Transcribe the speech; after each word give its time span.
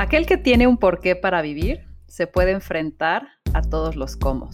Aquel 0.00 0.24
que 0.24 0.38
tiene 0.38 0.66
un 0.66 0.78
porqué 0.78 1.14
para 1.14 1.42
vivir 1.42 1.86
se 2.06 2.26
puede 2.26 2.52
enfrentar 2.52 3.28
a 3.52 3.60
todos 3.60 3.96
los 3.96 4.16
cómo. 4.16 4.48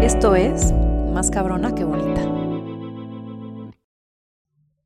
Esto 0.00 0.36
es 0.36 0.72
Más 1.12 1.32
cabrona 1.32 1.74
que 1.74 1.82
bonita. 1.82 2.22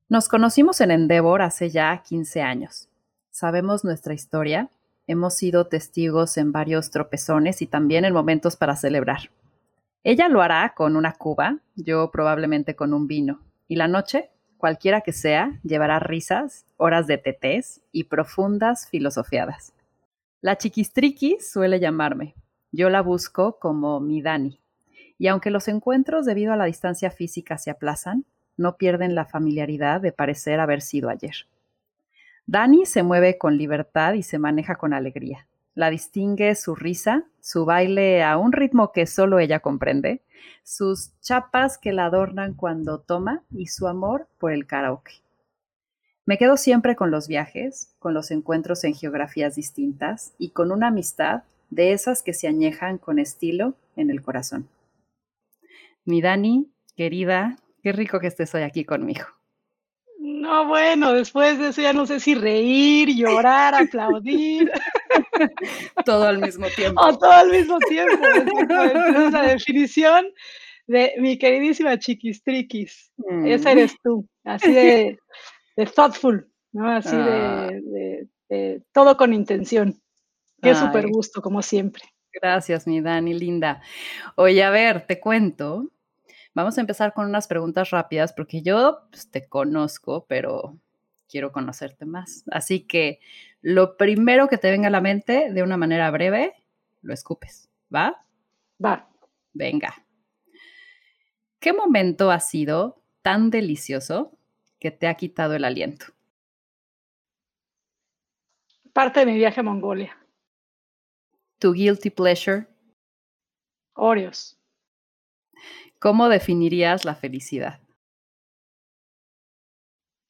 Nos 0.09 0.29
conocimos 0.31 0.81
en 0.81 0.93
Endeavor 0.93 1.43
hace 1.43 1.69
ya 1.69 2.03
15 2.03 2.41
años. 2.41 2.89
Sabemos 3.31 3.85
nuestra 3.85 4.15
historia 4.15 4.71
Hemos 5.11 5.35
sido 5.35 5.67
testigos 5.67 6.37
en 6.37 6.53
varios 6.53 6.93
tropezones 6.93 7.63
y 7.63 7.67
también 7.67 8.05
en 8.05 8.13
momentos 8.13 8.55
para 8.55 8.77
celebrar. 8.77 9.33
Ella 10.05 10.29
lo 10.29 10.41
hará 10.41 10.73
con 10.77 10.95
una 10.95 11.15
cuba, 11.15 11.59
yo 11.75 12.13
probablemente 12.13 12.77
con 12.77 12.95
un 12.95 13.09
vino. 13.09 13.41
Y 13.67 13.75
la 13.75 13.89
noche, 13.89 14.31
cualquiera 14.57 15.01
que 15.01 15.13
sea, 15.13 15.59
llevará 15.65 15.99
risas, 15.99 16.65
horas 16.77 17.09
de 17.09 17.19
tetés 17.19 17.81
y 17.91 18.05
profundas 18.05 18.89
filosofiadas. 18.89 19.73
La 20.43 20.57
chiquistriqui 20.57 21.39
suele 21.41 21.81
llamarme. 21.81 22.37
Yo 22.71 22.89
la 22.89 23.01
busco 23.01 23.59
como 23.59 23.99
mi 23.99 24.23
Dani. 24.23 24.61
Y 25.19 25.27
aunque 25.27 25.51
los 25.51 25.67
encuentros 25.67 26.25
debido 26.25 26.53
a 26.53 26.57
la 26.57 26.67
distancia 26.67 27.11
física 27.11 27.59
se 27.59 27.73
aplazan, 27.73 28.27
no 28.57 28.77
pierden 28.77 29.17
la 29.17 29.25
familiaridad 29.25 30.01
de 30.01 30.13
parecer 30.13 30.61
haber 30.61 30.83
sido 30.83 31.09
ayer. 31.09 31.35
Dani 32.51 32.85
se 32.85 33.05
mueve 33.05 33.39
con 33.39 33.57
libertad 33.57 34.15
y 34.15 34.25
se 34.25 34.41
maneja 34.41 34.75
con 34.75 34.93
alegría. 34.93 35.47
La 35.77 35.89
distingue 35.89 36.57
su 36.57 36.75
risa, 36.75 37.25
su 37.39 37.65
baile 37.65 38.25
a 38.25 38.39
un 38.39 38.51
ritmo 38.51 38.91
que 38.91 39.07
solo 39.07 39.39
ella 39.39 39.61
comprende, 39.61 40.25
sus 40.65 41.13
chapas 41.21 41.79
que 41.79 41.93
la 41.93 42.07
adornan 42.07 42.55
cuando 42.55 42.99
toma 42.99 43.45
y 43.53 43.69
su 43.69 43.87
amor 43.87 44.27
por 44.41 44.51
el 44.51 44.67
karaoke. 44.67 45.23
Me 46.27 46.39
quedo 46.39 46.57
siempre 46.57 46.97
con 46.97 47.13
los 47.13 47.29
viajes, 47.29 47.95
con 48.01 48.15
los 48.15 48.33
encuentros 48.33 48.83
en 48.83 48.95
geografías 48.95 49.55
distintas 49.55 50.35
y 50.37 50.51
con 50.51 50.73
una 50.73 50.89
amistad 50.89 51.45
de 51.71 51.93
esas 51.93 52.25
que 52.25 52.35
se 52.35 52.49
añejan 52.49 52.99
con 52.99 53.21
estilo 53.21 53.75
en 53.95 54.11
el 54.11 54.23
corazón. 54.23 54.69
Mi 56.05 56.21
Dani, 56.21 56.69
querida, 56.97 57.59
qué 57.85 57.93
rico 57.93 58.19
que 58.19 58.27
estés 58.27 58.53
hoy 58.57 58.63
aquí 58.63 58.85
conmigo. 58.85 59.40
No, 60.23 60.67
bueno, 60.67 61.15
después 61.15 61.59
de 61.59 61.69
eso 61.69 61.81
ya 61.81 61.95
no 61.95 62.05
sé 62.05 62.21
si 62.21 62.35
reír, 62.35 63.09
llorar, 63.09 63.75
aplaudir. 63.75 64.71
todo 66.05 66.25
al 66.25 66.41
mismo 66.41 66.67
tiempo. 66.77 67.01
O 67.01 67.17
todo 67.17 67.33
al 67.33 67.51
mismo 67.51 67.79
tiempo. 67.79 68.23
Es 68.27 69.33
la 69.33 69.43
definición 69.55 70.27
de 70.87 71.15
mi 71.17 71.39
queridísima 71.39 71.99
chiquistriquis. 71.99 73.11
Esa 73.47 73.71
mm. 73.71 73.73
eres 73.73 73.97
tú, 74.05 74.29
así 74.45 74.71
de, 74.71 75.19
thoughtful, 75.97 76.47
¿no? 76.73 76.91
Así 76.91 77.17
ah. 77.17 77.71
de, 77.73 78.83
todo 78.93 79.17
con 79.17 79.33
intención. 79.33 80.03
Qué 80.61 80.75
súper 80.75 81.09
gusto, 81.09 81.41
como 81.41 81.63
siempre. 81.63 82.03
Gracias, 82.31 82.87
mi 82.87 83.01
Dani, 83.01 83.33
linda. 83.33 83.81
Oye, 84.37 84.63
a 84.63 84.69
ver, 84.69 85.07
te 85.07 85.19
cuento 85.19 85.89
Vamos 86.55 86.77
a 86.77 86.81
empezar 86.81 87.13
con 87.13 87.27
unas 87.27 87.47
preguntas 87.47 87.91
rápidas 87.91 88.33
porque 88.33 88.63
yo 88.63 89.07
pues, 89.11 89.31
te 89.31 89.49
conozco, 89.49 90.27
pero 90.29 90.79
quiero 91.29 91.53
conocerte 91.53 92.05
más. 92.05 92.45
Así 92.51 92.81
que 92.81 93.21
lo 93.63 93.97
primero 93.97 94.49
que 94.49 94.59
te 94.59 94.71
venga 94.71 94.89
a 94.89 94.91
la 94.91 95.01
mente 95.01 95.53
de 95.53 95.63
una 95.63 95.77
manera 95.77 96.11
breve, 96.11 96.55
lo 97.03 97.15
escupes. 97.15 97.69
¿Va? 97.95 98.25
Va. 98.85 99.09
Venga. 99.53 99.95
¿Qué 101.61 101.73
momento 101.73 102.31
ha 102.31 102.41
sido 102.41 103.03
tan 103.23 103.51
delicioso 103.51 104.37
que 104.79 104.91
te 104.91 105.07
ha 105.07 105.15
quitado 105.15 105.55
el 105.55 105.65
aliento? 105.65 106.07
Parte 108.93 109.21
de 109.21 109.27
mi 109.27 109.35
viaje 109.37 109.61
a 109.61 109.63
Mongolia. 109.63 110.17
¿Tu 111.59 111.73
guilty 111.73 112.11
pleasure? 112.11 112.67
Oreos. 113.95 114.59
¿Cómo 116.01 116.31
definirías 116.31 117.05
la 117.05 117.15
felicidad? 117.15 117.79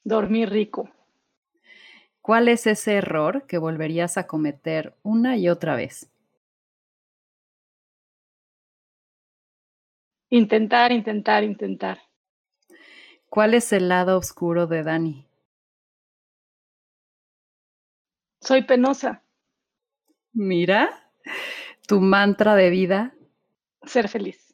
Dormir 0.03 0.51
rico. 0.51 0.91
¿Cuál 2.21 2.49
es 2.49 2.67
ese 2.67 2.97
error 2.97 3.47
que 3.47 3.57
volverías 3.57 4.19
a 4.19 4.27
cometer 4.27 4.97
una 5.05 5.37
y 5.37 5.49
otra 5.49 5.77
vez? 5.77 6.11
Intentar, 10.29 10.91
intentar, 10.91 11.45
intentar. 11.45 12.01
¿Cuál 13.29 13.55
es 13.55 13.73
el 13.73 13.89
lado 13.89 14.19
oscuro 14.19 14.67
de 14.67 14.83
Dani? 14.83 15.29
Soy 18.41 18.65
penosa. 18.65 19.23
Mira, 20.33 21.13
tu 21.87 22.01
mantra 22.01 22.57
de 22.57 22.71
vida. 22.71 23.15
Ser 23.85 24.09
feliz 24.09 24.50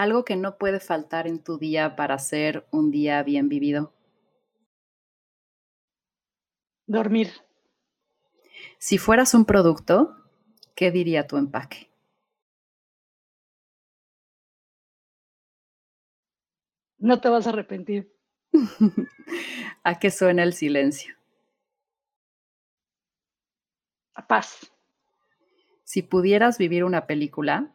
algo 0.00 0.24
que 0.24 0.34
no 0.34 0.56
puede 0.56 0.80
faltar 0.80 1.26
en 1.26 1.44
tu 1.44 1.58
día 1.58 1.94
para 1.94 2.18
ser 2.18 2.66
un 2.70 2.90
día 2.90 3.22
bien 3.22 3.50
vivido? 3.50 3.92
Dormir. 6.86 7.28
Si 8.78 8.96
fueras 8.96 9.34
un 9.34 9.44
producto, 9.44 10.16
¿qué 10.74 10.90
diría 10.90 11.26
tu 11.26 11.36
empaque? 11.36 11.90
No 16.96 17.20
te 17.20 17.28
vas 17.28 17.46
a 17.46 17.50
arrepentir. 17.50 18.10
¿A 19.84 19.98
qué 19.98 20.10
suena 20.10 20.44
el 20.44 20.54
silencio? 20.54 21.14
A 24.14 24.26
paz. 24.26 24.72
Si 25.84 26.00
pudieras 26.00 26.56
vivir 26.56 26.84
una 26.84 27.06
película, 27.06 27.74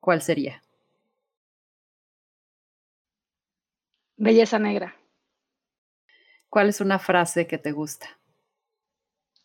¿cuál 0.00 0.22
sería? 0.22 0.62
Belleza 4.20 4.58
negra. 4.58 4.94
¿Cuál 6.50 6.68
es 6.68 6.82
una 6.82 6.98
frase 6.98 7.46
que 7.46 7.56
te 7.56 7.72
gusta? 7.72 8.06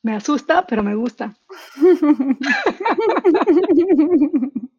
Me 0.03 0.13
asusta, 0.13 0.67
pero 0.67 0.83
me 0.83 0.95
gusta. 0.95 1.33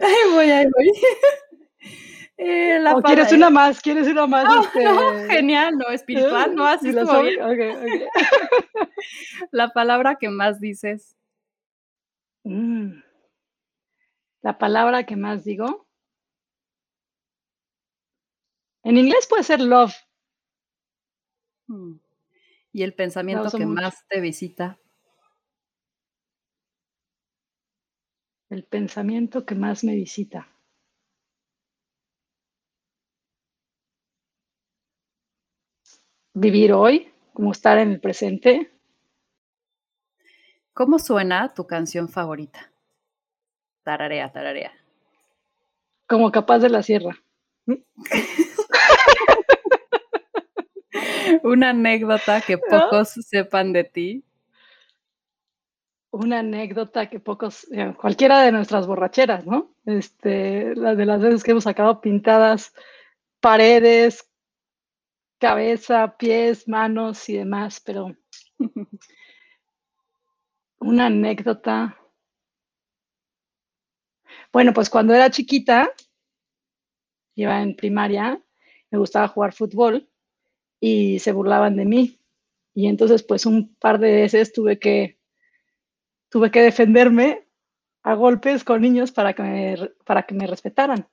Ahí 0.00 0.32
voy, 0.32 0.50
ahí 0.50 0.66
voy. 0.66 0.92
Eh, 2.36 2.84
¿O 2.92 3.00
quieres 3.00 3.32
una 3.32 3.48
más? 3.48 3.80
¿Quieres 3.80 4.08
una 4.08 4.26
más? 4.26 4.44
No, 4.44 4.64
este? 4.64 5.34
genial, 5.34 5.78
no, 5.78 5.88
espiritual, 5.90 6.54
no, 6.54 6.66
así 6.66 6.88
estuvo 6.88 7.22
bien. 7.22 7.40
La 9.52 9.72
palabra 9.72 10.16
que 10.16 10.28
más 10.28 10.60
dices. 10.60 11.16
Mm. 12.42 13.00
La 14.42 14.58
palabra 14.58 15.04
que 15.04 15.16
más 15.16 15.44
digo. 15.44 15.86
En 18.82 18.98
inglés 18.98 19.26
puede 19.28 19.44
ser 19.44 19.60
love. 19.60 19.94
Mm. 21.68 21.94
¿Y 22.72 22.82
el 22.82 22.94
pensamiento 22.94 23.56
que 23.56 23.64
más 23.64 24.04
te 24.08 24.20
visita? 24.20 24.78
El 28.50 28.64
pensamiento 28.64 29.46
que 29.46 29.54
más 29.54 29.84
me 29.84 29.94
visita. 29.94 30.48
Vivir 36.34 36.72
hoy, 36.72 37.10
como 37.32 37.52
estar 37.52 37.78
en 37.78 37.92
el 37.92 38.00
presente. 38.00 38.70
¿Cómo 40.74 40.98
suena 40.98 41.54
tu 41.54 41.66
canción 41.66 42.08
favorita? 42.08 42.72
Tararea, 43.84 44.30
tararea. 44.32 44.72
Como 46.08 46.30
capaz 46.32 46.58
de 46.58 46.68
la 46.68 46.82
sierra. 46.82 47.16
Una 51.42 51.70
anécdota 51.70 52.40
que 52.40 52.58
pocos 52.58 53.08
sepan 53.10 53.72
de 53.72 53.84
ti. 53.84 54.24
Una 56.10 56.40
anécdota 56.40 57.08
que 57.08 57.20
pocos, 57.20 57.66
eh, 57.72 57.94
cualquiera 58.00 58.40
de 58.42 58.52
nuestras 58.52 58.86
borracheras, 58.86 59.46
¿no? 59.46 59.74
Este, 59.84 60.74
las 60.76 60.96
de 60.96 61.06
las 61.06 61.20
veces 61.20 61.42
que 61.42 61.50
hemos 61.52 61.64
sacado 61.64 62.00
pintadas 62.00 62.72
paredes, 63.40 64.30
cabeza, 65.44 66.16
pies, 66.16 66.66
manos 66.66 67.28
y 67.28 67.36
demás, 67.36 67.78
pero 67.84 68.16
una 70.78 71.06
anécdota. 71.06 71.98
Bueno, 74.50 74.72
pues 74.72 74.88
cuando 74.88 75.12
era 75.12 75.30
chiquita, 75.30 75.92
iba 77.34 77.60
en 77.60 77.76
primaria, 77.76 78.42
me 78.90 78.96
gustaba 78.96 79.28
jugar 79.28 79.52
fútbol 79.52 80.08
y 80.80 81.18
se 81.18 81.32
burlaban 81.32 81.76
de 81.76 81.84
mí. 81.84 82.18
Y 82.72 82.86
entonces, 82.86 83.22
pues 83.22 83.44
un 83.44 83.74
par 83.74 83.98
de 83.98 84.12
veces 84.12 84.50
tuve 84.50 84.78
que, 84.78 85.18
tuve 86.30 86.50
que 86.50 86.62
defenderme 86.62 87.46
a 88.02 88.14
golpes 88.14 88.64
con 88.64 88.80
niños 88.80 89.12
para 89.12 89.34
que 89.34 89.42
me, 89.42 89.76
para 90.06 90.22
que 90.22 90.34
me 90.34 90.46
respetaran. 90.46 91.06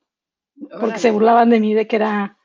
Porque 0.79 0.99
se 0.99 1.11
burlaban 1.11 1.49
de 1.49 1.59
mí 1.59 1.73
de 1.73 1.85
que 1.85 1.97
era, 1.97 2.37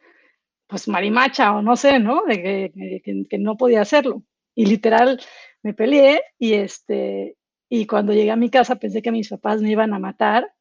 pues, 0.66 0.88
marimacha 0.88 1.54
o 1.54 1.62
no 1.62 1.76
sé, 1.76 1.98
¿no? 1.98 2.22
De 2.26 2.72
que, 3.02 3.24
que, 3.28 3.38
no 3.38 3.56
podía 3.56 3.82
hacerlo. 3.82 4.22
Y 4.54 4.66
literal, 4.66 5.20
me 5.62 5.74
peleé 5.74 6.22
y, 6.38 6.54
este, 6.54 7.36
y 7.68 7.86
cuando 7.86 8.12
llegué 8.12 8.30
a 8.30 8.36
mi 8.36 8.50
casa 8.50 8.76
pensé 8.76 9.02
que 9.02 9.12
mis 9.12 9.28
papás 9.28 9.60
me 9.60 9.70
iban 9.70 9.92
a 9.94 9.98
matar 9.98 10.52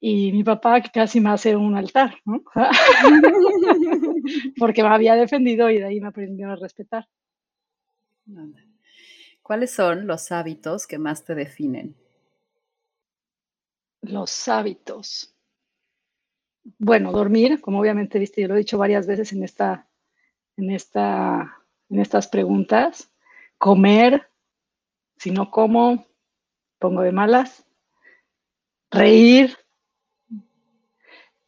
y 0.00 0.32
mi 0.32 0.42
papá 0.42 0.82
casi 0.82 1.20
me 1.20 1.30
hace 1.30 1.54
un 1.54 1.76
altar, 1.76 2.16
¿no? 2.24 2.42
Porque 4.58 4.82
me 4.82 4.88
había 4.88 5.14
defendido 5.14 5.70
y 5.70 5.78
de 5.78 5.84
ahí 5.84 6.00
me 6.00 6.08
aprendió 6.08 6.50
a 6.50 6.56
respetar. 6.56 7.06
¿Cuáles 9.42 9.70
son 9.70 10.06
los 10.06 10.32
hábitos 10.32 10.86
que 10.86 10.98
más 10.98 11.24
te 11.24 11.36
definen? 11.36 11.94
Los 14.00 14.48
hábitos. 14.48 15.31
Bueno, 16.78 17.12
dormir, 17.12 17.60
como 17.60 17.80
obviamente 17.80 18.18
viste, 18.18 18.42
yo 18.42 18.48
lo 18.48 18.54
he 18.54 18.58
dicho 18.58 18.78
varias 18.78 19.06
veces 19.06 19.32
en 19.32 19.42
esta, 19.42 19.88
en 20.56 20.70
esta, 20.70 21.62
en 21.88 22.00
estas 22.00 22.28
preguntas. 22.28 23.10
Comer, 23.58 24.28
si 25.16 25.30
no 25.30 25.50
como, 25.50 26.06
pongo 26.78 27.02
de 27.02 27.12
malas. 27.12 27.64
Reír. 28.90 29.56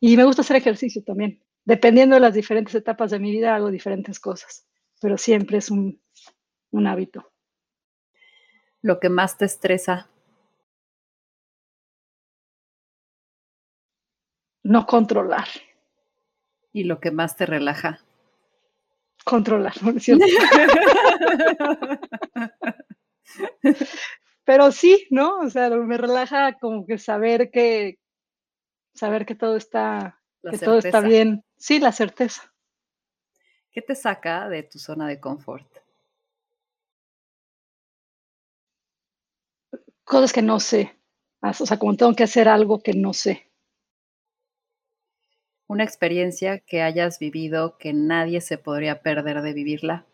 Y 0.00 0.16
me 0.16 0.24
gusta 0.24 0.42
hacer 0.42 0.56
ejercicio 0.56 1.02
también. 1.04 1.42
Dependiendo 1.64 2.16
de 2.16 2.20
las 2.20 2.34
diferentes 2.34 2.74
etapas 2.74 3.10
de 3.10 3.18
mi 3.18 3.30
vida, 3.30 3.54
hago 3.54 3.70
diferentes 3.70 4.20
cosas, 4.20 4.66
pero 5.00 5.16
siempre 5.16 5.58
es 5.58 5.70
un, 5.70 6.00
un 6.70 6.86
hábito. 6.86 7.32
Lo 8.82 9.00
que 9.00 9.08
más 9.08 9.38
te 9.38 9.46
estresa. 9.46 10.10
No 14.64 14.86
controlar. 14.86 15.46
¿Y 16.72 16.84
lo 16.84 16.98
que 16.98 17.10
más 17.10 17.36
te 17.36 17.46
relaja? 17.46 18.00
Controlar, 19.24 19.74
¿cierto? 20.00 20.24
Pero 24.44 24.72
sí, 24.72 25.06
¿no? 25.10 25.38
O 25.38 25.50
sea, 25.50 25.70
me 25.70 25.96
relaja 25.96 26.58
como 26.58 26.86
que 26.86 26.98
saber 26.98 27.50
que 27.50 27.98
saber 28.94 29.26
que 29.26 29.34
todo 29.34 29.56
está 29.56 30.20
que 30.50 30.58
todo 30.58 30.78
está 30.78 31.00
bien. 31.00 31.44
Sí, 31.56 31.78
la 31.78 31.92
certeza. 31.92 32.52
¿Qué 33.70 33.82
te 33.82 33.94
saca 33.94 34.48
de 34.48 34.62
tu 34.62 34.78
zona 34.78 35.08
de 35.08 35.20
confort? 35.20 35.66
Cosas 40.04 40.32
que 40.32 40.42
no 40.42 40.60
sé. 40.60 40.96
O 41.40 41.52
sea, 41.52 41.78
como 41.78 41.96
tengo 41.96 42.14
que 42.14 42.24
hacer 42.24 42.48
algo 42.48 42.80
que 42.80 42.92
no 42.92 43.12
sé. 43.12 43.50
Una 45.66 45.84
experiencia 45.84 46.58
que 46.58 46.82
hayas 46.82 47.18
vivido 47.18 47.78
que 47.78 47.92
nadie 47.92 48.40
se 48.40 48.58
podría 48.58 49.00
perder 49.00 49.40
de 49.42 49.52
vivirla. 49.54 50.06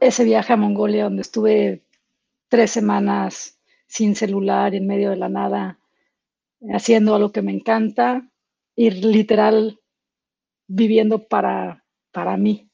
Ese 0.00 0.24
viaje 0.24 0.52
a 0.52 0.56
Mongolia 0.56 1.04
donde 1.04 1.22
estuve 1.22 1.82
tres 2.48 2.70
semanas 2.70 3.58
sin 3.86 4.16
celular, 4.16 4.74
en 4.74 4.86
medio 4.86 5.10
de 5.10 5.16
la 5.16 5.28
nada, 5.28 5.78
haciendo 6.72 7.14
algo 7.14 7.32
que 7.32 7.42
me 7.42 7.52
encanta, 7.52 8.28
y 8.74 8.90
literal 8.90 9.80
viviendo 10.68 11.26
para, 11.26 11.84
para 12.12 12.36
mí. 12.36 12.70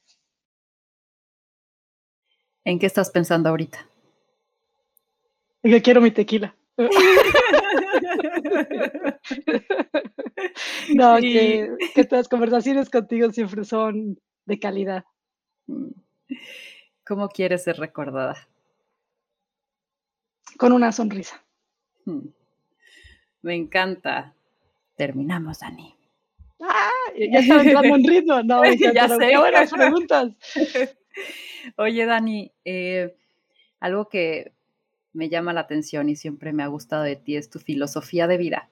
¿En 2.63 2.79
qué 2.79 2.85
estás 2.85 3.09
pensando 3.09 3.49
ahorita? 3.49 3.87
En 5.63 5.71
que 5.71 5.81
quiero 5.81 6.01
mi 6.01 6.11
tequila. 6.11 6.55
no, 10.95 11.17
que, 11.21 11.69
que 11.93 12.01
estas 12.01 12.27
conversaciones 12.27 12.89
contigo 12.89 13.31
siempre 13.31 13.63
son 13.63 14.19
de 14.45 14.59
calidad. 14.59 15.05
Mm. 15.67 15.91
¿Cómo 17.05 17.29
quieres 17.29 17.63
ser 17.63 17.77
recordada? 17.77 18.47
Con 20.57 20.71
una 20.71 20.91
sonrisa. 20.91 21.43
Mm. 22.05 22.27
Me 23.41 23.55
encanta. 23.55 24.33
Terminamos, 24.95 25.59
Dani. 25.59 25.95
Ah, 26.61 26.89
ya 27.15 27.39
estaba 27.39 27.61
entrando 27.61 27.95
en 27.95 28.03
ritmo. 28.03 28.41
No, 28.43 28.63
ya 28.93 29.07
sé. 29.07 29.17
Qué 29.19 29.37
buenas 29.37 29.71
preguntas. 29.71 30.31
Oye, 31.77 32.05
Dani, 32.05 32.51
eh, 32.63 33.15
algo 33.79 34.07
que 34.09 34.54
me 35.15 35.29
llama 35.29 35.53
la 35.53 35.61
atención 35.61 36.09
y 36.09 36.15
siempre 36.15 36.53
me 36.53 36.63
ha 36.63 36.67
gustado 36.67 37.03
de 37.03 37.15
ti 37.15 37.35
es 37.35 37.49
tu 37.49 37.59
filosofía 37.59 38.27
de 38.27 38.37
vida. 38.37 38.69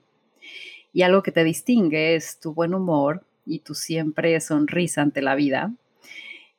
Y 0.91 1.01
algo 1.01 1.23
que 1.23 1.31
te 1.31 1.43
distingue 1.43 2.15
es 2.15 2.39
tu 2.39 2.53
buen 2.53 2.73
humor 2.73 3.25
y 3.45 3.59
tu 3.59 3.73
siempre 3.73 4.39
sonrisa 4.39 5.01
ante 5.01 5.21
la 5.21 5.35
vida. 5.35 5.73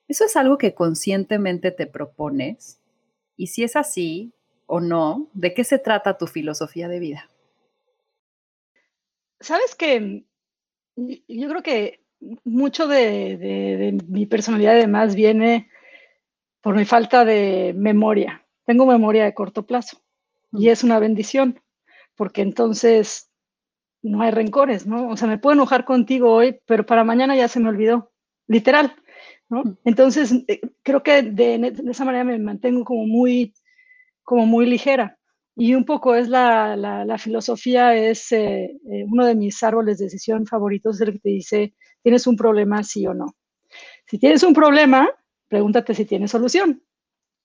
¿Eso 0.09 0.25
es 0.25 0.37
algo 0.37 0.59
que 0.59 0.75
conscientemente 0.75 1.71
te 1.71 1.87
propones? 1.87 2.81
Y 3.37 3.49
si 3.49 3.63
es 3.63 3.77
así 3.77 4.33
o 4.67 4.81
no, 4.81 5.29
¿de 5.35 5.55
qué 5.55 5.65
se 5.65 5.79
trata 5.79 6.19
tu 6.19 6.27
filosofía 6.27 6.89
de 6.89 6.99
vida? 6.99 7.31
Sabes 9.41 9.75
que 9.75 10.25
yo 10.97 11.49
creo 11.49 11.63
que 11.63 12.01
mucho 12.45 12.87
de, 12.87 13.99
mi 14.09 14.27
personalidad 14.27 14.75
además 14.75 15.15
viene 15.15 15.69
por 16.61 16.75
mi 16.75 16.85
falta 16.85 17.25
de 17.25 17.75
memoria. 17.77 18.44
Tengo 18.66 18.87
memoria 18.87 19.25
de 19.25 19.34
corto 19.34 19.66
plazo 19.66 20.00
y 20.52 20.69
es 20.69 20.84
una 20.84 20.99
bendición, 20.99 21.61
porque 22.16 22.43
entonces 22.43 23.31
no 24.02 24.22
hay 24.22 24.31
rencores, 24.31 24.87
¿no? 24.87 25.08
O 25.08 25.16
sea, 25.16 25.28
me 25.28 25.38
puedo 25.38 25.55
enojar 25.55 25.84
contigo 25.84 26.32
hoy, 26.32 26.61
pero 26.66 26.87
para 26.87 27.05
mañana 27.05 27.34
ya 27.34 27.49
se 27.49 27.61
me 27.61 27.70
olvidó, 27.70 28.12
literal, 28.46 28.94
¿no? 29.49 29.62
Entonces, 29.84 30.32
eh, 30.46 30.61
creo 30.82 31.02
que 31.02 31.22
de, 31.22 31.58
de, 31.58 31.90
esa 31.90 32.05
manera 32.05 32.25
me 32.25 32.38
mantengo 32.38 32.84
como 32.84 33.06
muy, 33.06 33.55
como 34.22 34.46
muy 34.46 34.66
ligera. 34.66 35.19
Y 35.56 35.75
un 35.75 35.84
poco 35.84 36.14
es 36.16 36.28
la, 36.28 36.76
la, 36.76 37.19
filosofía, 37.19 37.94
es 37.94 38.32
eh, 38.32 38.64
eh, 38.90 39.05
uno 39.06 39.25
de 39.25 39.37
mis 39.37 39.62
árboles 39.62 39.99
de 39.99 40.06
decisión 40.06 40.46
favoritos, 40.46 40.97
es 40.97 41.00
el 41.02 41.12
que 41.14 41.21
te 41.21 41.28
dice, 41.28 41.75
¿tienes 42.02 42.26
un 42.26 42.37
problema, 42.37 42.83
sí 42.83 43.06
o 43.06 43.14
no? 43.14 43.37
Si 44.06 44.18
tienes 44.18 44.42
un 44.42 44.52
problema, 44.52 45.09
pregúntate 45.49 45.94
si 45.94 46.04
tienes 46.04 46.33
solución. 46.33 46.83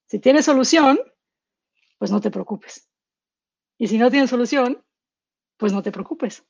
Si 0.06 0.18
tienes 0.18 0.44
solución, 0.44 0.98
pues 2.00 2.10
no 2.10 2.20
te 2.20 2.32
preocupes. 2.32 2.88
Y 3.78 3.86
si 3.86 3.98
no 3.98 4.10
tienes 4.10 4.30
solución, 4.30 4.82
pues 5.56 5.72
no 5.72 5.82
te 5.82 5.92
preocupes. 5.92 6.44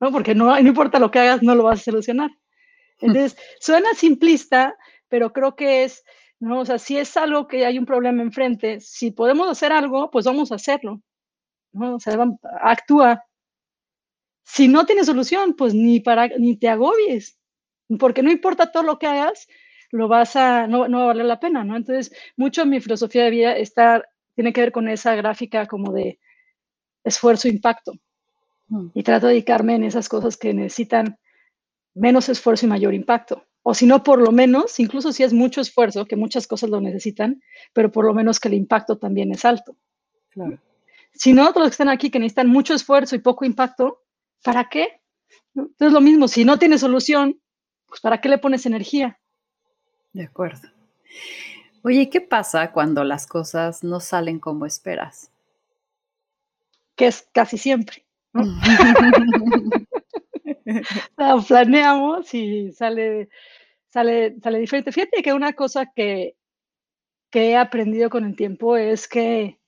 ¿no? 0.00 0.12
Porque 0.12 0.34
no, 0.34 0.46
no 0.60 0.68
importa 0.68 0.98
lo 0.98 1.10
que 1.10 1.20
hagas, 1.20 1.42
no 1.42 1.54
lo 1.54 1.62
vas 1.62 1.80
a 1.80 1.84
solucionar. 1.84 2.30
Entonces, 2.98 3.38
suena 3.58 3.94
simplista, 3.94 4.76
pero 5.08 5.32
creo 5.32 5.56
que 5.56 5.84
es 5.84 6.04
¿no? 6.40 6.60
O 6.60 6.64
sea, 6.64 6.78
si 6.78 6.98
es 6.98 7.16
algo 7.16 7.46
que 7.46 7.66
hay 7.66 7.78
un 7.78 7.86
problema 7.86 8.22
enfrente, 8.22 8.80
si 8.80 9.10
podemos 9.10 9.48
hacer 9.48 9.72
algo, 9.72 10.10
pues 10.10 10.24
vamos 10.24 10.50
a 10.50 10.56
hacerlo, 10.56 11.02
¿no? 11.72 11.96
O 11.96 12.00
sea, 12.00 12.16
actúa. 12.62 13.24
Si 14.42 14.66
no 14.66 14.86
tiene 14.86 15.04
solución, 15.04 15.54
pues 15.54 15.74
ni, 15.74 16.00
para, 16.00 16.28
ni 16.28 16.56
te 16.56 16.68
agobies, 16.68 17.38
porque 17.98 18.22
no 18.22 18.32
importa 18.32 18.72
todo 18.72 18.82
lo 18.82 18.98
que 18.98 19.06
hagas, 19.06 19.46
lo 19.92 20.08
vas 20.08 20.34
a, 20.34 20.66
no, 20.66 20.88
no 20.88 20.98
va 20.98 21.04
a 21.04 21.08
valer 21.08 21.26
la 21.26 21.40
pena, 21.40 21.62
¿no? 21.62 21.76
Entonces, 21.76 22.12
mucho 22.36 22.64
mi 22.66 22.80
filosofía 22.80 23.24
de 23.24 23.30
vida 23.30 23.56
está, 23.56 24.02
tiene 24.34 24.52
que 24.52 24.60
ver 24.60 24.72
con 24.72 24.88
esa 24.88 25.14
gráfica 25.14 25.66
como 25.66 25.92
de 25.92 26.18
esfuerzo-impacto. 27.04 27.92
Mm. 28.68 28.88
Y 28.94 29.02
trato 29.02 29.26
de 29.26 29.34
dedicarme 29.34 29.74
en 29.74 29.84
esas 29.84 30.08
cosas 30.08 30.36
que 30.36 30.54
necesitan 30.54 31.18
menos 31.94 32.28
esfuerzo 32.28 32.66
y 32.66 32.68
mayor 32.68 32.94
impacto 32.94 33.44
o 33.62 33.74
si 33.74 33.86
no, 33.86 34.02
por 34.02 34.20
lo 34.20 34.32
menos, 34.32 34.80
incluso 34.80 35.12
si 35.12 35.22
es 35.22 35.32
mucho 35.32 35.60
esfuerzo, 35.60 36.06
que 36.06 36.16
muchas 36.16 36.46
cosas 36.46 36.70
lo 36.70 36.80
necesitan, 36.80 37.42
pero 37.72 37.92
por 37.92 38.06
lo 38.06 38.14
menos 38.14 38.40
que 38.40 38.48
el 38.48 38.54
impacto 38.54 38.98
también 38.98 39.32
es 39.32 39.44
alto. 39.44 39.76
Si 41.12 41.32
no, 41.34 41.48
otros 41.48 41.66
que 41.66 41.72
están 41.72 41.88
aquí 41.88 42.10
que 42.10 42.18
necesitan 42.18 42.48
mucho 42.48 42.74
esfuerzo 42.74 43.16
y 43.16 43.18
poco 43.18 43.44
impacto, 43.44 44.02
¿para 44.42 44.68
qué? 44.68 45.00
Entonces 45.54 45.92
lo 45.92 46.00
mismo, 46.00 46.28
si 46.28 46.44
no 46.44 46.58
tienes 46.58 46.80
solución, 46.80 47.40
pues 47.86 48.00
¿para 48.00 48.20
qué 48.20 48.28
le 48.28 48.38
pones 48.38 48.64
energía? 48.64 49.18
De 50.12 50.24
acuerdo. 50.24 50.68
Oye, 51.82 52.10
¿qué 52.10 52.20
pasa 52.20 52.72
cuando 52.72 53.04
las 53.04 53.26
cosas 53.26 53.82
no 53.82 54.00
salen 54.00 54.38
como 54.38 54.66
esperas? 54.66 55.32
Que 56.94 57.06
es 57.06 57.26
casi 57.32 57.56
siempre. 57.56 58.04
planeamos 61.48 62.34
y 62.34 62.70
sale, 62.72 63.30
sale, 63.88 64.36
sale 64.42 64.58
diferente. 64.58 64.92
Fíjate 64.92 65.22
que 65.22 65.32
una 65.32 65.54
cosa 65.54 65.86
que, 65.86 66.36
que 67.30 67.50
he 67.50 67.56
aprendido 67.56 68.10
con 68.10 68.24
el 68.24 68.36
tiempo 68.36 68.76
es 68.76 69.08
que 69.08 69.58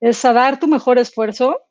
es 0.00 0.24
a 0.24 0.34
dar 0.34 0.60
tu 0.60 0.68
mejor 0.68 0.98
esfuerzo, 0.98 1.62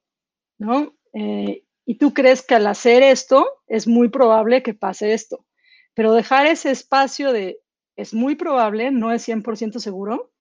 ¿no? 0.57 0.95
Eh, 1.13 1.63
y 1.85 1.95
tú 1.95 2.13
crees 2.13 2.41
que 2.41 2.55
al 2.55 2.65
hacer 2.65 3.03
esto 3.03 3.61
es 3.67 3.87
muy 3.87 4.09
probable 4.09 4.63
que 4.63 4.73
pase 4.73 5.13
esto. 5.13 5.45
Pero 5.93 6.13
dejar 6.13 6.47
ese 6.47 6.71
espacio 6.71 7.31
de 7.31 7.59
es 7.95 8.13
muy 8.13 8.35
probable, 8.35 8.91
no 8.91 9.11
es 9.11 9.27
100% 9.27 9.79
seguro, 9.79 10.31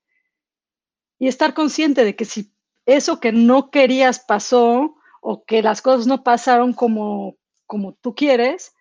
y 1.18 1.28
estar 1.28 1.54
consciente 1.54 2.04
de 2.04 2.16
que 2.16 2.24
si 2.24 2.52
eso 2.86 3.20
que 3.20 3.32
no 3.32 3.70
querías 3.70 4.20
pasó 4.20 4.96
o 5.20 5.44
que 5.44 5.62
las 5.62 5.82
cosas 5.82 6.06
no 6.06 6.24
pasaron 6.24 6.72
como, 6.72 7.36
como 7.66 7.94
tú 7.94 8.14
quieres, 8.14 8.74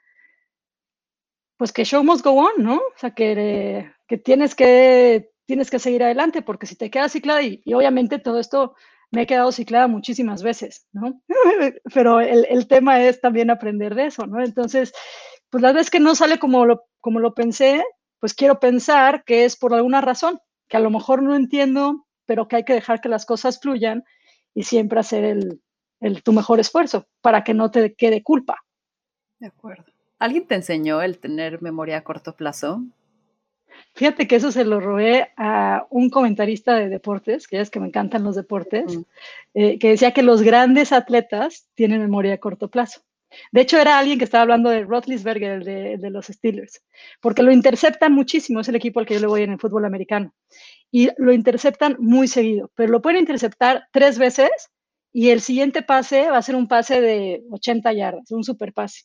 pues 1.58 1.72
que 1.72 1.86
show 1.86 2.04
must 2.04 2.26
go 2.26 2.32
on, 2.32 2.64
¿no? 2.64 2.78
O 2.78 2.98
sea, 2.98 3.12
que, 3.12 3.92
que 4.08 4.18
tienes 4.18 4.56
que 4.56 5.32
tienes 5.46 5.70
que 5.70 5.80
seguir 5.80 6.02
adelante, 6.02 6.42
porque 6.42 6.66
si 6.66 6.76
te 6.76 6.90
quedas 6.90 7.12
ciclada, 7.12 7.44
y, 7.44 7.62
obviamente 7.74 8.20
todo 8.20 8.40
esto 8.40 8.74
me 9.12 9.24
he 9.24 9.28
quedado 9.28 9.52
ciclada 9.52 9.88
muchísimas 9.88 10.44
veces, 10.44 10.88
¿no? 10.94 11.22
Pero 11.94 12.22
el, 12.22 12.46
el, 12.50 12.68
tema 12.68 13.04
es 13.04 13.20
también 13.20 13.50
aprender 13.50 13.94
de 13.94 14.06
eso, 14.06 14.26
¿no? 14.26 14.42
Entonces, 14.42 14.94
pues 15.50 15.62
la 15.62 15.74
vez 15.74 15.90
que 15.90 16.00
no 16.00 16.16
sale 16.16 16.40
como 16.40 16.66
lo, 16.66 16.86
como 17.02 17.20
lo 17.20 17.34
pensé, 17.34 17.84
pues 18.22 18.36
quiero 18.36 18.60
pensar 18.60 19.26
que 19.26 19.44
es 19.44 19.58
por 19.58 19.74
alguna 19.74 20.00
razón, 20.00 20.40
que 20.70 20.78
a 20.78 20.80
lo 20.80 20.92
mejor 20.92 21.22
no 21.24 21.36
entiendo, 21.36 22.06
pero 22.26 22.48
que 22.48 22.58
hay 22.58 22.64
que 22.64 22.76
dejar 22.76 23.02
que 23.02 23.10
las 23.10 23.26
cosas 23.26 23.60
fluyan 23.60 24.06
y 24.54 24.64
siempre 24.64 25.00
hacer 25.00 25.26
el, 25.26 25.62
el 26.00 26.22
tu 26.22 26.32
mejor 26.32 26.60
esfuerzo 26.60 27.08
para 27.20 27.44
que 27.44 27.56
no 27.56 27.72
te 27.72 27.96
quede 27.96 28.22
culpa. 28.22 28.64
De 29.40 29.48
acuerdo. 29.48 29.86
¿Alguien 30.20 30.46
te 30.46 30.54
enseñó 30.54 31.02
el 31.02 31.18
tener 31.18 31.64
memoria 31.64 31.98
a 31.98 32.04
corto 32.04 32.36
plazo? 32.36 32.84
Fíjate 33.96 34.28
que 34.28 34.36
eso 34.36 34.52
se 34.52 34.66
lo 34.66 34.80
robé 34.80 35.32
a 35.36 35.88
un 35.90 36.12
comentarista 36.12 36.76
de 36.76 36.90
deportes, 36.90 37.48
que 37.48 37.60
es 37.60 37.72
que 37.72 37.80
me 37.80 37.88
encantan 37.88 38.24
los 38.24 38.36
deportes, 38.36 39.00
eh, 39.56 39.80
que 39.80 39.90
decía 39.90 40.14
que 40.14 40.22
los 40.22 40.44
grandes 40.44 40.92
atletas 40.92 41.68
tienen 41.74 42.02
memoria 42.02 42.36
a 42.36 42.38
corto 42.38 42.70
plazo. 42.70 43.02
De 43.52 43.62
hecho, 43.62 43.80
era 43.80 43.98
alguien 43.98 44.18
que 44.18 44.26
estaba 44.26 44.44
hablando 44.44 44.70
de 44.70 44.84
Roethlisberger, 44.84 45.64
de, 45.64 45.98
de 45.98 46.10
los 46.10 46.28
Steelers, 46.28 46.82
porque 47.22 47.44
lo 47.44 47.52
interceptan 47.52 48.14
muchísimo, 48.14 48.60
es 48.60 48.68
el 48.68 48.76
equipo 48.76 49.00
al 49.00 49.06
que 49.06 49.16
yo 49.16 49.22
le 49.22 49.28
voy 49.28 49.44
en 49.44 49.52
el 49.52 49.60
fútbol 49.60 49.86
americano, 49.86 50.34
y 50.92 51.10
lo 51.18 51.32
interceptan 51.32 51.96
muy 52.00 52.28
seguido, 52.28 52.72
pero 52.76 52.92
lo 52.92 53.02
pueden 53.02 53.20
interceptar 53.20 53.88
tres 53.92 54.18
veces 54.18 54.50
y 55.14 55.30
el 55.30 55.42
siguiente 55.42 55.82
pase 55.82 56.30
va 56.30 56.38
a 56.38 56.42
ser 56.42 56.56
un 56.56 56.68
pase 56.68 57.02
de 57.02 57.44
80 57.52 57.94
yardas, 57.94 58.32
un 58.32 58.44
super 58.44 58.74
pase. 58.74 59.04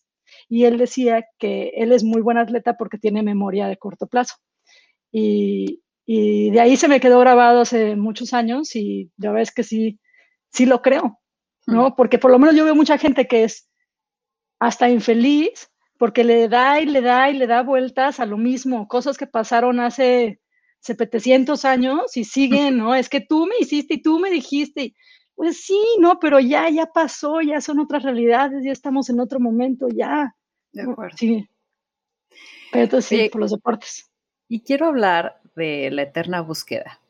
Y 0.48 0.64
él 0.64 0.78
decía 0.78 1.24
que 1.38 1.72
él 1.76 1.92
es 1.92 2.04
muy 2.04 2.22
buen 2.22 2.38
atleta 2.38 2.76
porque 2.76 2.98
tiene 2.98 3.22
memoria 3.22 3.66
de 3.66 3.76
corto 3.76 4.06
plazo. 4.06 4.36
Y, 5.10 5.82
de 6.06 6.60
ahí 6.60 6.76
se 6.76 6.86
me 6.86 7.00
quedó 7.00 7.18
grabado 7.18 7.62
hace 7.62 7.96
muchos 7.96 8.32
años 8.32 8.76
y 8.76 9.10
la 9.16 9.30
verdad 9.30 9.42
es 9.42 9.52
que 9.52 9.64
sí, 9.64 9.98
sí 10.52 10.64
lo 10.64 10.80
creo, 10.80 11.20
¿no? 11.66 11.88
Mm. 11.88 11.94
Porque 11.96 12.18
por 12.18 12.30
lo 12.30 12.38
menos 12.38 12.54
yo 12.54 12.64
veo 12.64 12.76
mucha 12.76 12.96
gente 12.96 13.26
que 13.26 13.42
es 13.42 13.65
hasta 14.58 14.88
infeliz 14.88 15.70
porque 15.98 16.24
le 16.24 16.48
da 16.48 16.80
y 16.80 16.86
le 16.86 17.00
da 17.00 17.30
y 17.30 17.34
le 17.34 17.46
da 17.46 17.62
vueltas 17.62 18.20
a 18.20 18.26
lo 18.26 18.36
mismo, 18.36 18.86
cosas 18.88 19.16
que 19.16 19.26
pasaron 19.26 19.80
hace 19.80 20.40
700 20.80 21.64
años 21.64 22.16
y 22.16 22.24
siguen, 22.24 22.78
¿no? 22.78 22.94
Es 22.94 23.08
que 23.08 23.20
tú 23.20 23.46
me 23.46 23.56
hiciste 23.60 23.94
y 23.94 24.02
tú 24.02 24.18
me 24.18 24.30
dijiste. 24.30 24.94
Pues 25.34 25.64
sí, 25.64 25.78
no, 26.00 26.18
pero 26.18 26.40
ya, 26.40 26.70
ya 26.70 26.86
pasó, 26.86 27.42
ya 27.42 27.60
son 27.60 27.78
otras 27.78 28.02
realidades, 28.02 28.64
ya 28.64 28.72
estamos 28.72 29.10
en 29.10 29.20
otro 29.20 29.38
momento, 29.38 29.86
ya. 29.88 30.34
De 30.72 30.82
acuerdo. 30.82 31.16
Sí. 31.18 31.46
Pero 32.72 32.84
entonces 32.84 33.20
sí, 33.20 33.28
por 33.28 33.42
los 33.42 33.50
deportes. 33.50 34.10
Y 34.48 34.60
quiero 34.60 34.86
hablar 34.86 35.40
de 35.54 35.90
la 35.90 36.02
eterna 36.02 36.40
búsqueda. 36.40 37.00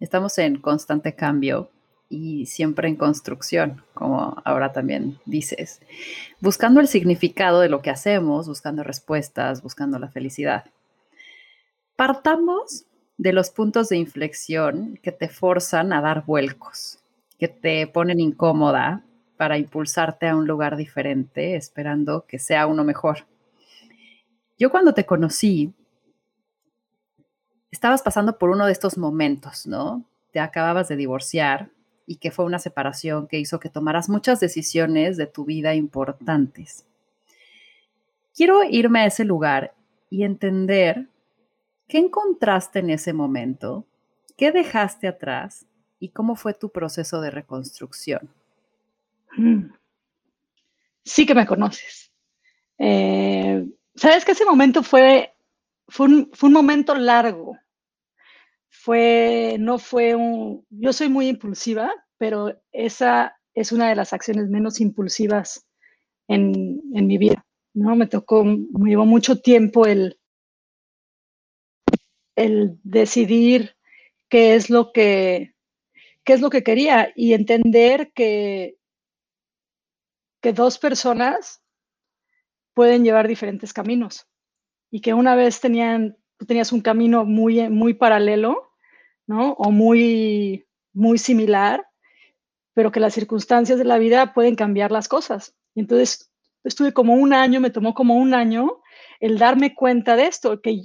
Estamos 0.00 0.38
en 0.38 0.60
constante 0.60 1.14
cambio 1.14 1.70
y 2.08 2.46
siempre 2.46 2.88
en 2.88 2.96
construcción, 2.96 3.82
como 3.94 4.40
ahora 4.44 4.72
también 4.72 5.18
dices, 5.26 5.80
buscando 6.40 6.80
el 6.80 6.88
significado 6.88 7.60
de 7.60 7.68
lo 7.68 7.82
que 7.82 7.90
hacemos, 7.90 8.48
buscando 8.48 8.82
respuestas, 8.82 9.62
buscando 9.62 9.98
la 9.98 10.08
felicidad. 10.08 10.64
Partamos 11.96 12.86
de 13.18 13.32
los 13.32 13.50
puntos 13.50 13.88
de 13.88 13.96
inflexión 13.96 14.98
que 15.02 15.12
te 15.12 15.28
forzan 15.28 15.92
a 15.92 16.00
dar 16.00 16.24
vuelcos, 16.24 17.00
que 17.38 17.48
te 17.48 17.86
ponen 17.86 18.20
incómoda 18.20 19.04
para 19.36 19.58
impulsarte 19.58 20.28
a 20.28 20.36
un 20.36 20.46
lugar 20.46 20.76
diferente, 20.76 21.56
esperando 21.56 22.24
que 22.26 22.38
sea 22.38 22.66
uno 22.66 22.84
mejor. 22.84 23.26
Yo 24.58 24.70
cuando 24.70 24.94
te 24.94 25.06
conocí, 25.06 25.72
estabas 27.70 28.02
pasando 28.02 28.38
por 28.38 28.50
uno 28.50 28.66
de 28.66 28.72
estos 28.72 28.98
momentos, 28.98 29.66
¿no? 29.66 30.04
Te 30.32 30.40
acababas 30.40 30.88
de 30.88 30.96
divorciar 30.96 31.70
y 32.08 32.16
que 32.16 32.30
fue 32.30 32.46
una 32.46 32.58
separación 32.58 33.28
que 33.28 33.38
hizo 33.38 33.60
que 33.60 33.68
tomaras 33.68 34.08
muchas 34.08 34.40
decisiones 34.40 35.18
de 35.18 35.26
tu 35.26 35.44
vida 35.44 35.74
importantes. 35.74 36.86
Quiero 38.34 38.64
irme 38.64 39.00
a 39.00 39.06
ese 39.06 39.24
lugar 39.24 39.74
y 40.08 40.22
entender 40.24 41.06
qué 41.86 41.98
encontraste 41.98 42.78
en 42.78 42.88
ese 42.88 43.12
momento, 43.12 43.84
qué 44.38 44.52
dejaste 44.52 45.06
atrás 45.06 45.66
y 46.00 46.08
cómo 46.08 46.34
fue 46.34 46.54
tu 46.54 46.70
proceso 46.70 47.20
de 47.20 47.30
reconstrucción. 47.30 48.30
Mm. 49.36 49.70
Sí 51.04 51.26
que 51.26 51.34
me 51.34 51.46
conoces. 51.46 52.10
Eh, 52.78 53.68
Sabes 53.94 54.24
que 54.24 54.32
ese 54.32 54.46
momento 54.46 54.82
fue 54.82 55.34
fue 55.88 56.06
un, 56.06 56.52
momento 56.52 56.94
largo. 56.94 57.58
Fue, 58.88 59.56
no 59.60 59.78
fue 59.78 60.14
un, 60.14 60.66
yo 60.70 60.94
soy 60.94 61.10
muy 61.10 61.28
impulsiva, 61.28 61.92
pero 62.16 62.58
esa 62.72 63.38
es 63.52 63.70
una 63.70 63.90
de 63.90 63.94
las 63.94 64.14
acciones 64.14 64.48
menos 64.48 64.80
impulsivas 64.80 65.66
en, 66.26 66.80
mi 66.94 67.18
vida, 67.18 67.44
¿no? 67.74 67.94
Me 67.96 68.06
tocó, 68.06 68.44
me 68.44 68.88
llevó 68.88 69.04
mucho 69.04 69.42
tiempo 69.42 69.84
el, 69.84 70.18
el 72.34 72.78
decidir 72.82 73.76
qué 74.30 74.54
es 74.54 74.70
lo 74.70 74.90
que, 74.90 75.54
qué 76.24 76.32
es 76.32 76.40
lo 76.40 76.48
que 76.48 76.62
quería 76.62 77.12
y 77.14 77.34
entender 77.34 78.10
que, 78.14 78.78
que 80.40 80.54
dos 80.54 80.78
personas 80.78 81.62
pueden 82.72 83.04
llevar 83.04 83.28
diferentes 83.28 83.74
caminos 83.74 84.26
y 84.90 85.02
que 85.02 85.12
una 85.12 85.36
vez 85.36 85.60
tenían, 85.60 86.16
tenías 86.46 86.72
un 86.72 86.80
camino 86.80 87.26
muy, 87.26 87.68
muy 87.68 87.92
paralelo, 87.92 88.67
¿no? 89.28 89.52
O 89.52 89.70
muy, 89.70 90.66
muy 90.92 91.18
similar, 91.18 91.86
pero 92.74 92.90
que 92.90 92.98
las 92.98 93.14
circunstancias 93.14 93.78
de 93.78 93.84
la 93.84 93.98
vida 93.98 94.34
pueden 94.34 94.56
cambiar 94.56 94.90
las 94.90 95.06
cosas. 95.06 95.54
Entonces 95.76 96.32
estuve 96.64 96.92
como 96.92 97.14
un 97.14 97.32
año, 97.32 97.60
me 97.60 97.70
tomó 97.70 97.94
como 97.94 98.16
un 98.16 98.34
año 98.34 98.80
el 99.20 99.38
darme 99.38 99.74
cuenta 99.74 100.16
de 100.16 100.26
esto, 100.26 100.60
que 100.60 100.82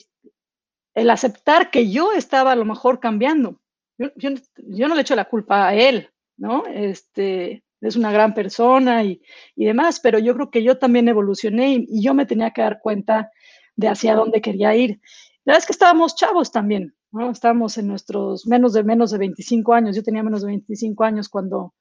el 0.93 1.09
aceptar 1.09 1.71
que 1.71 1.89
yo 1.89 2.11
estaba 2.11 2.51
a 2.51 2.55
lo 2.55 2.65
mejor 2.65 2.99
cambiando. 2.99 3.59
Yo, 3.97 4.09
yo, 4.57 4.87
no 4.87 4.95
le 4.95 5.01
echo 5.01 5.15
la 5.15 5.25
culpa 5.25 5.67
a 5.67 5.75
él, 5.75 6.09
¿no? 6.35 6.65
Este, 6.65 7.63
es 7.79 7.95
una 7.95 8.11
gran 8.11 8.33
persona 8.33 9.03
y, 9.03 9.21
y, 9.55 9.65
demás, 9.65 9.99
pero 9.99 10.19
yo 10.19 10.33
creo 10.35 10.51
que 10.51 10.63
yo 10.63 10.77
también 10.77 11.07
evolucioné 11.07 11.73
y, 11.73 11.85
y, 11.87 12.03
yo 12.03 12.13
me 12.13 12.25
tenía 12.25 12.51
que 12.51 12.61
dar 12.61 12.81
cuenta 12.81 13.31
de 13.75 13.87
hacia 13.87 14.15
dónde 14.15 14.41
quería 14.41 14.75
ir. 14.75 14.99
La 15.45 15.53
verdad 15.53 15.59
es 15.59 15.65
que 15.67 15.73
estábamos 15.73 16.15
chavos 16.15 16.51
también, 16.51 16.95
¿no? 17.13 17.31
Estábamos 17.31 17.77
en 17.77 17.87
nuestros 17.87 18.45
menos 18.47 18.73
de 18.73 18.83
menos 18.83 19.11
de 19.11 19.19
25 19.19 19.73
años. 19.73 19.95
Yo 19.95 20.03
tenía 20.03 20.23
menos 20.23 20.41
de 20.41 20.47
25 20.47 21.03
años 21.03 21.29
cuando, 21.29 21.73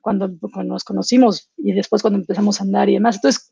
cuando, 0.00 0.30
nos 0.64 0.84
conocimos 0.84 1.50
y 1.56 1.72
después 1.72 2.02
cuando 2.02 2.20
empezamos 2.20 2.60
a 2.60 2.64
andar 2.64 2.88
y 2.88 2.94
demás. 2.94 3.16
Entonces, 3.16 3.50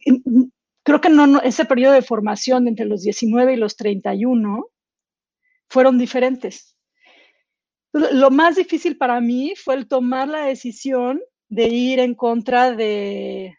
creo 0.84 1.00
que 1.00 1.08
no, 1.08 1.40
ese 1.40 1.64
periodo 1.64 1.94
de 1.94 2.02
formación 2.02 2.68
entre 2.68 2.86
los 2.86 3.02
19 3.02 3.54
y 3.54 3.56
los 3.56 3.76
31 3.76 4.66
fueron 5.68 5.98
diferentes. 5.98 6.76
Lo 7.92 8.30
más 8.30 8.56
difícil 8.56 8.98
para 8.98 9.20
mí 9.20 9.54
fue 9.56 9.74
el 9.74 9.88
tomar 9.88 10.28
la 10.28 10.44
decisión 10.44 11.20
de 11.48 11.68
ir 11.68 11.98
en 11.98 12.14
contra 12.14 12.72
de, 12.72 13.56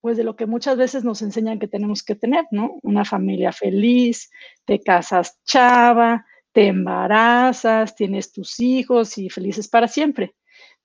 pues 0.00 0.16
de 0.16 0.24
lo 0.24 0.36
que 0.36 0.46
muchas 0.46 0.76
veces 0.76 1.04
nos 1.04 1.22
enseñan 1.22 1.58
que 1.58 1.68
tenemos 1.68 2.02
que 2.02 2.14
tener, 2.14 2.46
¿no? 2.50 2.78
Una 2.82 3.04
familia 3.04 3.52
feliz, 3.52 4.30
te 4.64 4.80
casas 4.80 5.38
chava, 5.44 6.26
te 6.52 6.66
embarazas, 6.68 7.94
tienes 7.94 8.32
tus 8.32 8.58
hijos 8.60 9.18
y 9.18 9.28
felices 9.28 9.68
para 9.68 9.88
siempre, 9.88 10.34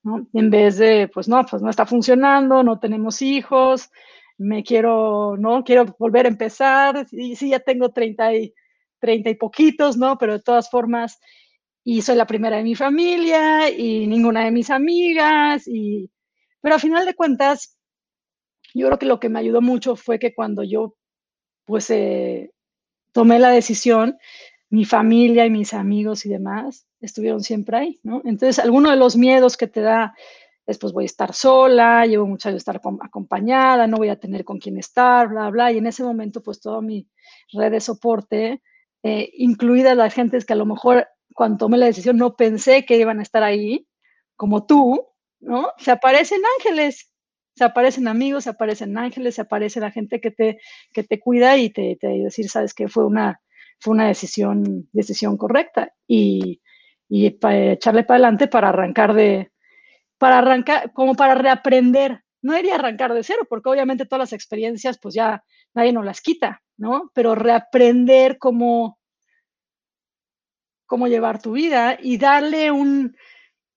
¿no? 0.04 0.28
En 0.34 0.50
vez 0.50 0.78
de, 0.78 1.10
pues 1.14 1.28
no, 1.28 1.46
pues 1.46 1.62
no 1.62 1.70
está 1.70 1.86
funcionando, 1.86 2.64
no 2.64 2.80
tenemos 2.80 3.22
hijos, 3.22 3.90
me 4.38 4.64
quiero, 4.64 5.38
¿no? 5.38 5.64
Quiero 5.64 5.86
volver 5.98 6.26
a 6.26 6.30
empezar, 6.30 7.08
y 7.12 7.36
sí, 7.36 7.50
ya 7.50 7.60
tengo 7.60 7.92
30 7.92 8.36
y, 8.36 8.54
30 9.00 9.30
y 9.30 9.36
poquitos, 9.36 9.98
¿no? 9.98 10.18
Pero 10.18 10.34
de 10.34 10.42
todas 10.42 10.70
formas, 10.70 11.20
y 11.84 12.02
soy 12.02 12.16
la 12.16 12.28
primera 12.28 12.58
de 12.58 12.64
mi 12.64 12.76
familia 12.76 13.70
y 13.70 14.08
ninguna 14.08 14.44
de 14.46 14.52
mis 14.52 14.70
amigas, 14.70 15.68
y, 15.68 16.12
pero 16.62 16.76
a 16.76 16.80
final 16.80 17.06
de 17.06 17.16
cuentas, 17.16 17.75
yo 18.80 18.88
creo 18.88 19.00
que 19.00 19.06
lo 19.06 19.20
que 19.20 19.30
me 19.30 19.40
ayudó 19.40 19.62
mucho 19.62 19.96
fue 19.96 20.20
que 20.20 20.34
cuando 20.34 20.64
yo, 20.64 20.96
pues, 21.66 21.90
eh, 21.90 22.52
tomé 23.14 23.40
la 23.40 23.50
decisión, 23.50 24.18
mi 24.70 24.86
familia 24.86 25.46
y 25.46 25.50
mis 25.50 25.74
amigos 25.74 26.26
y 26.26 26.30
demás 26.30 26.88
estuvieron 27.02 27.42
siempre 27.44 27.78
ahí, 27.78 28.00
¿no? 28.04 28.22
Entonces, 28.26 28.60
alguno 28.60 28.90
de 28.92 28.98
los 28.98 29.16
miedos 29.18 29.58
que 29.58 29.68
te 29.68 29.82
da 29.82 30.16
después 30.66 30.94
voy 30.94 31.04
a 31.04 31.06
estar 31.06 31.34
sola, 31.34 32.06
llevo 32.06 32.26
mucho 32.26 32.50
años 32.50 32.60
estar 32.60 32.82
acompañada, 33.02 33.88
no 33.88 33.98
voy 33.98 34.10
a 34.10 34.20
tener 34.20 34.44
con 34.44 34.60
quién 34.60 34.78
estar, 34.78 35.30
bla, 35.30 35.50
bla. 35.50 35.72
Y 35.72 35.78
en 35.78 35.88
ese 35.88 36.04
momento, 36.04 36.42
pues 36.42 36.60
toda 36.60 36.82
mi 36.82 37.08
red 37.54 37.72
de 37.72 37.80
soporte, 37.80 38.62
eh, 39.04 39.30
incluidas 39.38 39.96
las 39.96 40.14
gentes 40.14 40.46
que 40.46 40.54
a 40.54 40.56
lo 40.56 40.66
mejor 40.66 41.08
cuando 41.36 41.58
tomé 41.58 41.78
la 41.78 41.86
decisión 41.88 42.18
no 42.18 42.36
pensé 42.36 42.86
que 42.86 42.98
iban 42.98 43.20
a 43.20 43.24
estar 43.24 43.44
ahí, 43.44 43.88
como 44.36 44.66
tú, 44.66 45.06
¿no? 45.40 45.70
Se 45.78 45.92
aparecen 45.92 46.42
ángeles, 46.58 47.12
se 47.56 47.64
aparecen 47.64 48.08
amigos, 48.08 48.44
se 48.44 48.50
aparecen 48.50 48.98
ángeles, 48.98 49.36
se 49.36 49.42
aparece 49.42 49.80
la 49.80 49.92
gente 49.92 50.20
que 50.20 50.32
te, 50.32 50.60
que 50.92 51.04
te 51.04 51.20
cuida 51.20 51.58
y 51.58 51.70
te, 51.70 51.98
te 52.00 52.08
decir, 52.08 52.50
sabes 52.50 52.74
que 52.74 52.88
fue 52.90 53.06
una, 53.06 53.42
fue 53.80 53.94
una 53.94 54.08
decisión, 54.08 54.90
decisión 54.92 55.38
correcta 55.38 55.94
y, 56.08 56.62
y 57.08 57.28
echarle 57.28 58.04
para 58.04 58.16
adelante 58.16 58.48
para 58.48 58.70
arrancar 58.70 59.14
de, 59.14 59.52
para 60.18 60.40
arrancar, 60.40 60.92
como 60.94 61.16
para 61.16 61.36
reaprender. 61.36 62.22
No 62.42 62.58
iría 62.58 62.76
arrancar 62.76 63.14
de 63.14 63.24
cero, 63.24 63.48
porque 63.50 63.70
obviamente 63.70 64.06
todas 64.06 64.32
las 64.32 64.34
experiencias, 64.34 65.00
pues 65.02 65.16
ya 65.16 65.44
nadie 65.74 65.94
nos 65.94 66.06
las 66.06 66.22
quita, 66.22 66.62
¿no? 66.78 67.10
Pero 67.14 67.36
reaprender 67.36 68.38
cómo, 68.38 69.00
cómo 70.86 71.08
llevar 71.08 71.42
tu 71.42 71.54
vida 71.54 71.98
y 72.00 72.18
darle 72.18 72.70
un, 72.70 73.16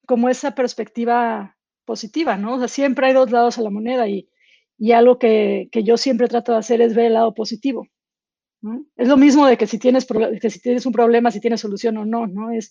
como 0.06 0.28
esa 0.28 0.54
perspectiva 0.54 1.57
positiva, 1.88 2.36
¿no? 2.36 2.56
O 2.56 2.58
sea, 2.58 2.68
siempre 2.68 3.06
hay 3.06 3.14
dos 3.14 3.30
lados 3.30 3.56
a 3.56 3.62
la 3.62 3.70
moneda 3.70 4.06
y, 4.06 4.28
y 4.76 4.92
algo 4.92 5.18
que, 5.18 5.68
que, 5.72 5.82
yo 5.82 5.96
siempre 5.96 6.28
trato 6.28 6.52
de 6.52 6.58
hacer 6.58 6.82
es 6.82 6.94
ver 6.94 7.06
el 7.06 7.14
lado 7.14 7.32
positivo. 7.32 7.88
¿no? 8.60 8.84
Es 8.96 9.08
lo 9.08 9.16
mismo 9.16 9.46
de 9.46 9.56
que 9.56 9.66
si, 9.66 9.78
tienes, 9.78 10.06
que 10.06 10.50
si 10.50 10.60
tienes 10.60 10.84
un 10.84 10.92
problema, 10.92 11.30
si 11.30 11.40
tienes 11.40 11.62
solución 11.62 11.96
o 11.96 12.04
no, 12.04 12.26
¿no? 12.26 12.50
Es 12.50 12.70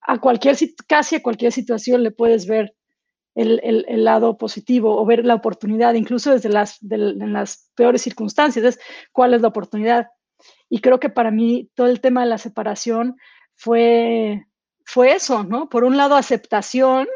a 0.00 0.18
cualquier, 0.18 0.56
casi 0.88 1.16
a 1.16 1.22
cualquier 1.22 1.52
situación 1.52 2.02
le 2.02 2.10
puedes 2.10 2.46
ver 2.46 2.74
el, 3.34 3.60
el, 3.62 3.84
el 3.86 4.04
lado 4.04 4.38
positivo 4.38 4.96
o 4.98 5.04
ver 5.04 5.26
la 5.26 5.34
oportunidad, 5.34 5.92
incluso 5.92 6.32
desde 6.32 6.48
las, 6.48 6.78
de, 6.80 6.96
en 6.96 7.32
las 7.34 7.70
peores 7.74 8.00
circunstancias, 8.00 8.64
es 8.64 8.78
cuál 9.12 9.34
es 9.34 9.42
la 9.42 9.48
oportunidad. 9.48 10.06
Y 10.70 10.80
creo 10.80 11.00
que 11.00 11.10
para 11.10 11.30
mí 11.30 11.70
todo 11.74 11.88
el 11.88 12.00
tema 12.00 12.22
de 12.22 12.30
la 12.30 12.38
separación 12.38 13.16
fue, 13.56 14.46
fue 14.86 15.12
eso, 15.12 15.44
¿no? 15.44 15.68
Por 15.68 15.84
un 15.84 15.98
lado, 15.98 16.16
aceptación 16.16 17.06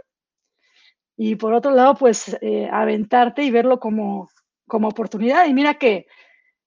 y 1.22 1.36
por 1.36 1.52
otro 1.52 1.72
lado, 1.72 1.96
pues 1.96 2.34
eh, 2.40 2.66
aventarte 2.72 3.42
y 3.42 3.50
verlo 3.50 3.78
como, 3.78 4.30
como 4.66 4.88
oportunidad. 4.88 5.46
Y 5.46 5.52
mira 5.52 5.74
que 5.74 6.06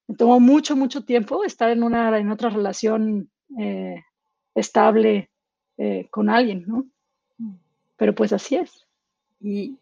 me 0.06 0.14
tomó 0.14 0.38
mucho, 0.38 0.76
mucho 0.76 1.04
tiempo 1.04 1.42
estar 1.42 1.70
en, 1.70 1.82
una, 1.82 2.16
en 2.16 2.30
otra 2.30 2.50
relación 2.50 3.32
eh, 3.58 4.04
estable 4.54 5.28
eh, 5.76 6.06
con 6.08 6.30
alguien, 6.30 6.66
¿no? 6.68 6.86
Pero 7.96 8.14
pues 8.14 8.32
así 8.32 8.54
es. 8.54 8.86
Y 9.40 9.76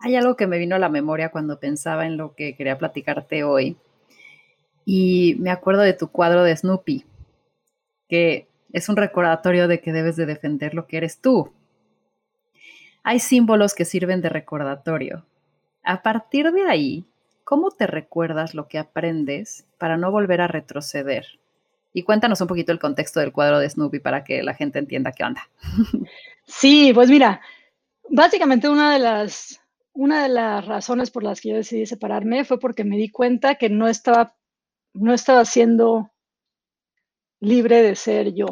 hay 0.00 0.16
algo 0.16 0.34
que 0.34 0.48
me 0.48 0.58
vino 0.58 0.74
a 0.74 0.80
la 0.80 0.88
memoria 0.88 1.30
cuando 1.30 1.60
pensaba 1.60 2.04
en 2.04 2.16
lo 2.16 2.34
que 2.34 2.56
quería 2.56 2.78
platicarte 2.78 3.44
hoy. 3.44 3.76
Y 4.84 5.36
me 5.38 5.52
acuerdo 5.52 5.82
de 5.82 5.92
tu 5.92 6.08
cuadro 6.08 6.42
de 6.42 6.56
Snoopy, 6.56 7.04
que 8.08 8.48
es 8.72 8.88
un 8.88 8.96
recordatorio 8.96 9.68
de 9.68 9.80
que 9.80 9.92
debes 9.92 10.16
de 10.16 10.26
defender 10.26 10.74
lo 10.74 10.88
que 10.88 10.96
eres 10.96 11.20
tú. 11.20 11.52
Hay 13.04 13.18
símbolos 13.18 13.74
que 13.74 13.84
sirven 13.84 14.20
de 14.20 14.28
recordatorio. 14.28 15.26
A 15.82 16.02
partir 16.02 16.52
de 16.52 16.68
ahí, 16.68 17.04
¿cómo 17.42 17.70
te 17.72 17.86
recuerdas 17.86 18.54
lo 18.54 18.68
que 18.68 18.78
aprendes 18.78 19.66
para 19.78 19.96
no 19.96 20.12
volver 20.12 20.40
a 20.40 20.46
retroceder? 20.46 21.26
Y 21.92 22.04
cuéntanos 22.04 22.40
un 22.40 22.46
poquito 22.46 22.72
el 22.72 22.78
contexto 22.78 23.20
del 23.20 23.32
cuadro 23.32 23.58
de 23.58 23.68
Snoopy 23.68 23.98
para 23.98 24.22
que 24.24 24.42
la 24.42 24.54
gente 24.54 24.78
entienda 24.78 25.12
qué 25.12 25.24
onda. 25.24 25.48
Sí, 26.44 26.90
pues 26.92 27.08
mira, 27.08 27.40
básicamente 28.10 28.68
una 28.68 28.92
de 28.92 28.98
las, 28.98 29.60
una 29.92 30.24
de 30.24 30.28
las 30.28 30.66
razones 30.66 31.10
por 31.10 31.22
las 31.22 31.40
que 31.40 31.50
yo 31.50 31.54
decidí 31.54 31.86
separarme 31.86 32.44
fue 32.44 32.58
porque 32.58 32.84
me 32.84 32.96
di 32.96 33.10
cuenta 33.10 33.54
que 33.54 33.70
no 33.70 33.86
estaba, 33.86 34.34
no 34.92 35.14
estaba 35.14 35.44
siendo 35.44 36.10
libre 37.38 37.80
de 37.82 37.94
ser 37.94 38.34
yo. 38.34 38.46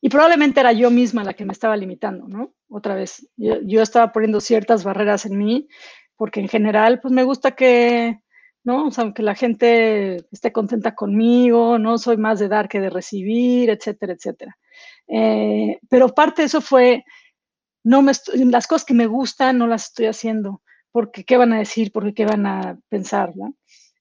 Y 0.00 0.08
probablemente 0.08 0.60
era 0.60 0.72
yo 0.72 0.90
misma 0.90 1.24
la 1.24 1.34
que 1.34 1.44
me 1.44 1.52
estaba 1.52 1.76
limitando, 1.76 2.26
¿no? 2.26 2.54
Otra 2.70 2.94
vez, 2.94 3.28
yo, 3.36 3.56
yo 3.64 3.82
estaba 3.82 4.12
poniendo 4.12 4.40
ciertas 4.40 4.84
barreras 4.84 5.26
en 5.26 5.36
mí, 5.36 5.68
porque 6.16 6.40
en 6.40 6.48
general, 6.48 7.00
pues 7.00 7.12
me 7.12 7.24
gusta 7.24 7.52
que, 7.52 8.20
¿no? 8.62 8.86
O 8.86 8.90
sea, 8.92 9.12
que 9.12 9.22
la 9.22 9.34
gente 9.34 10.24
esté 10.30 10.52
contenta 10.52 10.94
conmigo, 10.94 11.78
no 11.78 11.98
soy 11.98 12.16
más 12.16 12.38
de 12.38 12.48
dar 12.48 12.68
que 12.68 12.80
de 12.80 12.90
recibir, 12.90 13.70
etcétera, 13.70 14.12
etcétera. 14.12 14.56
Eh, 15.08 15.80
pero 15.88 16.08
parte 16.10 16.42
de 16.42 16.46
eso 16.46 16.60
fue, 16.60 17.04
no 17.82 18.02
me 18.02 18.12
las 18.34 18.66
cosas 18.66 18.84
que 18.84 18.94
me 18.94 19.06
gustan 19.06 19.58
no 19.58 19.66
las 19.66 19.86
estoy 19.86 20.06
haciendo, 20.06 20.62
porque 20.92 21.24
qué 21.24 21.36
van 21.36 21.52
a 21.52 21.58
decir, 21.58 21.90
porque 21.92 22.14
qué 22.14 22.24
van 22.26 22.46
a 22.46 22.78
pensar, 22.88 23.32
¿no? 23.36 23.54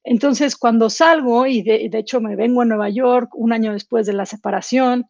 Entonces, 0.03 0.55
cuando 0.55 0.89
salgo, 0.89 1.45
y 1.45 1.61
de, 1.61 1.89
de, 1.89 1.99
hecho 1.99 2.21
me 2.21 2.35
vengo 2.35 2.61
a 2.61 2.65
Nueva 2.65 2.89
York 2.89 3.31
un 3.35 3.51
año 3.53 3.73
después 3.73 4.05
de 4.05 4.13
la 4.13 4.25
separación, 4.25 5.05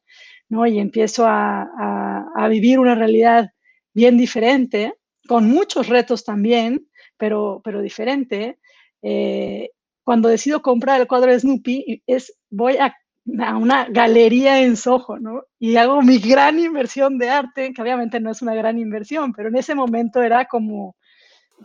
¿no? 0.49 0.65
Y 0.65 0.79
empiezo 0.79 1.25
a, 1.25 1.61
a, 1.63 2.25
a 2.35 2.47
vivir 2.47 2.79
una 2.79 2.95
realidad 2.95 3.51
bien 3.93 4.17
diferente, 4.17 4.93
con 5.27 5.47
muchos 5.47 5.87
retos 5.87 6.23
también, 6.23 6.87
pero, 7.17 7.61
pero 7.63 7.81
diferente, 7.81 8.59
eh, 9.01 9.69
cuando 10.03 10.29
decido 10.29 10.61
comprar 10.61 10.99
el 10.99 11.07
cuadro 11.07 11.31
de 11.31 11.39
Snoopy, 11.39 12.03
es 12.07 12.35
voy 12.49 12.77
a, 12.77 12.95
a, 13.39 13.57
una 13.57 13.85
galería 13.89 14.61
en 14.61 14.75
Soho, 14.75 15.19
¿no? 15.19 15.43
Y 15.59 15.75
hago 15.75 16.01
mi 16.01 16.17
gran 16.17 16.59
inversión 16.59 17.17
de 17.19 17.29
arte, 17.29 17.73
que 17.73 17.81
obviamente 17.81 18.19
no 18.19 18.31
es 18.31 18.41
una 18.41 18.55
gran 18.55 18.79
inversión, 18.79 19.33
pero 19.33 19.49
en 19.49 19.57
ese 19.57 19.75
momento 19.75 20.23
era 20.23 20.45
como, 20.45 20.95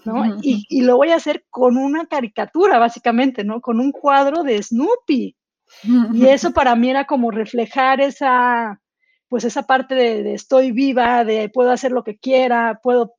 ¿no? 0.04 0.36
Y, 0.42 0.66
y 0.68 0.82
lo 0.82 0.96
voy 0.96 1.10
a 1.10 1.16
hacer 1.16 1.46
con 1.48 1.76
una 1.78 2.06
caricatura, 2.06 2.78
básicamente, 2.78 3.44
¿no? 3.44 3.60
Con 3.60 3.80
un 3.80 3.92
cuadro 3.92 4.42
de 4.42 4.62
Snoopy. 4.62 5.36
Y 5.82 5.82
eso 6.26 6.52
para 6.52 6.74
mí 6.76 6.90
era 6.90 7.04
como 7.04 7.30
reflejar 7.30 8.00
esa, 8.00 8.80
pues 9.28 9.44
esa 9.44 9.64
parte 9.64 9.94
de, 9.94 10.22
de, 10.22 10.34
estoy 10.34 10.72
viva, 10.72 11.24
de 11.24 11.48
puedo 11.48 11.70
hacer 11.70 11.92
lo 11.92 12.04
que 12.04 12.18
quiera, 12.18 12.80
puedo, 12.82 13.14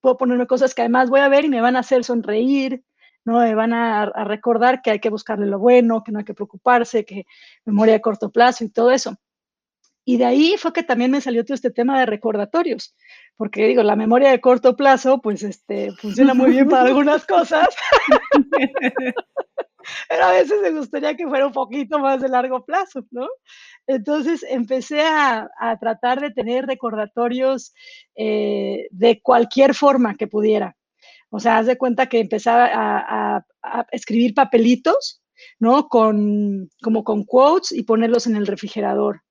puedo 0.00 0.16
ponerme 0.16 0.46
cosas 0.46 0.74
que 0.74 0.82
además 0.82 1.10
voy 1.10 1.20
a 1.20 1.28
ver 1.28 1.44
y 1.44 1.48
me 1.48 1.60
van 1.60 1.76
a 1.76 1.80
hacer 1.80 2.04
sonreír, 2.04 2.84
¿no? 3.24 3.40
Me 3.40 3.54
van 3.54 3.72
a, 3.72 4.02
a, 4.02 4.24
recordar 4.24 4.82
que 4.82 4.90
hay 4.90 5.00
que 5.00 5.10
buscarle 5.10 5.46
lo 5.46 5.58
bueno, 5.58 6.02
que 6.04 6.12
no 6.12 6.18
hay 6.18 6.24
que 6.24 6.34
preocuparse, 6.34 7.04
que 7.04 7.24
memoria 7.64 7.94
de 7.94 8.00
corto 8.00 8.30
plazo 8.30 8.64
y 8.64 8.70
todo 8.70 8.90
eso. 8.90 9.16
Y 10.04 10.16
de 10.16 10.24
ahí 10.24 10.56
fue 10.58 10.72
que 10.72 10.82
también 10.82 11.12
me 11.12 11.20
salió 11.20 11.44
todo 11.44 11.54
este 11.54 11.70
tema 11.70 12.00
de 12.00 12.06
recordatorios, 12.06 12.96
porque 13.36 13.66
digo, 13.66 13.84
la 13.84 13.94
memoria 13.94 14.30
de 14.30 14.40
corto 14.40 14.74
plazo, 14.74 15.20
pues 15.20 15.44
este, 15.44 15.92
funciona 15.92 16.34
muy 16.34 16.50
bien 16.50 16.68
para 16.68 16.82
algunas 16.88 17.24
cosas, 17.24 17.68
pero 20.08 20.24
a 20.24 20.32
veces 20.32 20.60
me 20.62 20.70
gustaría 20.70 21.16
que 21.16 21.26
fuera 21.26 21.46
un 21.46 21.52
poquito 21.52 21.98
más 21.98 22.20
de 22.20 22.28
largo 22.28 22.64
plazo, 22.64 23.04
¿no? 23.10 23.28
Entonces 23.86 24.44
empecé 24.48 25.02
a, 25.02 25.50
a 25.58 25.78
tratar 25.78 26.20
de 26.20 26.30
tener 26.30 26.66
recordatorios 26.66 27.72
eh, 28.14 28.88
de 28.90 29.20
cualquier 29.22 29.74
forma 29.74 30.16
que 30.16 30.28
pudiera. 30.28 30.76
O 31.30 31.40
sea, 31.40 31.58
haz 31.58 31.66
de 31.66 31.78
cuenta 31.78 32.08
que 32.08 32.20
empezaba 32.20 32.66
a, 32.66 33.36
a, 33.36 33.46
a 33.62 33.86
escribir 33.90 34.34
papelitos, 34.34 35.22
¿no? 35.58 35.88
Con, 35.88 36.68
como 36.82 37.04
con 37.04 37.24
quotes 37.24 37.72
y 37.72 37.84
ponerlos 37.84 38.26
en 38.26 38.36
el 38.36 38.46
refrigerador, 38.46 39.22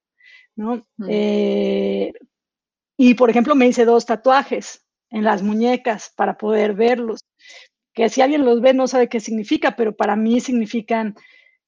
¿no? 0.55 0.87
Mm. 0.97 1.07
Eh, 1.09 2.13
y, 2.97 3.13
por 3.15 3.29
ejemplo, 3.29 3.55
me 3.55 3.67
hice 3.67 3.85
dos 3.85 4.05
tatuajes 4.05 4.85
en 5.09 5.23
las 5.23 5.43
muñecas 5.43 6.13
para 6.15 6.37
poder 6.37 6.73
verlos, 6.73 7.21
que 8.01 8.09
si 8.09 8.19
alguien 8.19 8.45
los 8.45 8.61
ve 8.61 8.73
no 8.73 8.87
sabe 8.87 9.09
qué 9.09 9.19
significa, 9.19 9.75
pero 9.75 9.95
para 9.95 10.15
mí 10.15 10.39
significan 10.39 11.13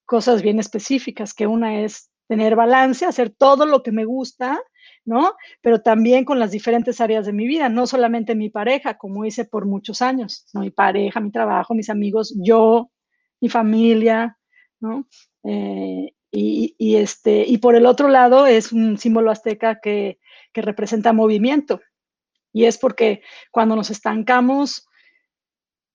cosas 0.04 0.42
bien 0.42 0.58
específicas, 0.58 1.32
que 1.32 1.46
una 1.46 1.82
es 1.82 2.10
tener 2.28 2.56
balance, 2.56 3.06
hacer 3.06 3.30
todo 3.30 3.68
lo 3.68 3.84
que 3.84 3.92
me 3.92 4.04
gusta, 4.04 4.60
¿no? 5.06 5.36
Pero 5.62 5.84
también 5.84 6.26
con 6.26 6.40
las 6.40 6.50
diferentes 6.50 7.00
áreas 7.02 7.28
de 7.28 7.34
mi 7.34 7.46
vida, 7.46 7.70
no 7.70 7.86
solamente 7.86 8.34
mi 8.34 8.50
pareja, 8.50 8.98
como 8.98 9.26
hice 9.26 9.46
por 9.46 9.68
muchos 9.68 10.02
años, 10.02 10.48
¿no? 10.56 10.62
Mi 10.62 10.72
pareja, 10.72 11.20
mi 11.20 11.30
trabajo, 11.30 11.76
mis 11.76 11.92
amigos, 11.92 12.34
yo, 12.36 12.90
mi 13.40 13.50
familia, 13.50 14.36
¿no? 14.80 15.08
Eh, 15.44 16.16
y, 16.32 16.76
y, 16.80 16.96
este, 16.96 17.46
y 17.48 17.60
por 17.60 17.76
el 17.76 17.86
otro 17.86 18.08
lado 18.08 18.48
es 18.48 18.72
un 18.72 18.98
símbolo 18.98 19.30
azteca 19.30 19.80
que, 19.80 20.18
que 20.52 20.64
representa 20.64 21.14
movimiento. 21.14 21.80
Y 22.52 22.66
es 22.66 22.80
porque 22.80 23.22
cuando 23.52 23.76
nos 23.76 23.92
estancamos, 23.92 24.88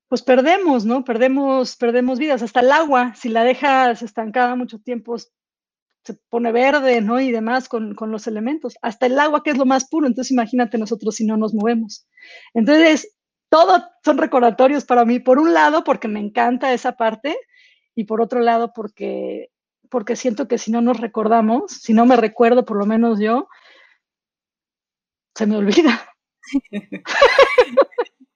pues 0.08 0.22
perdemos, 0.22 0.84
¿no? 0.86 1.04
Perdemos, 1.04 1.76
perdemos 1.76 2.18
vidas. 2.18 2.42
Hasta 2.42 2.60
el 2.60 2.72
agua, 2.72 3.14
si 3.14 3.28
la 3.28 3.44
dejas 3.44 4.02
estancada 4.02 4.56
mucho 4.56 4.78
tiempo, 4.78 5.16
se 5.18 6.14
pone 6.30 6.50
verde, 6.50 7.02
¿no? 7.02 7.20
Y 7.20 7.30
demás 7.30 7.68
con, 7.68 7.94
con, 7.94 8.10
los 8.10 8.26
elementos. 8.26 8.76
Hasta 8.80 9.06
el 9.06 9.18
agua, 9.18 9.42
que 9.42 9.50
es 9.50 9.58
lo 9.58 9.66
más 9.66 9.88
puro. 9.88 10.06
Entonces, 10.06 10.30
imagínate 10.32 10.78
nosotros 10.78 11.16
si 11.16 11.26
no 11.26 11.36
nos 11.36 11.52
movemos. 11.52 12.06
Entonces, 12.54 13.14
todo 13.50 13.84
son 14.02 14.16
recordatorios 14.18 14.86
para 14.86 15.04
mí. 15.04 15.20
Por 15.20 15.38
un 15.38 15.52
lado, 15.52 15.84
porque 15.84 16.08
me 16.08 16.20
encanta 16.20 16.72
esa 16.72 16.96
parte. 16.96 17.36
Y 17.94 18.04
por 18.04 18.22
otro 18.22 18.40
lado, 18.40 18.72
porque, 18.74 19.50
porque 19.90 20.16
siento 20.16 20.48
que 20.48 20.56
si 20.56 20.70
no 20.70 20.80
nos 20.80 21.00
recordamos, 21.00 21.72
si 21.72 21.92
no 21.92 22.06
me 22.06 22.16
recuerdo, 22.16 22.64
por 22.64 22.78
lo 22.78 22.86
menos 22.86 23.20
yo, 23.20 23.48
se 25.34 25.46
me 25.46 25.56
olvida. 25.56 26.08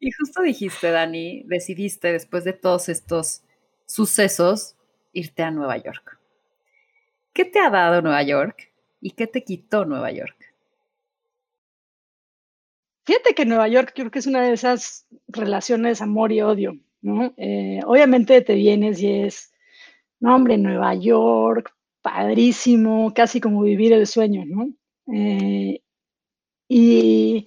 y 0.03 0.11
justo 0.11 0.43
dijiste, 0.43 0.91
Dani, 0.91 1.45
decidiste 1.45 2.12
después 2.12 2.43
de 2.43 2.53
todos 2.53 2.88
estos 2.88 3.45
sucesos 3.87 4.75
irte 5.12 5.45
a 5.45 5.53
Nueva 5.53 5.77
York. 5.77 6.19
¿Qué 7.33 7.45
te 7.45 7.61
ha 7.61 7.71
dado 7.71 8.03
Nueva 8.03 8.25
York 8.25 8.73
y 9.01 9.12
qué 9.12 9.29
te 9.29 9.45
quitó 9.45 9.85
Nueva 9.85 10.11
York? 10.11 10.37
Fíjate 13.05 13.37
que 13.37 13.47
Nueva 13.47 13.69
York 13.69 13.93
creo 13.95 14.11
que 14.11 14.19
es 14.19 14.27
una 14.27 14.43
de 14.43 14.55
esas 14.55 15.07
relaciones 15.29 16.03
amor 16.03 16.33
y 16.33 16.43
odio, 16.43 16.81
¿no? 17.01 17.33
Eh, 17.37 17.79
obviamente 17.87 18.43
te 18.43 18.55
vienes 18.57 19.01
y 19.01 19.23
es, 19.23 19.53
no 20.19 20.35
hombre, 20.35 20.59
Nueva 20.59 20.97
York, 20.97 21.77
padrísimo, 22.03 23.15
casi 23.15 23.41
como 23.41 23.62
vivir 23.62 23.93
el 23.93 24.09
sueño, 24.09 24.43
¿no? 24.47 24.69
Eh, 25.15 25.81
y, 26.69 27.47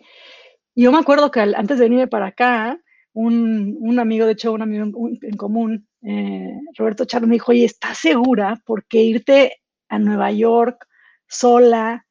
yo 0.76 0.92
me 0.92 1.00
acuerdo 1.00 1.32
que 1.32 1.40
antes 1.40 1.78
de 1.78 1.86
venirme 1.86 2.08
para 2.08 2.28
acá, 2.28 2.80
un, 3.14 3.98
amigo, 3.98 4.26
de 4.26 4.34
hecho, 4.34 4.52
un 4.52 4.62
amigo 4.62 4.86
en, 5.22 5.38
común, 5.38 5.88
eh, 6.02 6.60
Roberto 6.78 7.06
Charo, 7.06 7.28
me 7.28 7.36
dijo, 7.36 7.52
oye, 7.52 7.64
¿estás 7.64 7.98
segura? 7.98 8.62
Porque 8.66 9.02
irte 9.02 9.62
a 9.88 10.00
Nueva 10.00 10.32
York 10.32 10.86
sola, 11.28 12.06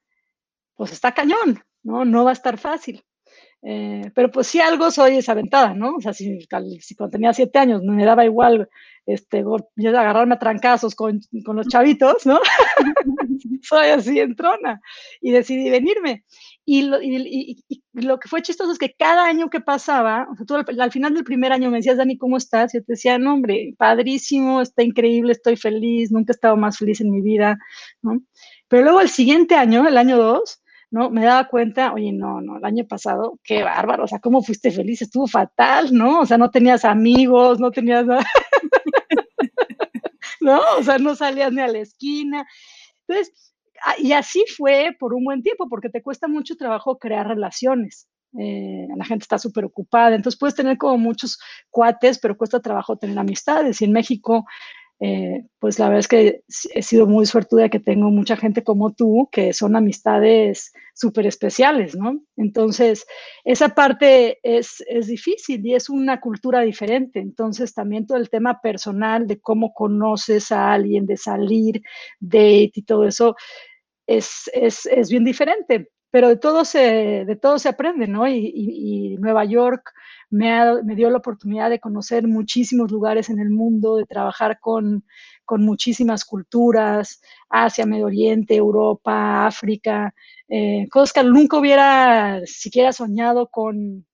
pues 0.74 0.92
está 0.92 1.12
cañón, 1.12 1.62
¿no? 1.83 2.05
No 2.07 2.24
va 2.24 2.31
a 2.31 2.33
estar 2.33 2.57
fácil. 2.57 3.03
Eh, 3.66 4.11
pero 4.14 4.31
pues 4.31 4.46
sí 4.46 4.61
algo 4.61 4.90
soy 4.90 5.16
desaventada, 5.16 5.72
¿no? 5.72 5.96
O 5.96 6.00
sea, 6.00 6.12
si, 6.12 6.38
si, 6.81 6.94
cuando 6.94 7.11
tenía 7.11 7.33
siete 7.33 7.59
años 7.59 7.83
me 7.83 8.05
daba 8.05 8.24
igual 8.27 8.68
este, 9.07 9.42
agarrarme 9.79 10.35
a 10.35 10.38
trancazos 10.38 10.94
con, 10.94 11.20
con 11.44 11.57
los 11.57 11.68
chavitos, 11.68 12.27
¿no? 12.27 12.40
soy 13.64 13.88
así 13.88 14.20
en 14.20 14.37
trona. 14.37 14.81
Y 15.20 15.31
decidí 15.31 15.70
venirme. 15.70 16.24
Y 16.64 16.83
lo, 16.83 17.00
y, 17.03 17.64
lo, 17.92 18.18
que 18.18 18.29
fue 18.29 18.42
chistoso 18.42 18.72
es 18.72 18.79
que 18.79 18.94
cada 18.98 19.27
año 19.27 19.50
que 19.50 19.61
pasaba, 19.61 20.27
o 20.31 20.37
sea, 20.37 20.46
tú 20.46 20.55
al, 20.57 20.92
final 20.92 21.14
del 21.14 21.24
primer 21.24 21.53
año 21.53 21.70
me 21.70 21.79
decías, 21.79 21.96
Dani, 21.96 22.16
¿cómo 22.16 22.37
estás? 22.37 22.74
Y 22.74 22.79
yo 22.79 22.85
te 22.85 22.92
decía, 22.92 23.18
no, 23.18 23.35
hombre, 23.35 23.74
padrísimo, 23.77 24.61
está 24.61 24.83
increíble, 24.83 25.33
estoy 25.33 25.57
feliz, 25.57 26.11
nunca 26.11 26.33
he 26.33 26.35
estado 26.35 26.57
más 26.57 26.79
feliz 26.79 27.00
en 27.00 27.11
mi 27.11 27.20
vida, 27.20 27.59
¿no? 28.03 28.20
Pero 28.68 28.85
luego 28.85 29.00
el 29.00 29.11
siguiente 29.11 29.55
año, 29.55 29.87
el 29.87 29.98
año 29.98 30.16
dos, 30.16 30.62
¿no? 30.94 31.11
Me 31.11 31.24
daba 31.24 31.48
cuenta, 31.48 31.92
oye, 31.92 32.12
no, 32.12 32.40
no, 32.40 32.57
el 32.57 32.64
año 32.64 32.87
pasado, 32.87 33.40
qué 33.42 33.64
bárbaro, 33.64 34.04
o 34.04 34.07
sea, 34.07 34.20
¿cómo 34.20 34.44
fuiste 34.44 34.70
feliz? 34.70 35.02
Estuvo 35.02 35.26
fatal, 35.26 35.92
¿no? 35.92 36.20
O 36.20 36.26
sea, 36.26 36.38
no 36.38 36.52
tenías 36.52 36.85
amigos, 36.85 37.59
no 37.59 37.72
tenías 37.72 38.07
nada. 38.07 38.22
¿No? 40.40 40.61
O 40.78 40.85
sea, 40.85 40.98
no 40.98 41.16
salías 41.16 41.52
ni 41.52 41.62
a 41.62 41.66
la 41.66 41.78
esquina. 41.78 42.46
Entonces, 43.09 43.52
ah, 43.85 43.96
y 43.98 44.12
así 44.12 44.44
fue 44.57 44.94
por 44.96 45.14
un 45.14 45.24
buen 45.24 45.42
tiempo, 45.42 45.68
porque 45.68 45.88
te 45.88 46.00
cuesta 46.00 46.28
mucho 46.28 46.54
trabajo 46.54 46.96
crear 46.96 47.26
relaciones. 47.26 48.07
Eh, 48.38 48.87
la 48.96 49.04
gente 49.04 49.24
está 49.24 49.38
súper 49.38 49.64
ocupada, 49.64 50.14
entonces 50.14 50.38
puedes 50.38 50.54
tener 50.54 50.78
como 50.78 50.98
muchos 50.98 51.40
cuates, 51.70 52.20
pero 52.20 52.37
cuesta 52.37 52.61
trabajo 52.61 52.96
tener 52.96 53.18
amistades. 53.18 53.80
Y 53.80 53.87
en 53.87 53.92
México 53.92 54.44
eh, 55.06 55.44
pues 55.58 55.78
la 55.78 55.88
verdad 55.88 56.00
es 56.00 56.08
que 56.08 56.40
he 56.72 56.82
sido 56.82 57.06
muy 57.06 57.26
suertuda 57.26 57.68
que 57.68 57.78
tengo 57.78 58.08
mucha 58.08 58.38
gente 58.38 58.64
como 58.64 58.94
tú, 58.94 59.28
que 59.30 59.52
son 59.52 59.76
amistades 59.76 60.72
súper 60.94 61.26
especiales, 61.26 61.94
¿no? 61.94 62.22
Entonces, 62.38 63.04
esa 63.44 63.74
parte 63.74 64.38
es, 64.42 64.82
es, 64.88 65.08
difícil 65.08 65.60
y 65.66 65.74
es 65.74 65.90
una 65.90 66.20
cultura 66.20 66.62
diferente. 66.62 67.18
Entonces, 67.20 67.74
también 67.74 68.06
todo 68.06 68.16
el 68.16 68.30
tema 68.30 68.62
personal 68.62 69.26
de 69.26 69.42
cómo 69.42 69.74
conoces 69.74 70.50
a 70.50 70.72
alguien, 70.72 71.04
de 71.04 71.18
salir, 71.18 71.82
date 72.18 72.72
y 72.74 72.82
todo 72.84 73.06
eso, 73.06 73.36
es, 74.06 74.50
es, 74.54 74.86
es 74.86 75.10
bien 75.10 75.24
diferente. 75.24 75.90
Pero 76.14 76.29
de 76.29 76.37
todo 76.37 76.64
se, 76.64 77.24
de 77.24 77.35
todo 77.35 77.59
se 77.59 77.68
aprende, 77.68 78.07
¿no? 78.07 78.29
y, 78.29 79.16
Nueva 79.18 79.44
York 79.44 79.92
me, 80.31 80.94
dio 80.94 81.11
la 81.11 81.18
oportunidad 81.18 81.70
de 81.70 81.81
conocer 81.81 82.29
muchísimos 82.29 82.92
lugares 82.92 83.31
en 83.31 83.40
el 83.40 83.50
mundo, 83.50 83.96
de 83.96 84.07
trabajar 84.07 84.61
con, 84.61 85.05
muchísimas 85.59 86.24
culturas, 86.24 87.20
Asia, 87.48 87.85
Medio 87.85 88.07
Oriente, 88.07 88.55
Europa, 88.55 89.44
África, 89.44 90.14
eh, 90.48 90.87
cosas 90.88 91.12
que 91.12 91.24
nunca 91.24 91.59
hubiera 91.59 92.42
siquiera 92.46 92.92
soñado 92.92 93.48
con, 93.48 94.07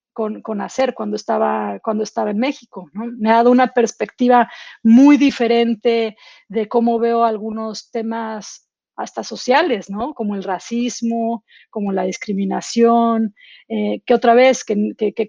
hacer 0.62 0.94
cuando 0.94 1.16
estaba, 1.16 1.80
cuando 1.80 2.02
estaba 2.02 2.30
en 2.30 2.38
México. 2.38 2.88
Me 2.94 3.30
ha 3.30 3.34
dado 3.34 3.50
una 3.50 3.74
perspectiva 3.74 4.50
muy 4.82 5.18
diferente 5.18 6.16
de 6.48 6.66
cómo 6.66 6.98
veo 6.98 7.24
algunos 7.24 7.90
temas 7.90 8.69
hasta 9.02 9.24
sociales, 9.24 9.90
¿no? 9.90 10.14
Como 10.14 10.34
el 10.34 10.44
racismo, 10.44 11.44
como 11.70 11.92
la 11.92 12.04
discriminación, 12.04 13.34
eh, 13.68 14.02
que 14.04 14.14
otra 14.14 14.34
vez, 14.34 14.64
que, 14.64 14.74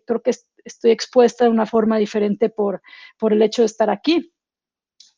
creo 0.06 0.22
que 0.22 0.32
es 0.32 0.48
estoy 0.64 0.92
expuesta 0.92 1.46
de 1.46 1.52
una 1.52 1.66
forma 1.66 1.98
diferente 1.98 2.50
por, 2.50 2.82
por 3.18 3.34
el 3.34 3.42
hecho 3.42 3.62
de 3.62 3.68
estar 3.68 3.90
aquí. 3.90 4.32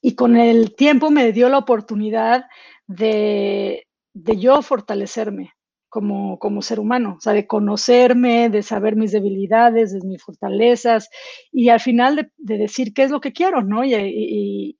Y 0.01 0.15
con 0.15 0.37
el 0.37 0.75
tiempo 0.75 1.11
me 1.11 1.31
dio 1.31 1.49
la 1.49 1.57
oportunidad 1.57 2.45
de, 2.87 3.87
de 4.13 4.37
yo 4.37 4.61
fortalecerme 4.61 5.53
como, 5.89 6.39
como 6.39 6.61
ser 6.61 6.79
humano, 6.79 7.15
o 7.17 7.21
sea, 7.21 7.33
de 7.33 7.47
conocerme, 7.47 8.49
de 8.49 8.63
saber 8.63 8.95
mis 8.95 9.11
debilidades, 9.11 9.93
de 9.93 10.01
mis 10.05 10.23
fortalezas 10.23 11.09
y 11.51 11.69
al 11.69 11.79
final 11.79 12.31
de, 12.37 12.57
decir 12.57 12.93
qué 12.93 13.03
es 13.03 13.11
lo 13.11 13.21
que 13.21 13.31
quiero, 13.31 13.61
¿no? 13.61 13.83
Y, 13.85 14.77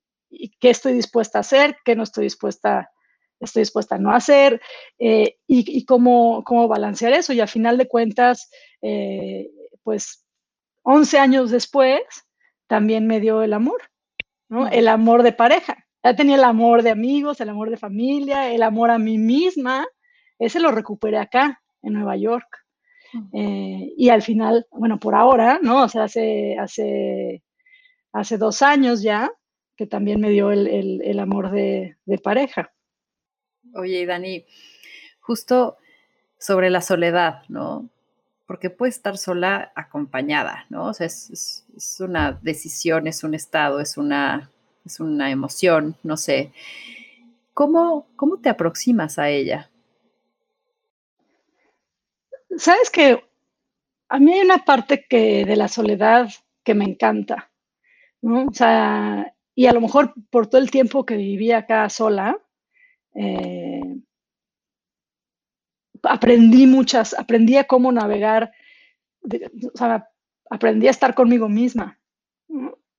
qué 0.60 0.72
estoy 0.72 0.94
dispuesta 0.94 1.38
a 1.38 1.42
hacer, 1.42 1.78
qué 1.86 1.96
no 1.96 2.02
estoy 2.02 2.24
dispuesta, 2.24 2.90
estoy 3.40 3.62
dispuesta 3.62 3.96
a 3.96 4.00
no 4.00 4.14
hacer 4.14 4.62
eh, 5.00 5.38
y, 5.48 5.86
cómo, 5.86 6.44
cómo 6.44 6.68
balancear 6.68 7.14
eso. 7.14 7.34
Y 7.34 7.42
al 7.42 7.48
final 7.48 7.78
de 7.78 7.88
cuentas, 7.88 8.50
eh, 8.82 9.50
pues 9.84 10.26
11 10.84 11.20
años 11.20 11.52
después, 11.52 12.02
también 12.68 13.08
me 13.08 13.20
dio 13.20 13.42
el 13.42 13.54
amor, 13.54 13.82
¿no? 14.50 14.68
El 14.68 14.88
amor 14.88 15.24
de 15.24 15.34
pareja. 15.34 15.86
Ya 16.04 16.16
tenía 16.16 16.36
el 16.36 16.44
amor 16.44 16.84
de 16.84 16.90
amigos, 16.90 17.40
el 17.40 17.50
amor 17.50 17.70
de 17.70 17.78
familia, 17.78 18.52
el 18.52 18.64
amor 18.64 18.92
a 18.92 18.98
mí 18.98 19.18
misma. 19.18 19.86
Ese 20.40 20.60
lo 20.60 20.72
recuperé 20.72 21.18
acá, 21.18 21.62
en 21.82 21.94
Nueva 21.94 22.18
York. 22.18 22.48
Eh, 23.32 23.94
y 23.96 24.10
al 24.10 24.22
final, 24.22 24.66
bueno, 24.72 25.00
por 25.00 25.16
ahora, 25.16 25.60
¿no? 25.62 25.84
O 25.84 25.88
sea, 25.88 26.06
hace, 26.06 26.58
hace, 26.58 27.44
hace 28.12 28.38
dos 28.38 28.62
años 28.62 29.02
ya, 29.02 29.32
que 29.78 29.88
también 29.88 30.20
me 30.20 30.30
dio 30.30 30.52
el, 30.52 31.20
amor 31.20 31.52
de, 31.52 31.96
de, 32.06 32.18
pareja. 32.18 32.74
Oye, 33.74 34.06
Dani, 34.06 34.46
justo 35.20 35.78
sobre 36.38 36.70
la 36.70 36.82
soledad, 36.82 37.44
¿no? 37.50 37.90
porque 38.46 38.70
puede 38.70 38.92
estar 38.92 39.18
sola 39.18 39.72
acompañada, 39.76 40.66
¿no? 40.70 40.86
O 40.86 40.94
sea, 40.94 41.08
es, 41.08 41.66
una 42.00 42.34
decisión, 42.42 43.08
es 43.08 43.24
un 43.24 43.34
estado, 43.34 43.80
es 43.80 43.98
una, 43.98 44.52
es 44.86 45.00
una 45.00 45.32
emoción, 45.32 45.96
no 46.04 46.18
sé. 46.18 46.52
¿Cómo, 47.54 48.08
¿Cómo 48.16 48.38
te 48.38 48.50
aproximas 48.50 49.18
a 49.18 49.30
ella? 49.30 49.70
Sabes 52.58 52.90
que 52.90 53.24
a 54.10 54.20
mí 54.20 54.34
hay 54.34 54.42
una 54.42 54.60
parte 54.60 55.06
que 55.10 55.46
de 55.46 55.56
la 55.56 55.68
soledad 55.68 56.30
que 56.64 56.76
me 56.76 56.86
encanta, 56.86 57.50
¿no? 58.22 58.46
O 58.46 58.54
sea, 58.54 59.34
y 59.56 59.66
a 59.66 59.74
lo 59.74 59.82
mejor 59.82 60.14
por 60.30 60.48
todo 60.48 60.62
el 60.62 60.70
tiempo 60.70 61.06
que 61.06 61.16
viví 61.16 61.52
acá 61.52 61.90
sola, 61.90 62.38
eh, 63.16 63.82
aprendí 66.04 66.68
muchas, 66.68 67.14
aprendí 67.14 67.58
a 67.58 67.66
cómo 67.66 67.92
navegar, 67.92 68.52
aprendí 70.50 70.88
a 70.88 70.92
estar 70.92 71.14
conmigo 71.16 71.50
misma. 71.50 72.00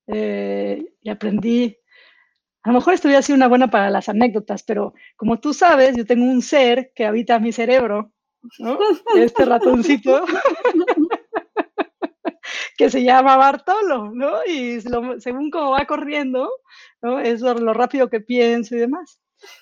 Eh, 0.07 0.85
y 1.01 1.09
aprendí, 1.11 1.77
a 2.63 2.69
lo 2.71 2.75
mejor 2.75 2.95
esto 2.95 3.09
hubiera 3.09 3.23
sido 3.23 3.37
una 3.37 3.49
buena 3.49 3.71
para 3.71 3.91
las 3.91 4.09
anécdotas, 4.09 4.63
pero 4.63 4.95
como 5.17 5.41
tú 5.41 5.55
sabes, 5.55 5.97
yo 5.97 6.05
tengo 6.07 6.25
un 6.25 6.43
ser 6.43 6.93
que 6.95 7.07
habita 7.07 7.39
mi 7.39 7.53
cerebro, 7.53 8.13
este 9.17 9.45
ratoncito, 9.45 10.25
que 12.77 12.91
se 12.91 13.03
llama 13.03 13.37
Bartolo, 13.37 14.11
¿no? 14.13 14.45
Y 14.47 14.81
según 15.19 15.51
cómo 15.51 15.71
va 15.71 15.87
corriendo, 15.87 16.51
¿no? 17.03 17.19
Es 17.21 17.41
lo 17.41 17.73
rápido 17.73 18.11
que 18.11 18.21
pienso 18.21 18.75
y 18.75 18.79
demás 18.79 19.21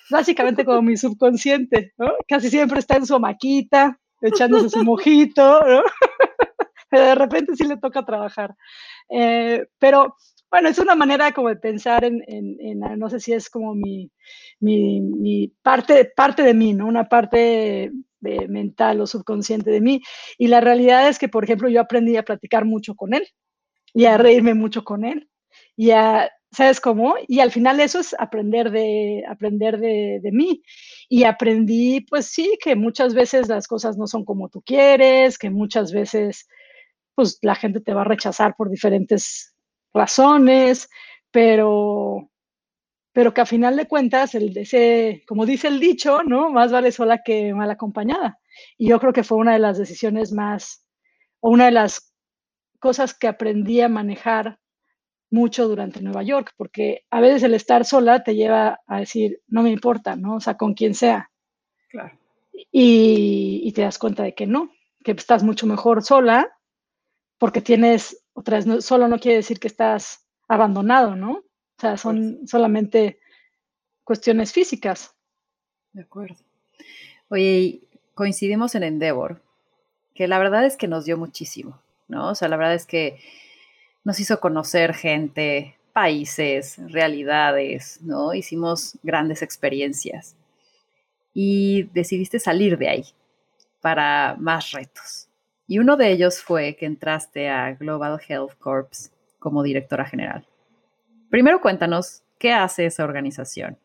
básicamente 0.09 0.65
como 0.65 0.81
mi 0.81 0.97
subconsciente. 0.97 1.93
Casi 2.27 2.49
siempre 2.49 2.79
está 2.79 2.97
en 2.97 3.05
su 3.05 3.19
maquita, 3.19 3.99
echándose 4.21 4.69
su 4.69 4.83
mojito, 4.83 5.61
pero 6.89 7.03
de 7.05 7.15
repente 7.15 7.55
sí 7.55 7.65
le 7.65 7.77
toca 7.77 8.05
trabajar. 8.05 8.55
Eh, 9.09 9.65
pero 9.79 10.15
bueno, 10.49 10.69
es 10.69 10.77
una 10.77 10.93
manera 10.93 11.31
como 11.31 11.49
de 11.49 11.55
pensar 11.55 12.05
en, 12.05 12.21
no 12.97 13.09
sé 13.09 13.19
si 13.19 13.33
es 13.33 13.49
como 13.49 13.73
mi, 13.73 14.11
mi, 14.59 15.51
parte, 15.63 16.11
parte 16.15 16.43
de 16.43 16.53
mí, 16.53 16.73
¿no? 16.73 16.85
Una 16.85 17.09
parte 17.09 17.91
mental 18.21 19.01
o 19.01 19.07
subconsciente 19.07 19.71
de 19.71 19.81
mí. 19.81 20.01
Y 20.37 20.47
la 20.47 20.61
realidad 20.61 21.09
es 21.09 21.17
que, 21.17 21.27
por 21.27 21.43
ejemplo, 21.43 21.69
yo 21.69 21.81
aprendí 21.81 22.17
a 22.17 22.23
platicar 22.23 22.65
mucho 22.65 22.93
con 22.95 23.15
él 23.15 23.27
y 23.95 24.05
a 24.05 24.17
reírme 24.17 24.53
mucho 24.53 24.83
con 24.83 25.05
él 25.05 25.27
y 25.75 25.89
a 25.89 26.29
¿sabes 26.55 26.79
cómo? 26.79 27.15
Y 27.27 27.39
al 27.39 27.51
final 27.51 27.79
eso 27.79 27.99
es 27.99 28.15
aprender 28.19 28.71
de, 28.71 29.23
aprender 29.27 29.79
de, 29.79 30.19
de, 30.21 30.31
mí. 30.31 30.63
Y 31.09 31.23
aprendí, 31.23 32.01
pues 32.01 32.27
sí, 32.27 32.57
que 32.63 32.75
muchas 32.75 33.13
veces 33.13 33.47
las 33.49 33.67
cosas 33.67 33.97
no 33.97 34.07
son 34.07 34.25
como 34.25 34.49
tú 34.49 34.61
quieres, 34.61 35.37
que 35.37 35.49
muchas 35.49 35.91
veces, 35.91 36.47
pues 37.15 37.39
la 37.41 37.55
gente 37.55 37.81
te 37.81 37.93
va 37.93 38.01
a 38.01 38.05
rechazar 38.05 38.55
por 38.55 38.69
diferentes 38.69 39.55
razones, 39.93 40.89
pero, 41.31 42.29
pero 43.13 43.33
que 43.33 43.41
a 43.41 43.45
final 43.45 43.75
de 43.77 43.87
cuentas, 43.87 44.35
el, 44.35 44.57
ese, 44.57 45.23
como 45.27 45.45
dice 45.45 45.67
el 45.67 45.79
dicho, 45.79 46.23
¿no? 46.23 46.49
Más 46.51 46.71
vale 46.71 46.91
sola 46.91 47.21
que 47.23 47.53
mal 47.53 47.71
acompañada. 47.71 48.39
Y 48.77 48.89
yo 48.89 48.99
creo 48.99 49.13
que 49.13 49.23
fue 49.23 49.37
una 49.37 49.53
de 49.53 49.59
las 49.59 49.77
decisiones 49.77 50.31
más, 50.31 50.85
o 51.41 51.49
una 51.49 51.65
de 51.65 51.71
las 51.71 52.13
cosas 52.79 53.17
que 53.17 53.27
aprendí 53.27 53.81
a 53.81 53.89
manejar 53.89 54.59
mucho 55.33 55.67
durante 55.67 55.99
Nueva 55.99 56.21
York, 56.21 56.53
porque 56.55 57.05
a 57.09 57.19
veces 57.19 57.41
el 57.41 57.55
estar 57.55 57.85
sola 57.85 58.23
te 58.23 58.35
lleva 58.35 58.81
a 58.85 58.99
decir, 58.99 59.41
no 59.47 59.63
me 59.63 59.71
importa, 59.71 60.15
¿no? 60.15 60.35
O 60.35 60.39
sea, 60.39 60.57
con 60.57 60.75
quien 60.75 60.93
sea. 60.93 61.31
Claro. 61.89 62.15
Y, 62.71 63.61
y 63.63 63.71
te 63.71 63.81
das 63.81 63.97
cuenta 63.97 64.21
de 64.21 64.35
que 64.35 64.45
no, 64.45 64.69
que 65.03 65.11
estás 65.13 65.41
mucho 65.41 65.65
mejor 65.65 66.03
sola, 66.03 66.55
porque 67.39 67.61
tienes, 67.61 68.23
otra 68.33 68.57
vez, 68.57 68.67
no, 68.67 68.79
solo 68.79 69.07
no 69.07 69.17
quiere 69.17 69.37
decir 69.37 69.59
que 69.59 69.67
estás 69.67 70.23
abandonado, 70.47 71.15
¿no? 71.15 71.31
O 71.31 71.79
sea, 71.79 71.97
son 71.97 72.47
solamente 72.47 73.17
cuestiones 74.03 74.53
físicas. 74.53 75.15
De 75.93 76.03
acuerdo. 76.03 76.37
Oye, 77.29 77.81
coincidimos 78.13 78.75
en 78.75 78.83
Endeavor, 78.83 79.41
que 80.13 80.27
la 80.27 80.37
verdad 80.37 80.63
es 80.63 80.77
que 80.77 80.87
nos 80.87 81.05
dio 81.05 81.17
muchísimo, 81.17 81.81
¿no? 82.07 82.29
O 82.29 82.35
sea, 82.35 82.49
la 82.49 82.57
verdad 82.57 82.75
es 82.75 82.85
que 82.85 83.19
nos 84.03 84.19
hizo 84.19 84.39
conocer 84.39 84.93
gente, 84.93 85.77
países, 85.93 86.77
realidades, 86.91 87.99
¿no? 88.01 88.33
Hicimos 88.33 88.97
grandes 89.03 89.41
experiencias 89.41 90.35
y 91.33 91.83
decidiste 91.93 92.39
salir 92.39 92.77
de 92.77 92.89
ahí 92.89 93.05
para 93.81 94.35
más 94.39 94.71
retos. 94.71 95.29
Y 95.67 95.79
uno 95.79 95.97
de 95.97 96.11
ellos 96.11 96.41
fue 96.41 96.75
que 96.75 96.85
entraste 96.85 97.49
a 97.49 97.73
Global 97.73 98.19
Health 98.27 98.57
Corps 98.59 99.11
como 99.39 99.63
directora 99.63 100.05
general. 100.05 100.45
Primero 101.29 101.61
cuéntanos, 101.61 102.23
¿qué 102.37 102.53
hace 102.53 102.85
esa 102.85 103.03
organización? 103.03 103.77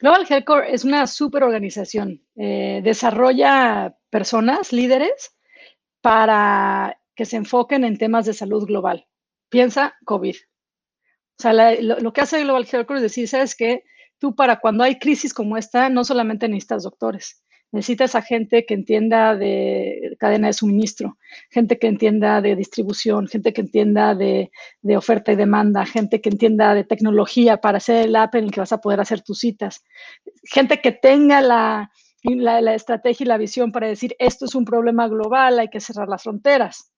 Global 0.00 0.26
Health 0.28 0.44
Corps 0.44 0.66
es 0.68 0.84
una 0.84 1.06
super 1.06 1.44
organización. 1.44 2.22
Eh, 2.36 2.80
desarrolla 2.82 3.96
personas, 4.10 4.72
líderes, 4.72 5.34
para 6.00 6.98
que 7.14 7.24
se 7.24 7.36
enfoquen 7.36 7.84
en 7.84 7.98
temas 7.98 8.26
de 8.26 8.34
salud 8.34 8.66
global. 8.66 9.06
Piensa 9.48 9.94
COVID. 10.04 10.36
O 11.38 11.42
sea, 11.42 11.52
lo, 11.52 11.98
lo, 11.98 12.12
que 12.12 12.20
hace 12.20 12.42
Global 12.42 12.66
Health 12.70 12.86
Corps 12.86 12.98
es 12.98 13.02
decir, 13.02 13.28
¿sabes 13.28 13.54
qué? 13.54 13.84
Tú 14.18 14.34
para 14.34 14.60
cuando 14.60 14.84
hay 14.84 14.98
crisis 14.98 15.34
como 15.34 15.56
esta, 15.56 15.88
no 15.88 16.04
solamente 16.04 16.48
necesitas 16.48 16.84
doctores, 16.84 17.42
necesitas 17.72 18.14
a 18.14 18.22
gente 18.22 18.64
que 18.66 18.74
entienda 18.74 19.34
de 19.34 20.16
cadena 20.20 20.46
de 20.46 20.52
suministro, 20.52 21.18
gente 21.50 21.78
que 21.78 21.88
entienda 21.88 22.40
de 22.40 22.54
distribución, 22.54 23.26
gente 23.26 23.52
que 23.52 23.62
entienda 23.62 24.14
de, 24.14 24.50
oferta 24.96 25.32
y 25.32 25.36
demanda, 25.36 25.84
gente 25.86 26.20
que 26.20 26.28
entienda 26.28 26.74
de 26.74 26.84
tecnología 26.84 27.56
para 27.56 27.78
hacer 27.78 28.06
el 28.06 28.14
app 28.14 28.34
en 28.34 28.44
el 28.44 28.50
que 28.52 28.60
vas 28.60 28.72
a 28.72 28.80
poder 28.80 29.00
hacer 29.00 29.22
tus 29.22 29.40
citas, 29.40 29.82
gente 30.44 30.80
que 30.80 30.92
tenga 30.92 31.40
la, 31.40 31.90
la, 32.22 32.60
la 32.60 32.74
estrategia 32.74 33.24
y 33.24 33.28
la 33.28 33.38
visión 33.38 33.72
para 33.72 33.88
decir, 33.88 34.14
esto 34.18 34.44
es 34.44 34.54
un 34.54 34.66
problema 34.66 35.08
global, 35.08 35.58
hay 35.58 35.68
que 35.68 35.80
cerrar 35.80 36.08
las 36.08 36.22
fronteras. 36.22 36.91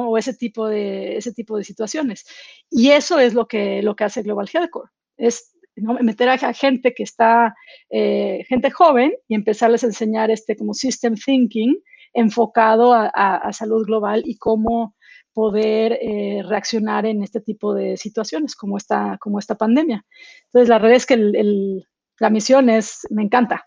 O 0.00 0.18
ese 0.18 0.34
tipo, 0.34 0.68
de, 0.68 1.16
ese 1.16 1.32
tipo 1.32 1.56
de 1.56 1.64
situaciones. 1.64 2.24
Y 2.70 2.90
eso 2.90 3.18
es 3.18 3.34
lo 3.34 3.46
que, 3.46 3.82
lo 3.82 3.94
que 3.94 4.04
hace 4.04 4.22
Global 4.22 4.48
Healthcore, 4.52 4.90
es 5.16 5.52
meter 5.76 6.28
a 6.28 6.52
gente 6.52 6.94
que 6.94 7.02
está, 7.02 7.54
eh, 7.90 8.44
gente 8.48 8.70
joven 8.70 9.12
y 9.28 9.34
empezarles 9.34 9.84
a 9.84 9.86
enseñar 9.86 10.30
este 10.30 10.56
como 10.56 10.74
system 10.74 11.14
thinking 11.14 11.76
enfocado 12.12 12.92
a, 12.92 13.06
a, 13.06 13.52
salud 13.52 13.86
global 13.86 14.22
y 14.26 14.36
cómo 14.36 14.94
poder 15.32 15.98
eh, 16.02 16.42
reaccionar 16.46 17.06
en 17.06 17.22
este 17.22 17.40
tipo 17.40 17.74
de 17.74 17.96
situaciones 17.96 18.54
como 18.54 18.76
esta, 18.76 19.16
como 19.18 19.38
esta 19.38 19.54
pandemia. 19.54 20.04
Entonces, 20.46 20.68
la 20.68 20.78
verdad 20.78 20.96
es 20.96 21.06
que 21.06 21.14
el, 21.14 21.86
la 22.18 22.30
misión 22.30 22.68
es, 22.68 23.06
me 23.10 23.22
encanta. 23.22 23.66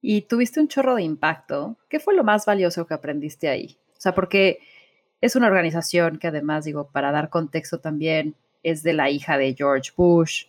Y 0.00 0.22
tuviste 0.22 0.60
un 0.60 0.68
chorro 0.68 0.94
de 0.94 1.02
impacto. 1.02 1.78
¿Qué 1.88 1.98
fue 1.98 2.14
lo 2.14 2.22
más 2.22 2.46
valioso 2.46 2.86
que 2.86 2.94
aprendiste 2.94 3.48
ahí? 3.48 3.76
O 3.96 4.00
sea, 4.00 4.14
porque 4.14 4.60
es 5.20 5.36
una 5.36 5.46
organización 5.46 6.18
que 6.18 6.28
además, 6.28 6.64
digo, 6.64 6.90
para 6.92 7.12
dar 7.12 7.30
contexto 7.30 7.80
también, 7.80 8.34
es 8.62 8.82
de 8.82 8.92
la 8.92 9.10
hija 9.10 9.38
de 9.38 9.54
George 9.54 9.92
Bush, 9.96 10.46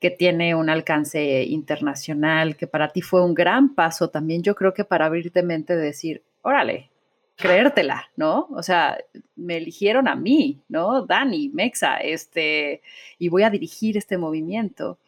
que 0.00 0.10
tiene 0.10 0.54
un 0.54 0.70
alcance 0.70 1.44
internacional, 1.44 2.56
que 2.56 2.66
para 2.66 2.88
ti 2.88 3.02
fue 3.02 3.24
un 3.24 3.34
gran 3.34 3.74
paso 3.74 4.08
también, 4.08 4.42
yo 4.42 4.54
creo 4.54 4.72
que 4.72 4.84
para 4.84 5.06
abrirte 5.06 5.42
mente 5.42 5.76
de 5.76 5.82
decir, 5.82 6.22
órale, 6.42 6.90
creértela, 7.36 8.10
¿no? 8.16 8.48
O 8.50 8.62
sea, 8.62 8.98
me 9.36 9.58
eligieron 9.58 10.08
a 10.08 10.14
mí, 10.14 10.60
¿no? 10.68 11.04
Dani, 11.06 11.50
Mexa, 11.50 11.96
este, 11.96 12.82
y 13.18 13.28
voy 13.28 13.42
a 13.42 13.50
dirigir 13.50 13.96
este 13.96 14.18
movimiento. 14.18 14.98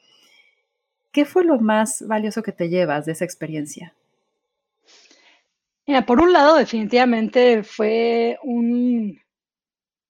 ¿Qué 1.11 1.25
fue 1.25 1.45
lo 1.45 1.59
más 1.59 2.05
valioso 2.07 2.43
que 2.43 2.53
te 2.53 2.69
llevas 2.69 3.07
de 3.07 3.13
esa 3.13 3.25
experiencia? 3.25 3.95
Por 6.07 6.21
un 6.21 6.33
lado, 6.33 6.57
definitivamente 6.57 7.64
fue 7.64 8.38
un, 8.45 9.18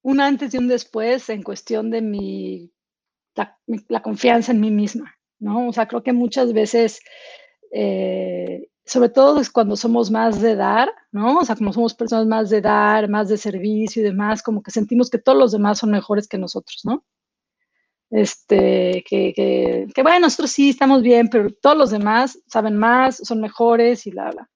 un 0.03 0.21
antes 0.21 0.53
y 0.55 0.59
un 0.59 0.69
después 0.69 1.29
en 1.31 1.43
cuestión 1.43 1.91
de 1.91 2.03
mi 2.03 2.73
la, 3.35 3.59
la, 3.89 4.03
confianza 4.03 4.53
en 4.53 4.61
mí 4.61 4.71
misma, 4.71 5.15
¿no? 5.39 5.69
O 5.69 5.73
sea, 5.73 5.89
creo 5.89 6.03
que 6.03 6.13
muchas 6.13 6.53
veces, 6.53 7.01
eh, 7.73 8.69
sobre 8.85 9.09
todo 9.09 9.41
es 9.41 9.51
cuando 9.51 9.77
somos 9.77 10.11
más 10.11 10.41
de 10.41 10.57
dar, 10.57 10.93
¿no? 11.11 11.39
O 11.39 11.45
sea, 11.45 11.57
como 11.57 11.73
somos 11.73 11.95
personas 11.95 12.27
más 12.27 12.51
de 12.51 12.61
dar, 12.61 13.09
más 13.09 13.29
de 13.29 13.39
servicio 13.39 14.03
y 14.03 14.05
demás, 14.05 14.43
como 14.43 14.63
que 14.63 14.71
sentimos 14.71 15.09
que 15.11 15.19
todos 15.19 15.39
los 15.39 15.53
demás 15.53 15.79
son 15.79 15.91
mejores 15.91 16.29
que 16.29 16.39
nosotros, 16.39 16.83
¿no? 16.85 17.05
Este, 18.13 19.03
que, 19.09 19.87
bueno, 20.03 20.21
nosotros 20.21 20.51
sí 20.51 20.69
estamos 20.69 21.01
bien, 21.01 21.29
pero 21.29 21.49
todos 21.51 21.77
los 21.79 21.91
demás 21.91 22.39
saben 22.47 22.77
más, 22.77 23.17
son 23.17 23.41
mejores 23.41 24.07
y 24.07 24.11
bla, 24.11 24.31
bla. 24.31 24.51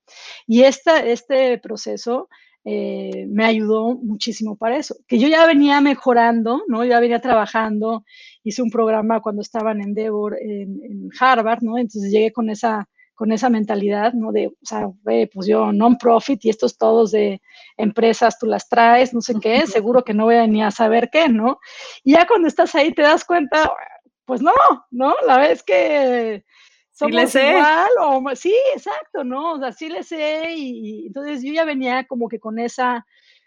Y 0.47 0.63
esta, 0.63 1.03
este 1.03 1.57
proceso 1.59 2.29
eh, 2.67 3.25
me 3.29 3.47
ayudó 3.47 3.95
muchísimo 3.95 4.57
para 4.57 4.77
eso, 4.77 4.97
que 5.09 5.19
yo 5.19 5.27
ya 5.29 5.47
venía 5.47 5.81
mejorando, 5.81 6.65
¿no? 6.69 6.85
Ya 6.85 7.01
venía 7.01 7.21
trabajando, 7.21 8.05
hice 8.45 8.61
un 8.61 8.71
programa 8.71 9.23
cuando 9.23 9.41
estaba 9.41 9.73
en 9.73 9.81
Endeavor, 9.81 10.37
en, 10.39 10.83
en 10.85 11.09
Harvard, 11.19 11.63
¿no? 11.63 11.79
Entonces 11.79 12.13
llegué 12.13 12.33
con 12.33 12.51
esa, 12.51 12.87
con 13.17 13.33
esa 13.33 13.49
mentalidad, 13.49 14.13
¿no? 14.13 14.31
De, 14.31 14.49
o 14.49 14.67
sea, 14.67 14.89
pues 15.03 15.47
yo 15.47 15.73
non-profit 15.73 16.45
y 16.45 16.51
estos 16.51 16.77
todos 16.77 17.11
de 17.13 17.41
empresas, 17.79 18.39
tú 18.39 18.47
las 18.47 18.69
traes, 18.69 19.15
no 19.15 19.23
sé 19.23 19.35
qué, 19.41 19.67
seguro 19.67 20.05
que 20.05 20.13
no 20.15 20.25
voy 20.25 20.37
a 20.37 20.47
ni 20.47 20.63
a 20.63 20.71
saber 20.71 21.09
qué, 21.11 21.29
¿no? 21.29 21.59
Y 22.05 22.13
ya 22.13 22.27
cuando 22.27 22.47
estás 22.47 22.75
ahí 22.75 22.93
te 22.93 23.03
das 23.03 23.25
cuenta, 23.25 23.73
pues 24.27 24.43
no, 24.43 24.53
¿no? 24.91 25.15
La 25.27 25.39
vez 25.39 25.63
que 25.63 26.45
somos 26.93 27.11
sí 27.11 27.17
le 27.17 27.27
sé. 27.27 27.51
igual, 27.53 27.89
o 28.01 28.37
sí, 28.37 28.55
exacto, 28.75 29.25
¿no? 29.25 29.55
O 29.55 29.59
sea, 29.59 29.73
sí 29.73 29.89
le 29.89 30.03
sé, 30.03 30.53
y, 30.55 31.05
y, 31.05 31.07
entonces 31.07 31.43
yo 31.43 31.55
ya 31.55 31.65
venía 31.65 32.05
como 32.07 32.29
que 32.29 32.39
con 32.39 32.59
esa, 32.59 33.07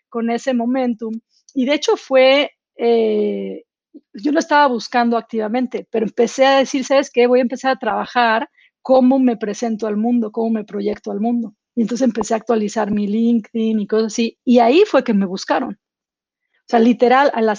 con 0.10 0.32
ese 0.32 0.56
momentum, 0.56 1.14
y 1.54 1.66
de 1.66 1.76
hecho 1.76 1.96
fue, 1.96 2.52
eh, 2.76 3.66
yo 4.14 4.32
lo 4.32 4.40
estaba 4.40 4.66
buscando 4.66 5.16
activamente, 5.16 5.88
pero 5.92 6.08
empecé 6.08 6.48
a 6.48 6.58
decir, 6.58 6.84
¿sabes 6.84 7.12
qué? 7.12 7.28
Voy 7.28 7.38
a 7.38 7.44
empezar 7.44 7.72
a 7.74 7.80
trabajar 7.80 8.50
cómo 8.82 9.20
me 9.20 9.38
presento 9.38 9.88
al 9.88 9.98
mundo, 9.98 10.32
cómo 10.32 10.50
me 10.50 10.64
proyecto 10.64 11.12
al 11.12 11.20
mundo. 11.20 11.54
Y 11.76 11.82
entonces 11.82 12.06
empecé 12.06 12.34
a 12.34 12.38
actualizar 12.38 12.92
mi 12.92 13.08
LinkedIn 13.08 13.80
y 13.80 13.88
cosas 13.88 14.14
así, 14.14 14.38
y 14.44 14.60
ahí 14.60 14.84
fue 14.86 15.04
que 15.04 15.14
me 15.14 15.26
buscaron. 15.26 15.74
O 15.74 16.68
sea, 16.70 16.80
literal, 16.80 17.32
a 17.34 17.42
la, 17.42 17.56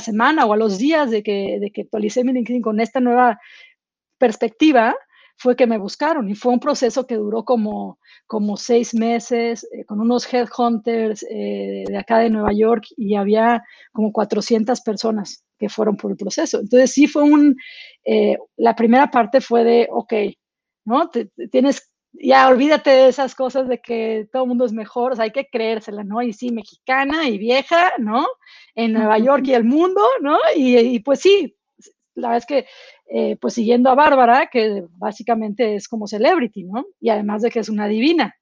semana 0.00 0.46
o 0.46 0.52
a 0.52 0.56
los 0.56 0.78
días 0.78 1.10
de 1.10 1.22
que, 1.22 1.58
de 1.60 1.70
que 1.70 1.82
actualicé 1.82 2.24
mi 2.24 2.32
LinkedIn 2.32 2.62
con 2.62 2.80
esta 2.80 3.00
nueva 3.00 3.38
perspectiva 4.18 4.94
fue 5.36 5.56
que 5.56 5.66
me 5.66 5.78
buscaron 5.78 6.28
y 6.28 6.34
fue 6.34 6.52
un 6.52 6.60
proceso 6.60 7.06
que 7.06 7.16
duró 7.16 7.44
como, 7.44 7.98
como 8.26 8.58
seis 8.58 8.94
meses 8.94 9.66
eh, 9.72 9.84
con 9.86 10.00
unos 10.00 10.32
headhunters 10.32 11.24
eh, 11.30 11.84
de 11.88 11.96
acá 11.98 12.18
de 12.18 12.28
Nueva 12.28 12.52
York 12.52 12.84
y 12.96 13.16
había 13.16 13.62
como 13.92 14.12
400 14.12 14.82
personas 14.82 15.44
que 15.60 15.68
fueron 15.68 15.96
por 15.96 16.10
el 16.10 16.16
proceso. 16.16 16.58
Entonces 16.58 16.90
sí 16.92 17.06
fue 17.06 17.22
un, 17.22 17.56
eh, 18.04 18.36
la 18.56 18.74
primera 18.74 19.10
parte 19.10 19.40
fue 19.40 19.62
de, 19.62 19.88
ok, 19.90 20.12
¿no? 20.86 21.10
Te, 21.10 21.26
te 21.26 21.48
tienes, 21.48 21.92
ya 22.12 22.48
olvídate 22.48 22.90
de 22.90 23.08
esas 23.08 23.34
cosas 23.34 23.68
de 23.68 23.80
que 23.80 24.26
todo 24.32 24.44
el 24.44 24.48
mundo 24.48 24.64
es 24.64 24.72
mejor, 24.72 25.12
o 25.12 25.16
sea, 25.16 25.26
hay 25.26 25.32
que 25.32 25.46
creérsela, 25.46 26.02
¿no? 26.02 26.22
Y 26.22 26.32
sí, 26.32 26.50
mexicana 26.50 27.28
y 27.28 27.38
vieja, 27.38 27.92
¿no? 27.98 28.26
En 28.74 28.94
Nueva 28.94 29.18
York 29.18 29.44
y 29.46 29.54
el 29.54 29.64
mundo, 29.64 30.02
¿no? 30.22 30.38
Y, 30.56 30.78
y 30.78 31.00
pues 31.00 31.20
sí, 31.20 31.56
la 32.14 32.28
verdad 32.28 32.38
es 32.38 32.46
que, 32.46 32.66
eh, 33.12 33.36
pues 33.40 33.54
siguiendo 33.54 33.90
a 33.90 33.94
Bárbara, 33.94 34.48
que 34.50 34.84
básicamente 34.96 35.76
es 35.76 35.88
como 35.88 36.06
celebrity, 36.06 36.64
¿no? 36.64 36.86
Y 37.00 37.10
además 37.10 37.42
de 37.42 37.50
que 37.50 37.60
es 37.60 37.68
una 37.68 37.88
divina. 37.88 38.34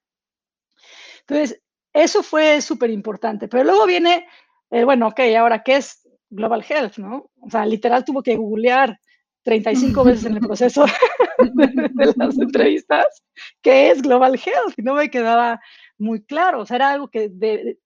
Entonces, 1.21 1.61
eso 1.93 2.23
fue 2.23 2.61
súper 2.61 2.89
importante. 2.89 3.47
Pero 3.47 3.63
luego 3.63 3.85
viene, 3.85 4.27
eh, 4.71 4.83
bueno, 4.83 5.07
ok, 5.07 5.19
ahora, 5.37 5.63
¿qué 5.63 5.77
es, 5.77 5.98
Global 6.29 6.63
Health, 6.67 6.97
¿no? 6.97 7.29
O 7.41 7.49
sea, 7.49 7.65
literal 7.65 8.05
tuvo 8.05 8.21
que 8.21 8.35
googlear 8.35 8.99
35 9.43 10.03
veces 10.03 10.25
en 10.25 10.35
el 10.35 10.39
proceso 10.47 10.85
de 10.85 12.13
las 12.15 12.37
entrevistas 12.37 13.23
qué 13.61 13.91
es 13.91 14.01
Global 14.01 14.35
Health 14.35 14.77
y 14.77 14.81
no 14.81 14.95
me 14.95 15.09
quedaba 15.09 15.59
muy 15.97 16.23
claro, 16.23 16.61
o 16.61 16.65
sea, 16.65 16.77
era 16.77 16.91
algo 16.91 17.09
que, 17.09 17.29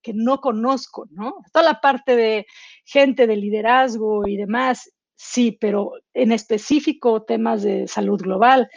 que 0.02 0.12
no 0.14 0.40
conozco, 0.40 1.06
¿no? 1.10 1.36
Toda 1.52 1.64
la 1.64 1.80
parte 1.80 2.14
de 2.16 2.46
gente 2.84 3.26
de 3.26 3.36
liderazgo 3.36 4.26
y 4.26 4.36
demás, 4.36 4.92
sí, 5.16 5.56
pero 5.60 5.92
en 6.12 6.32
específico 6.32 7.22
temas 7.22 7.62
de 7.62 7.86
salud 7.88 8.20
global, 8.20 8.68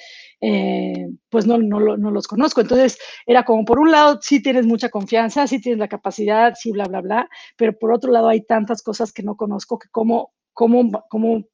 eh, 0.42 1.08
pues 1.30 1.46
no, 1.46 1.58
no, 1.58 1.80
los 1.80 2.28
conozco. 2.28 2.62
Entonces, 2.62 2.98
era 3.26 3.44
como, 3.44 3.66
por 3.66 3.80
un 3.80 3.92
lado, 3.92 4.20
sí 4.22 4.42
tienes 4.42 4.66
mucha 4.66 4.90
confianza, 4.90 5.48
sí 5.48 5.60
tienes 5.62 5.80
la 5.80 5.88
capacidad, 5.88 6.54
sí, 6.56 6.72
bla, 6.72 6.86
bla, 6.86 7.02
bla, 7.02 7.30
pero 7.56 7.78
por 7.78 7.92
otro 7.92 8.12
lado 8.12 8.30
hay 8.30 8.42
tantas 8.42 8.82
cosas 8.82 9.12
que 9.14 9.24
no 9.24 9.36
conozco 9.36 9.80
que 9.80 9.90
cómo, 9.92 10.34
cómo, 10.54 11.06
cómo 11.10 11.46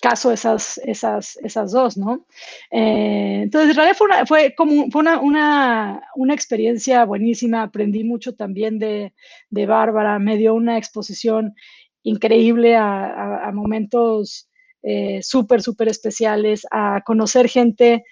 caso 0.00 0.30
esas, 0.32 0.78
esas, 0.78 1.36
esas 1.38 1.72
dos, 1.72 1.96
¿no? 1.96 2.26
Eh, 2.70 3.40
entonces, 3.42 3.70
en 3.70 3.76
realidad 3.76 3.96
fue, 3.96 4.06
una, 4.06 4.26
fue 4.26 4.54
como 4.54 4.90
fue 4.90 5.00
una, 5.00 5.20
una, 5.20 6.02
una, 6.14 6.34
experiencia 6.34 7.04
buenísima, 7.04 7.62
aprendí 7.62 8.04
mucho 8.04 8.34
también 8.34 8.78
de, 8.78 9.12
de 9.50 9.66
Bárbara, 9.66 10.18
me 10.18 10.36
dio 10.36 10.54
una 10.54 10.78
exposición 10.78 11.54
increíble 12.02 12.76
a, 12.76 13.50
momentos 13.52 14.48
eh, 14.82 15.20
súper, 15.22 15.62
súper 15.62 15.88
especiales, 15.88 16.66
a 16.70 17.02
conocer 17.04 17.48
gente 17.48 18.04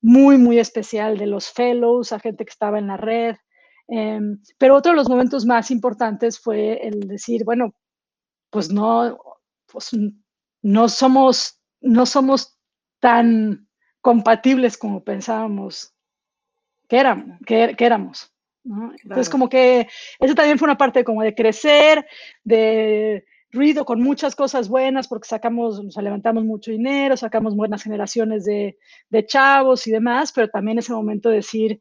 muy, 0.00 0.38
muy 0.38 0.58
especial 0.58 1.18
de 1.18 1.26
los 1.26 1.50
fellows, 1.50 2.12
a 2.12 2.20
gente 2.20 2.44
que 2.44 2.50
estaba 2.50 2.78
en 2.78 2.88
la 2.88 2.96
red. 2.96 3.36
Eh, 3.88 4.20
pero 4.58 4.76
otro 4.76 4.92
de 4.92 4.96
los 4.96 5.08
momentos 5.08 5.44
más 5.46 5.70
importantes 5.70 6.38
fue 6.38 6.86
el 6.86 7.00
decir, 7.00 7.44
bueno, 7.44 7.74
pues 8.50 8.70
no, 8.70 9.18
pues 9.66 9.90
no 10.62 10.88
somos, 10.88 11.60
no 11.80 12.06
somos 12.06 12.58
tan 13.00 13.68
compatibles 14.00 14.78
como 14.78 15.02
pensábamos 15.02 15.94
que 16.88 16.98
éramos. 16.98 17.38
Que, 17.46 17.74
éramos 17.78 18.33
Entonces, 18.64 19.28
como 19.28 19.48
que 19.48 19.88
eso 20.18 20.34
también 20.34 20.58
fue 20.58 20.66
una 20.66 20.78
parte 20.78 21.04
como 21.04 21.22
de 21.22 21.34
crecer, 21.34 22.06
de 22.44 23.24
ruido 23.52 23.84
con 23.84 24.00
muchas 24.00 24.34
cosas 24.34 24.68
buenas, 24.68 25.06
porque 25.06 25.28
sacamos, 25.28 25.82
nos 25.84 25.96
levantamos 25.96 26.44
mucho 26.44 26.70
dinero, 26.70 27.16
sacamos 27.16 27.54
buenas 27.54 27.82
generaciones 27.82 28.44
de, 28.44 28.78
de 29.10 29.26
chavos 29.26 29.86
y 29.86 29.92
demás, 29.92 30.32
pero 30.32 30.48
también 30.48 30.78
ese 30.78 30.92
momento 30.92 31.28
de 31.28 31.36
decir, 31.36 31.80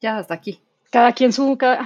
ya 0.00 0.18
hasta 0.18 0.34
aquí. 0.34 0.60
cada 0.90 1.12
quien 1.12 1.32
su, 1.32 1.56
cada, 1.58 1.84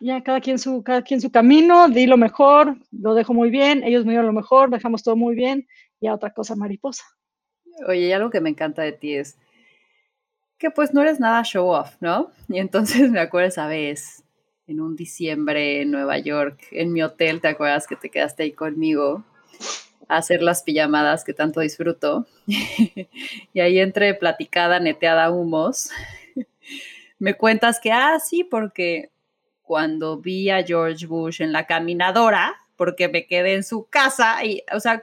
ya, 0.00 0.22
cada 0.22 0.40
quien 0.40 0.58
su, 0.58 0.82
cada 0.82 1.02
quien 1.02 1.20
su 1.20 1.32
camino, 1.32 1.88
di 1.88 2.06
lo 2.06 2.16
mejor, 2.16 2.76
lo 2.92 3.14
dejo 3.14 3.34
muy 3.34 3.50
bien, 3.50 3.82
ellos 3.82 4.04
me 4.04 4.12
dieron 4.12 4.26
lo 4.26 4.32
mejor, 4.32 4.70
dejamos 4.70 5.02
todo 5.02 5.16
muy 5.16 5.34
bien, 5.34 5.66
y 6.00 6.06
a 6.06 6.14
otra 6.14 6.32
cosa 6.32 6.54
mariposa. 6.54 7.04
Oye, 7.88 8.08
y 8.08 8.12
algo 8.12 8.30
que 8.30 8.40
me 8.40 8.50
encanta 8.50 8.82
de 8.82 8.92
ti 8.92 9.14
es 9.14 9.38
que 10.62 10.70
pues 10.70 10.94
no 10.94 11.02
eres 11.02 11.18
nada 11.18 11.42
show 11.42 11.66
off, 11.66 11.96
¿no? 11.98 12.30
Y 12.48 12.58
entonces 12.58 13.10
me 13.10 13.18
acuerdo 13.18 13.48
esa 13.48 13.66
vez, 13.66 14.22
en 14.68 14.80
un 14.80 14.94
diciembre 14.94 15.82
en 15.82 15.90
Nueva 15.90 16.18
York, 16.18 16.68
en 16.70 16.92
mi 16.92 17.02
hotel, 17.02 17.40
¿te 17.40 17.48
acuerdas 17.48 17.88
que 17.88 17.96
te 17.96 18.10
quedaste 18.10 18.44
ahí 18.44 18.52
conmigo? 18.52 19.24
a 20.08 20.18
hacer 20.18 20.42
las 20.42 20.62
pijamadas 20.62 21.24
que 21.24 21.32
tanto 21.32 21.60
disfruto. 21.60 22.26
y 22.46 23.60
ahí 23.60 23.80
entre 23.80 24.14
platicada, 24.14 24.78
neteada, 24.78 25.30
humos, 25.30 25.90
me 27.18 27.34
cuentas 27.34 27.80
que, 27.80 27.90
ah, 27.90 28.20
sí, 28.20 28.44
porque 28.44 29.10
cuando 29.62 30.18
vi 30.18 30.50
a 30.50 30.62
George 30.62 31.06
Bush 31.06 31.42
en 31.42 31.50
la 31.50 31.66
caminadora, 31.66 32.54
porque 32.76 33.08
me 33.08 33.26
quedé 33.26 33.54
en 33.54 33.64
su 33.64 33.86
casa 33.88 34.44
y, 34.44 34.62
o 34.72 34.78
sea, 34.78 35.02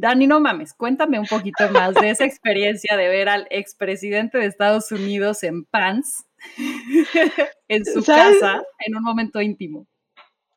Dani, 0.00 0.26
no 0.26 0.40
mames, 0.40 0.72
cuéntame 0.72 1.18
un 1.18 1.26
poquito 1.26 1.70
más 1.70 1.94
de 1.94 2.10
esa 2.10 2.24
experiencia 2.24 2.96
de 2.96 3.08
ver 3.08 3.28
al 3.28 3.46
expresidente 3.50 4.38
de 4.38 4.46
Estados 4.46 4.90
Unidos 4.92 5.42
en 5.42 5.64
pants 5.64 6.24
en 7.68 7.84
su 7.84 8.02
casa 8.02 8.62
en 8.78 8.96
un 8.96 9.02
momento 9.02 9.42
íntimo. 9.42 9.86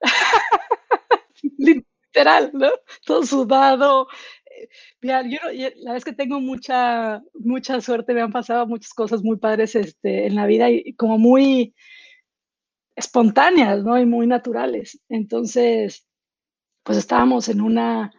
Literal, 1.57 2.51
¿no? 2.53 2.69
Todo 3.05 3.25
sudado, 3.25 4.07
Mira, 5.01 5.23
yo 5.27 5.39
la 5.77 5.93
vez 5.93 6.05
que 6.05 6.13
tengo 6.13 6.39
mucha, 6.39 7.21
mucha 7.33 7.81
suerte, 7.81 8.13
me 8.13 8.21
han 8.21 8.31
pasado 8.31 8.65
muchas 8.65 8.93
cosas 8.93 9.23
muy 9.23 9.37
padres 9.37 9.75
este, 9.75 10.27
en 10.27 10.35
la 10.35 10.45
vida 10.45 10.69
y 10.69 10.93
como 10.93 11.17
muy 11.17 11.75
espontáneas, 12.95 13.83
¿no? 13.83 13.99
Y 13.99 14.05
muy 14.05 14.27
naturales. 14.27 15.01
Entonces, 15.09 16.07
pues 16.83 16.97
estábamos 16.97 17.49
en 17.49 17.61
una, 17.61 18.11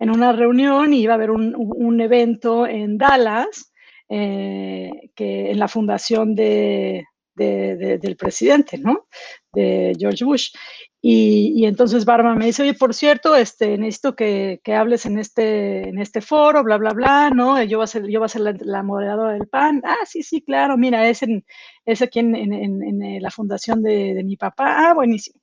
en 0.00 0.10
una 0.10 0.32
reunión 0.32 0.92
y 0.92 1.02
iba 1.02 1.12
a 1.12 1.16
haber 1.16 1.30
un, 1.30 2.00
evento 2.00 2.66
en 2.66 2.98
Dallas, 2.98 3.72
eh, 4.08 4.90
que 5.14 5.50
en 5.50 5.58
la 5.58 5.68
fundación 5.68 6.34
de, 6.34 7.04
del 7.36 8.16
presidente, 8.16 8.78
¿no? 8.78 9.06
De 9.52 9.92
George 9.98 10.24
Bush. 10.24 10.50
Y, 11.02 11.64
entonces 11.64 12.04
Bárbara 12.04 12.34
me 12.34 12.46
dice, 12.46 12.62
oye, 12.62 12.74
por 12.74 12.92
cierto, 12.92 13.34
este, 13.34 13.78
necesito 13.78 14.14
que, 14.14 14.60
que, 14.62 14.74
hables 14.74 15.06
en 15.06 15.18
este, 15.18 15.88
en 15.88 15.98
este 15.98 16.20
foro, 16.20 16.62
bla, 16.62 16.76
bla, 16.76 16.92
bla, 16.92 17.30
¿no? 17.30 17.62
Yo 17.62 17.78
voy 17.78 17.84
a 17.84 17.86
ser, 17.86 18.06
yo 18.06 18.20
voy 18.20 18.26
a 18.26 18.28
ser 18.28 18.42
la, 18.42 18.82
moderadora 18.82 19.32
del 19.32 19.48
PAN. 19.48 19.80
Ah, 19.84 20.04
sí, 20.04 20.22
sí, 20.22 20.42
claro, 20.42 20.76
mira, 20.76 21.08
es, 21.08 21.22
en, 21.22 21.44
es 21.86 22.02
aquí 22.02 22.18
en, 22.18 22.34
en, 22.36 22.52
en 22.52 23.02
eh, 23.02 23.18
la 23.20 23.30
fundación 23.30 23.82
de, 23.82 24.14
de, 24.14 24.24
mi 24.24 24.36
papá. 24.36 24.90
Ah, 24.90 24.94
buenísimo. 24.94 25.40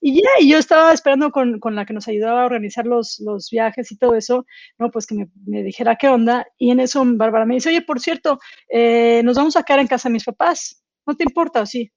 Y 0.00 0.22
ya, 0.22 0.28
y 0.40 0.50
yo 0.50 0.58
estaba 0.58 0.92
esperando 0.92 1.32
con, 1.32 1.58
con, 1.58 1.74
la 1.74 1.84
que 1.84 1.92
nos 1.92 2.06
ayudaba 2.08 2.42
a 2.42 2.46
organizar 2.46 2.86
los, 2.86 3.18
los 3.20 3.50
viajes 3.50 3.90
y 3.90 3.98
todo 3.98 4.14
eso, 4.14 4.46
¿no? 4.78 4.90
Pues 4.90 5.06
que 5.06 5.14
me, 5.16 5.28
me, 5.44 5.62
dijera 5.62 5.96
qué 5.96 6.08
onda. 6.08 6.46
Y 6.56 6.70
en 6.70 6.80
eso 6.80 7.02
Bárbara 7.04 7.46
me 7.46 7.54
dice, 7.54 7.70
oye, 7.70 7.82
por 7.82 8.00
cierto, 8.00 8.38
eh, 8.68 9.22
nos 9.24 9.36
vamos 9.36 9.56
a 9.56 9.64
quedar 9.64 9.80
en 9.80 9.88
casa 9.88 10.08
de 10.08 10.12
mis 10.14 10.24
papás. 10.24 10.84
¿No 11.06 11.16
te 11.16 11.24
importa 11.24 11.62
o 11.62 11.66
sí? 11.66 11.90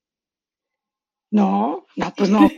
No, 1.32 1.86
no, 1.96 2.14
pues 2.18 2.30
no, 2.30 2.42
no, 2.42 2.50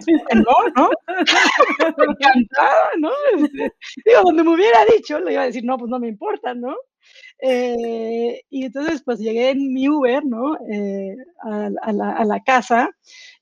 ¿no? 0.76 0.90
me 1.98 2.06
encantaba, 2.06 2.90
¿no? 2.98 3.12
Este, 3.38 3.72
digo, 4.04 4.22
donde 4.24 4.44
me 4.44 4.50
hubiera 4.56 4.84
dicho, 4.86 5.20
le 5.20 5.34
iba 5.34 5.44
a 5.44 5.46
decir, 5.46 5.64
no, 5.64 5.78
pues 5.78 5.92
no 5.92 6.00
me 6.00 6.08
importa, 6.08 6.56
¿no? 6.56 6.76
Eh, 7.40 8.42
y 8.50 8.66
entonces, 8.66 9.04
pues 9.04 9.20
llegué 9.20 9.52
en 9.52 9.74
mi 9.74 9.88
Uber, 9.88 10.26
¿no? 10.26 10.56
Eh, 10.72 11.16
a, 11.44 11.70
la, 11.92 12.14
a, 12.14 12.26
la, 12.26 12.40
casa, 12.44 12.90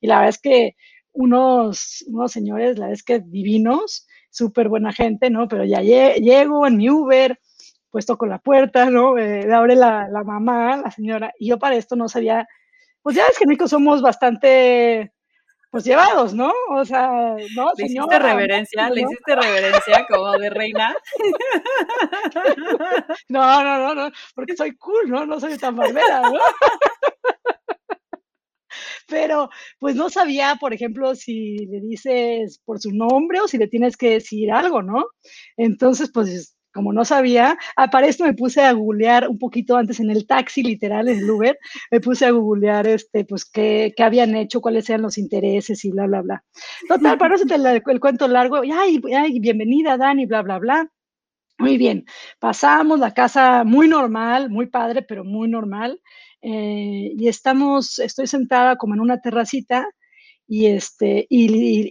y 0.01 0.07
la 0.07 0.15
verdad 0.15 0.29
es 0.29 0.41
que 0.41 0.75
unos, 1.13 2.03
unos 2.07 2.31
señores, 2.31 2.77
la 2.77 2.91
es 2.91 3.03
que 3.03 3.19
divinos, 3.19 4.07
súper 4.29 4.69
buena 4.69 4.93
gente, 4.93 5.29
¿no? 5.29 5.47
Pero 5.47 5.65
ya 5.65 5.81
llego 5.81 6.67
en 6.67 6.77
mi 6.77 6.89
Uber, 6.89 7.39
puesto 7.89 8.17
con 8.17 8.29
la 8.29 8.39
puerta, 8.39 8.89
¿no? 8.89 9.17
Eh, 9.17 9.51
abre 9.53 9.75
la, 9.75 10.07
la 10.09 10.23
mamá, 10.23 10.77
la 10.77 10.91
señora, 10.91 11.33
y 11.39 11.49
yo 11.49 11.59
para 11.59 11.75
esto 11.75 11.95
no 11.95 12.07
sabía, 12.09 12.47
pues 13.01 13.15
ya 13.15 13.25
es 13.27 13.37
que 13.39 13.45
Nico 13.45 13.67
somos 13.67 14.01
bastante 14.01 15.11
pues 15.71 15.85
llevados, 15.85 16.33
¿no? 16.33 16.51
O 16.71 16.83
sea, 16.83 17.09
¿no? 17.55 17.71
Le 17.77 17.85
hiciste 17.85 18.19
reverencia, 18.19 18.89
le 18.89 19.01
hiciste 19.01 19.35
reverencia 19.35 20.05
como 20.09 20.31
de 20.37 20.49
reina. 20.49 20.93
No, 23.29 23.63
no, 23.63 23.77
no, 23.79 23.95
no, 23.95 24.11
porque 24.35 24.55
soy 24.55 24.75
cool, 24.77 25.09
¿no? 25.09 25.25
No 25.25 25.39
soy 25.39 25.57
tan 25.57 25.75
barbera, 25.75 26.21
¿no? 26.21 26.39
Pero, 29.11 29.49
pues 29.77 29.95
no 29.95 30.09
sabía, 30.09 30.57
por 30.59 30.73
ejemplo, 30.73 31.13
si 31.15 31.57
le 31.67 31.81
dices 31.81 32.59
por 32.65 32.79
su 32.79 32.91
nombre 32.91 33.41
o 33.41 33.47
si 33.47 33.57
le 33.57 33.67
tienes 33.67 33.97
que 33.97 34.11
decir 34.11 34.51
algo, 34.51 34.81
¿no? 34.81 35.05
Entonces, 35.57 36.09
pues 36.11 36.55
como 36.73 36.93
no 36.93 37.03
sabía, 37.03 37.57
ah, 37.75 37.89
para 37.89 38.07
esto 38.07 38.23
me 38.23 38.33
puse 38.33 38.61
a 38.61 38.71
googlear 38.71 39.27
un 39.27 39.37
poquito 39.37 39.75
antes 39.75 39.99
en 39.99 40.09
el 40.09 40.25
taxi, 40.25 40.63
literal, 40.63 41.09
en 41.09 41.19
el 41.19 41.29
Uber, 41.29 41.59
me 41.91 41.99
puse 41.99 42.25
a 42.25 42.31
googlear, 42.31 42.87
este, 42.87 43.25
pues, 43.25 43.43
qué, 43.43 43.93
qué 43.95 44.03
habían 44.03 44.35
hecho, 44.35 44.61
cuáles 44.61 44.89
eran 44.89 45.01
los 45.01 45.17
intereses 45.17 45.83
y 45.83 45.91
bla, 45.91 46.07
bla, 46.07 46.21
bla. 46.21 46.43
Total, 46.87 47.17
para 47.17 47.35
no 47.35 47.55
el, 47.55 47.83
el 47.85 47.99
cuento 47.99 48.27
largo, 48.29 48.61
ay, 48.73 49.01
ay, 49.13 49.39
bienvenida, 49.39 49.97
Dani, 49.97 50.25
bla, 50.25 50.41
bla, 50.43 50.59
bla. 50.59 50.91
Muy 51.57 51.77
bien, 51.77 52.05
pasamos 52.39 52.99
la 52.99 53.13
casa 53.13 53.63
muy 53.63 53.87
normal, 53.87 54.49
muy 54.49 54.65
padre, 54.65 55.03
pero 55.03 55.23
muy 55.23 55.47
normal. 55.47 56.01
Eh, 56.41 57.13
y 57.17 57.27
estamos, 57.27 57.99
estoy 57.99 58.27
sentada 58.27 58.77
como 58.77 58.93
en 58.95 59.01
una 59.01 59.21
terracita 59.21 59.87
y, 60.47 60.67
este, 60.67 61.27
y, 61.29 61.47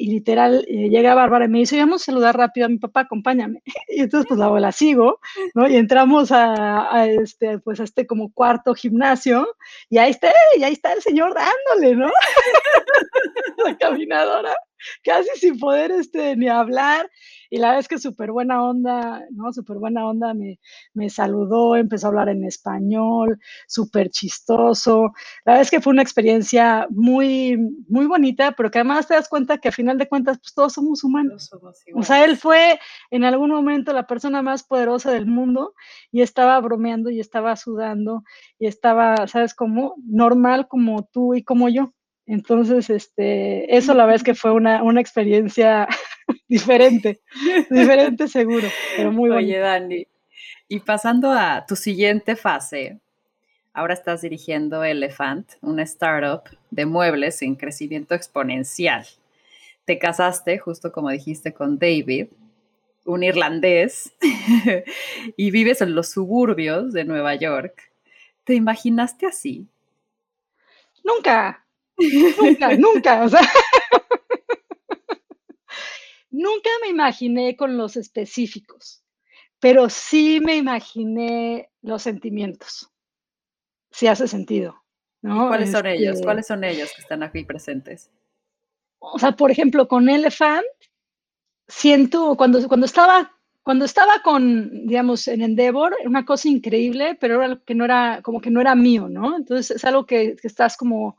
literal, 0.07 0.67
eh, 0.69 0.91
llega 0.91 1.15
Bárbara 1.15 1.47
y 1.47 1.49
me 1.49 1.61
dice, 1.61 1.79
vamos 1.79 2.03
a 2.03 2.05
saludar 2.07 2.37
rápido 2.37 2.67
a 2.67 2.69
mi 2.69 2.77
papá, 2.79 3.01
acompáñame. 3.01 3.63
Y 3.89 4.01
entonces, 4.03 4.29
pues 4.29 4.39
la, 4.39 4.51
la 4.61 4.71
sigo, 4.71 5.19
¿no? 5.55 5.67
Y 5.67 5.77
entramos 5.77 6.31
a, 6.31 7.07
este, 7.07 7.59
pues 7.59 7.81
a 7.81 7.85
este 7.85 8.07
como 8.07 8.33
cuarto 8.35 8.75
gimnasio, 8.75 9.49
y 9.89 9.97
ahí 9.97 10.11
está, 10.11 10.31
y 10.59 10.63
ahí 10.65 10.75
está 10.75 10.93
el 10.93 11.01
señor 11.01 11.35
dándole, 11.35 11.97
¿no? 11.97 12.11
la 13.65 13.79
caminadora. 13.79 14.55
casi 15.05 15.29
sin 15.37 15.59
poder 15.59 15.91
este, 15.93 16.37
ni 16.37 16.49
hablar. 16.49 17.11
Y 17.53 17.59
la 17.59 17.69
verdad 17.69 17.81
es 17.81 17.89
que 17.89 17.99
súper 17.99 18.31
buena 18.31 18.63
onda, 18.63 19.25
¿no? 19.33 19.53
Súper 19.53 19.79
buena 19.79 20.07
onda, 20.07 20.35
me, 20.35 20.61
me 20.95 21.11
saludó, 21.11 21.75
empezó 21.75 22.07
a 22.07 22.11
hablar 22.11 22.29
en 22.29 22.45
español, 22.45 23.41
súper 23.67 24.11
chistoso. 24.11 25.13
La 25.45 25.53
verdad 25.53 25.63
es 25.63 25.71
que 25.71 25.81
fue 25.81 25.93
una 25.93 26.03
experiencia 26.03 26.87
muy, 26.91 27.59
muy 27.89 28.07
bonita, 28.07 28.53
pero 28.53 28.71
que 28.71 28.79
además 28.79 29.09
te 29.09 29.15
das 29.15 29.29
cuenta 29.29 29.59
que 29.59 29.69
a 29.69 29.73
final 29.73 29.99
de 29.99 30.09
cuentas, 30.09 30.39
pues 30.39 30.55
todos 30.55 30.75
somos 30.75 31.03
humanos. 31.03 31.51
o 31.95 32.03
sea, 32.05 32.25
él 32.25 32.37
fue 32.37 32.79
en 33.11 33.25
algún 33.25 33.51
momento 33.51 33.93
la 33.93 34.07
persona 34.07 34.43
más 34.43 34.63
poderosa 34.63 35.11
del 35.11 35.27
mundo 35.27 35.75
y 36.13 36.23
estaba 36.23 36.61
bromeando 36.61 37.11
y 37.11 37.19
estaba 37.19 37.57
sudando 37.57 38.23
y 38.59 38.67
estaba, 38.67 39.27
¿sabes 39.27 39.55
cómo? 39.55 39.95
Normal 40.07 40.69
como 40.69 41.09
tú 41.13 41.35
y 41.35 41.43
como 41.43 41.69
yo. 41.69 41.93
Entonces, 42.31 42.89
este, 42.91 43.77
eso 43.77 43.93
la 43.93 44.05
verdad 44.05 44.19
es 44.19 44.23
que 44.23 44.37
fue 44.37 44.53
una, 44.53 44.85
una 44.85 45.01
experiencia 45.01 45.89
diferente, 46.49 47.21
diferente 47.69 48.29
seguro, 48.29 48.69
pero 48.97 49.11
muy 49.11 49.31
Oye, 49.31 49.59
Dani, 49.59 50.07
y 50.69 50.79
pasando 50.79 51.33
a 51.33 51.67
tu 51.67 51.75
siguiente 51.75 52.37
fase, 52.37 53.01
ahora 53.73 53.95
estás 53.95 54.23
dirigiendo 54.23 54.85
Elephant, 54.85 55.55
una 55.61 55.83
startup 55.83 56.43
de 56.71 56.87
muebles 56.87 57.43
en 57.43 57.57
crecimiento 57.57 58.15
exponencial. 58.15 59.05
Te 59.85 59.99
casaste, 59.99 60.57
justo 60.59 60.93
como 60.93 61.11
dijiste, 61.11 61.53
con 61.53 61.81
David, 61.81 62.29
un 63.07 63.25
irlandés, 63.25 64.13
y 65.37 65.51
vives 65.51 65.81
en 65.81 65.97
los 65.97 66.11
suburbios 66.11 66.93
de 66.93 67.03
Nueva 67.03 67.35
York. 67.35 67.91
¿Te 68.45 68.55
imaginaste 68.55 69.27
así? 69.27 69.67
Nunca, 71.03 71.65
nunca, 72.41 72.69
nunca, 72.77 73.25
o 73.25 73.29
sea, 73.29 73.41
nunca 76.31 76.71
me 76.83 76.89
imaginé 76.89 77.57
con 77.57 77.77
los 77.77 77.97
específicos, 77.97 79.03
pero 79.59 79.91
sí 79.91 80.41
me 80.41 80.57
imaginé 80.57 81.71
los 81.83 82.03
sentimientos. 82.03 82.91
Si 83.93 84.07
hace 84.07 84.29
sentido. 84.29 84.81
¿no? 85.23 85.49
¿Cuáles 85.49 85.73
son 85.73 85.87
ellos? 85.87 86.15
Este 86.15 86.25
¿Cuáles 86.25 86.47
son 86.47 86.65
ellos 86.65 86.91
que 86.95 87.03
están 87.03 87.23
aquí 87.23 87.45
presentes? 87.45 88.11
O 88.99 89.19
sea, 89.19 89.33
por 89.33 89.51
ejemplo, 89.51 89.89
con 89.89 90.09
Elephant, 90.09 90.67
siento, 91.67 92.37
cuando, 92.37 92.67
cuando 92.69 92.87
estaba 92.87 93.33
cuando 93.63 93.85
estaba 93.85 94.23
con, 94.25 94.87
digamos, 94.87 95.29
en 95.29 95.43
Endeavor, 95.43 95.95
una 96.05 96.25
cosa 96.25 96.49
increíble, 96.49 97.17
pero 97.21 97.43
era 97.43 97.61
que 97.65 97.75
no 97.75 97.85
era, 97.85 98.21
como 98.23 98.41
que 98.41 98.51
no 98.51 98.61
era 98.61 98.75
mío, 98.75 99.09
¿no? 99.09 99.37
Entonces 99.37 99.77
es 99.77 99.85
algo 99.85 100.07
que, 100.07 100.37
que 100.41 100.49
estás 100.49 100.77
como 100.77 101.19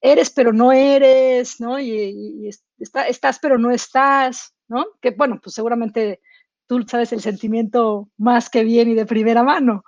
eres 0.00 0.30
pero 0.30 0.52
no 0.52 0.72
eres, 0.72 1.60
¿no? 1.60 1.78
Y, 1.80 2.50
estás 2.78 3.38
pero 3.40 3.58
no 3.58 3.70
estás, 3.70 4.54
¿no? 4.68 4.86
Que 5.00 5.10
bueno, 5.10 5.40
pues 5.42 5.54
seguramente 5.54 6.20
tú 6.66 6.84
sabes 6.86 7.12
el 7.12 7.20
sentimiento 7.20 8.08
más 8.16 8.50
que 8.50 8.64
bien 8.64 8.90
y 8.90 8.94
de 8.94 9.06
primera 9.06 9.42
mano. 9.42 9.84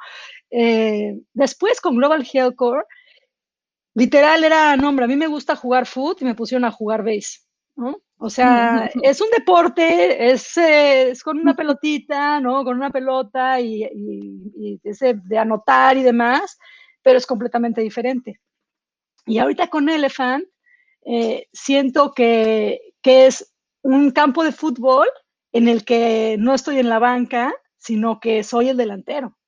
Eh, 0.51 1.21
después 1.33 1.81
con 1.81 1.97
Global 1.97 2.27
Health 2.31 2.57
Core, 2.57 2.85
literal 3.95 4.43
era, 4.45 4.77
no, 4.77 4.89
hombre, 4.89 5.05
a 5.05 5.09
mí 5.09 5.17
me 5.17 5.29
gusta 5.29 5.55
jugar 5.57 5.87
foot 5.87 6.23
y 6.23 6.25
me 6.25 6.35
pusieron 6.35 6.65
a 6.65 6.73
jugar 6.73 7.05
base, 7.05 7.41
¿no? 7.77 8.01
O 8.23 8.29
sea, 8.29 8.91
es 9.03 9.21
un 9.23 9.31
deporte, 9.31 10.31
es, 10.31 10.55
es, 10.57 11.23
con 11.23 11.39
una 11.39 11.57
pelotita, 11.57 12.39
¿no? 12.39 12.63
Con 12.65 12.77
una 12.77 12.91
pelota 12.91 13.59
y, 13.59 13.83
y, 13.83 14.79
ese 14.85 15.15
de 15.25 15.39
anotar 15.39 15.97
y 15.97 16.03
demás, 16.03 16.59
pero 17.03 17.17
es 17.17 17.25
completamente 17.25 17.81
diferente. 17.81 18.39
Y 19.31 19.39
ahorita 19.39 19.69
con 19.69 19.89
Elephant 19.89 20.45
eh, 21.07 21.47
siento 21.53 22.13
que, 22.15 22.81
que 23.01 23.29
es 23.29 23.55
un 23.81 24.11
campo 24.11 24.43
de 24.43 24.51
fútbol 24.51 25.07
en 25.53 25.69
el 25.69 25.85
que 25.85 26.35
no 26.37 26.53
estoy 26.53 26.81
en 26.81 26.89
la 26.89 26.99
banca, 26.99 27.55
sino 27.77 28.19
que 28.19 28.43
soy 28.43 28.71
el 28.71 28.77
delantero, 28.77 29.39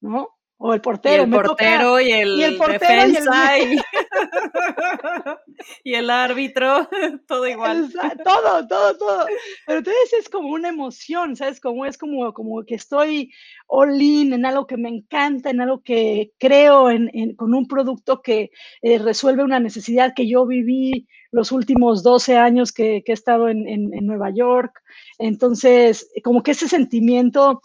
¿no? 0.00 0.37
O 0.60 0.74
el 0.74 0.80
portero. 0.80 1.22
Y 1.22 1.24
el 1.24 1.30
portero 1.30 2.00
y 2.00 2.10
el, 2.10 2.58
defensa 2.58 3.58
y 3.58 3.62
el... 3.62 3.80
y 5.84 5.94
el 5.94 6.10
árbitro, 6.10 6.88
todo 7.28 7.46
igual. 7.46 7.92
Todo, 8.24 8.66
todo, 8.66 8.98
todo. 8.98 9.26
Pero 9.66 9.78
entonces 9.78 10.12
es 10.18 10.28
como 10.28 10.48
una 10.48 10.70
emoción, 10.70 11.36
¿sabes? 11.36 11.60
Como 11.60 11.86
es 11.86 11.96
como, 11.96 12.34
como 12.34 12.64
que 12.64 12.74
estoy 12.74 13.32
all 13.68 14.02
in 14.02 14.32
en 14.32 14.46
algo 14.46 14.66
que 14.66 14.76
me 14.76 14.88
encanta, 14.88 15.50
en 15.50 15.60
algo 15.60 15.80
que 15.84 16.32
creo, 16.38 16.90
en, 16.90 17.36
con 17.36 17.54
un 17.54 17.68
producto 17.68 18.20
que 18.20 18.50
eh, 18.82 18.98
resuelve 18.98 19.44
una 19.44 19.60
necesidad 19.60 20.12
que 20.12 20.28
yo 20.28 20.44
viví 20.44 21.06
los 21.30 21.52
últimos 21.52 22.02
12 22.02 22.36
años 22.36 22.72
que, 22.72 23.04
que 23.04 23.12
he 23.12 23.14
estado 23.14 23.48
en, 23.48 23.68
en, 23.68 23.94
en 23.94 24.06
Nueva 24.06 24.30
York. 24.30 24.72
Entonces, 25.18 26.10
como 26.24 26.42
que 26.42 26.50
ese 26.50 26.66
sentimiento 26.66 27.62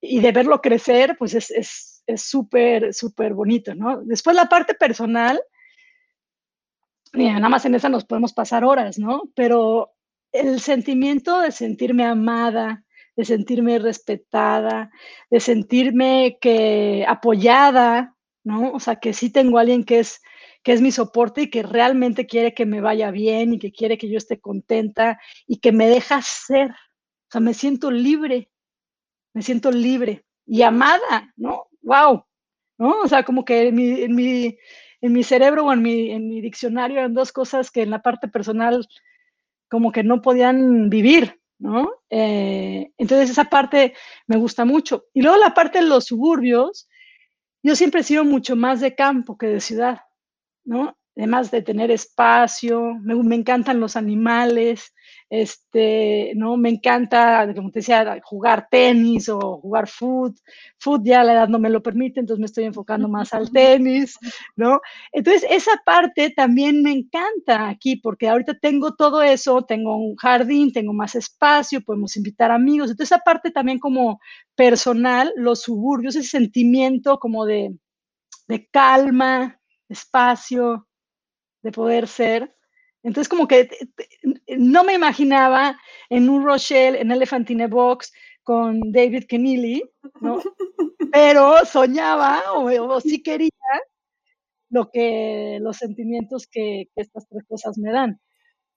y 0.00 0.18
de 0.20 0.32
verlo 0.32 0.60
crecer, 0.60 1.16
pues 1.18 1.34
es 1.34 1.50
es 1.50 1.95
súper, 2.16 2.94
súper 2.94 3.34
bonito, 3.34 3.74
¿no? 3.74 4.02
Después 4.02 4.36
la 4.36 4.48
parte 4.48 4.74
personal, 4.74 5.40
nada 7.12 7.48
más 7.48 7.64
en 7.64 7.74
esa 7.74 7.88
nos 7.88 8.04
podemos 8.04 8.32
pasar 8.32 8.64
horas, 8.64 8.98
¿no? 8.98 9.22
Pero 9.34 9.92
el 10.32 10.60
sentimiento 10.60 11.40
de 11.40 11.52
sentirme 11.52 12.04
amada, 12.04 12.84
de 13.16 13.24
sentirme 13.24 13.78
respetada, 13.78 14.90
de 15.30 15.40
sentirme 15.40 16.38
que 16.40 17.04
apoyada, 17.08 18.14
¿no? 18.44 18.72
O 18.72 18.80
sea, 18.80 18.96
que 18.96 19.12
sí 19.12 19.30
tengo 19.30 19.58
alguien 19.58 19.84
que 19.84 20.00
es, 20.00 20.20
que 20.62 20.72
es 20.72 20.82
mi 20.82 20.92
soporte 20.92 21.42
y 21.42 21.50
que 21.50 21.62
realmente 21.62 22.26
quiere 22.26 22.54
que 22.54 22.66
me 22.66 22.80
vaya 22.80 23.10
bien 23.10 23.54
y 23.54 23.58
que 23.58 23.72
quiere 23.72 23.96
que 23.98 24.10
yo 24.10 24.18
esté 24.18 24.38
contenta 24.38 25.18
y 25.46 25.58
que 25.58 25.72
me 25.72 25.88
deja 25.88 26.20
ser. 26.22 26.70
O 26.70 27.30
sea, 27.30 27.40
me 27.40 27.54
siento 27.54 27.90
libre, 27.90 28.50
me 29.32 29.42
siento 29.42 29.70
libre 29.70 30.24
y 30.46 30.62
amada, 30.62 31.32
¿no? 31.36 31.65
Wow, 31.86 32.26
¿no? 32.78 33.00
O 33.00 33.08
sea, 33.08 33.22
como 33.22 33.44
que 33.44 33.68
en 33.68 33.74
mi, 33.74 34.02
en 34.02 34.14
mi, 34.14 34.58
en 35.00 35.12
mi 35.12 35.22
cerebro 35.22 35.64
o 35.64 35.72
en 35.72 35.82
mi, 35.82 36.10
en 36.10 36.28
mi 36.28 36.40
diccionario 36.40 36.98
eran 36.98 37.14
dos 37.14 37.32
cosas 37.32 37.70
que 37.70 37.82
en 37.82 37.90
la 37.90 38.02
parte 38.02 38.28
personal 38.28 38.86
como 39.70 39.92
que 39.92 40.02
no 40.02 40.20
podían 40.20 40.90
vivir, 40.90 41.40
¿no? 41.58 41.90
Eh, 42.10 42.90
entonces 42.98 43.30
esa 43.30 43.44
parte 43.44 43.94
me 44.26 44.36
gusta 44.36 44.64
mucho. 44.64 45.06
Y 45.14 45.22
luego 45.22 45.38
la 45.38 45.54
parte 45.54 45.80
de 45.80 45.86
los 45.86 46.06
suburbios, 46.06 46.88
yo 47.62 47.76
siempre 47.76 48.00
he 48.00 48.04
sido 48.04 48.24
mucho 48.24 48.56
más 48.56 48.80
de 48.80 48.94
campo 48.94 49.38
que 49.38 49.46
de 49.46 49.60
ciudad, 49.60 50.00
¿no? 50.64 50.98
Además 51.16 51.50
de 51.50 51.62
tener 51.62 51.90
espacio, 51.90 52.94
me, 53.00 53.14
me 53.14 53.36
encantan 53.36 53.80
los 53.80 53.96
animales, 53.96 54.92
este, 55.28 56.32
¿no? 56.36 56.56
Me 56.56 56.68
encanta, 56.70 57.52
como 57.54 57.70
te 57.70 57.80
decía, 57.80 58.20
jugar 58.22 58.68
tenis 58.70 59.28
o 59.28 59.58
jugar 59.58 59.88
foot. 59.88 60.36
Foot 60.78 61.02
ya 61.04 61.24
la 61.24 61.32
edad 61.34 61.48
no 61.48 61.58
me 61.58 61.70
lo 61.70 61.82
permite, 61.82 62.20
entonces 62.20 62.40
me 62.40 62.46
estoy 62.46 62.64
enfocando 62.64 63.08
más 63.08 63.32
al 63.34 63.50
tenis, 63.52 64.16
¿no? 64.56 64.80
Entonces, 65.12 65.44
esa 65.50 65.72
parte 65.84 66.30
también 66.30 66.82
me 66.82 66.92
encanta 66.92 67.68
aquí, 67.68 67.96
porque 67.96 68.28
ahorita 68.28 68.58
tengo 68.58 68.94
todo 68.94 69.22
eso, 69.22 69.62
tengo 69.62 69.96
un 69.96 70.16
jardín, 70.16 70.72
tengo 70.72 70.92
más 70.92 71.14
espacio, 71.14 71.80
podemos 71.82 72.16
invitar 72.16 72.50
amigos. 72.50 72.90
Entonces, 72.90 73.12
esa 73.12 73.22
parte 73.24 73.50
también 73.50 73.78
como 73.78 74.20
personal, 74.54 75.32
los 75.36 75.62
suburbios, 75.62 76.16
ese 76.16 76.28
sentimiento 76.28 77.18
como 77.18 77.44
de, 77.46 77.76
de 78.48 78.66
calma, 78.68 79.60
espacio, 79.88 80.88
de 81.62 81.72
poder 81.72 82.08
ser, 82.08 82.55
entonces, 83.06 83.28
como 83.28 83.46
que 83.46 83.70
no 84.58 84.82
me 84.82 84.94
imaginaba 84.94 85.78
en 86.10 86.28
un 86.28 86.44
Rochelle, 86.44 87.00
en 87.00 87.12
Elephantine 87.12 87.68
Box, 87.68 88.12
con 88.42 88.80
David 88.90 89.26
Keneally, 89.28 89.88
¿no? 90.20 90.40
Pero 91.12 91.64
soñaba 91.64 92.42
o, 92.52 93.00
sí 93.00 93.22
quería 93.22 93.48
lo 94.70 94.90
que, 94.90 95.58
los 95.60 95.76
sentimientos 95.76 96.48
que, 96.48 96.88
que 96.96 97.02
estas 97.02 97.28
tres 97.28 97.44
cosas 97.48 97.78
me 97.78 97.92
dan. 97.92 98.20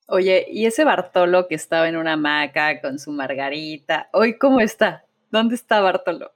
Oye, 0.08 0.46
¿y 0.48 0.68
ese 0.68 0.84
Bartolo 0.84 1.48
que 1.48 1.56
estaba 1.56 1.90
en 1.90 1.98
una 1.98 2.14
hamaca 2.14 2.82
con 2.82 3.00
su 3.00 3.12
margarita, 3.12 4.10
hoy 4.14 4.38
cómo 4.38 4.60
está? 4.60 5.06
¿Dónde 5.32 5.56
está 5.56 5.82
Bartolo? 5.82 6.34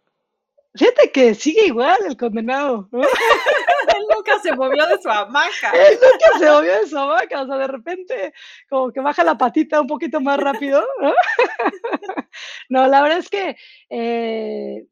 Fíjate 0.75 1.11
que 1.11 1.35
sigue 1.35 1.67
igual 1.67 1.97
el 2.07 2.17
condenado. 2.17 2.87
¿no? 2.91 3.01
Él 3.95 4.03
nunca 4.15 4.39
se 4.39 4.55
movió 4.55 4.85
de 4.87 5.01
su 5.01 5.09
hamaca. 5.09 5.71
Él 5.71 5.99
nunca 6.01 6.39
se 6.39 6.51
movió 6.51 6.79
de 6.79 6.87
su 6.87 6.97
hamaca. 6.97 7.43
O 7.43 7.47
sea, 7.47 7.57
de 7.57 7.67
repente, 7.67 8.33
como 8.69 8.91
que 8.91 8.99
baja 8.99 9.23
la 9.23 9.37
patita 9.37 9.81
un 9.81 9.87
poquito 9.87 10.19
más 10.19 10.39
rápido. 10.39 10.83
No, 10.99 11.13
no 12.69 12.87
la 12.87 13.01
verdad 13.01 13.19
es 13.19 13.29
que 13.29 13.55
eh, 13.89 14.87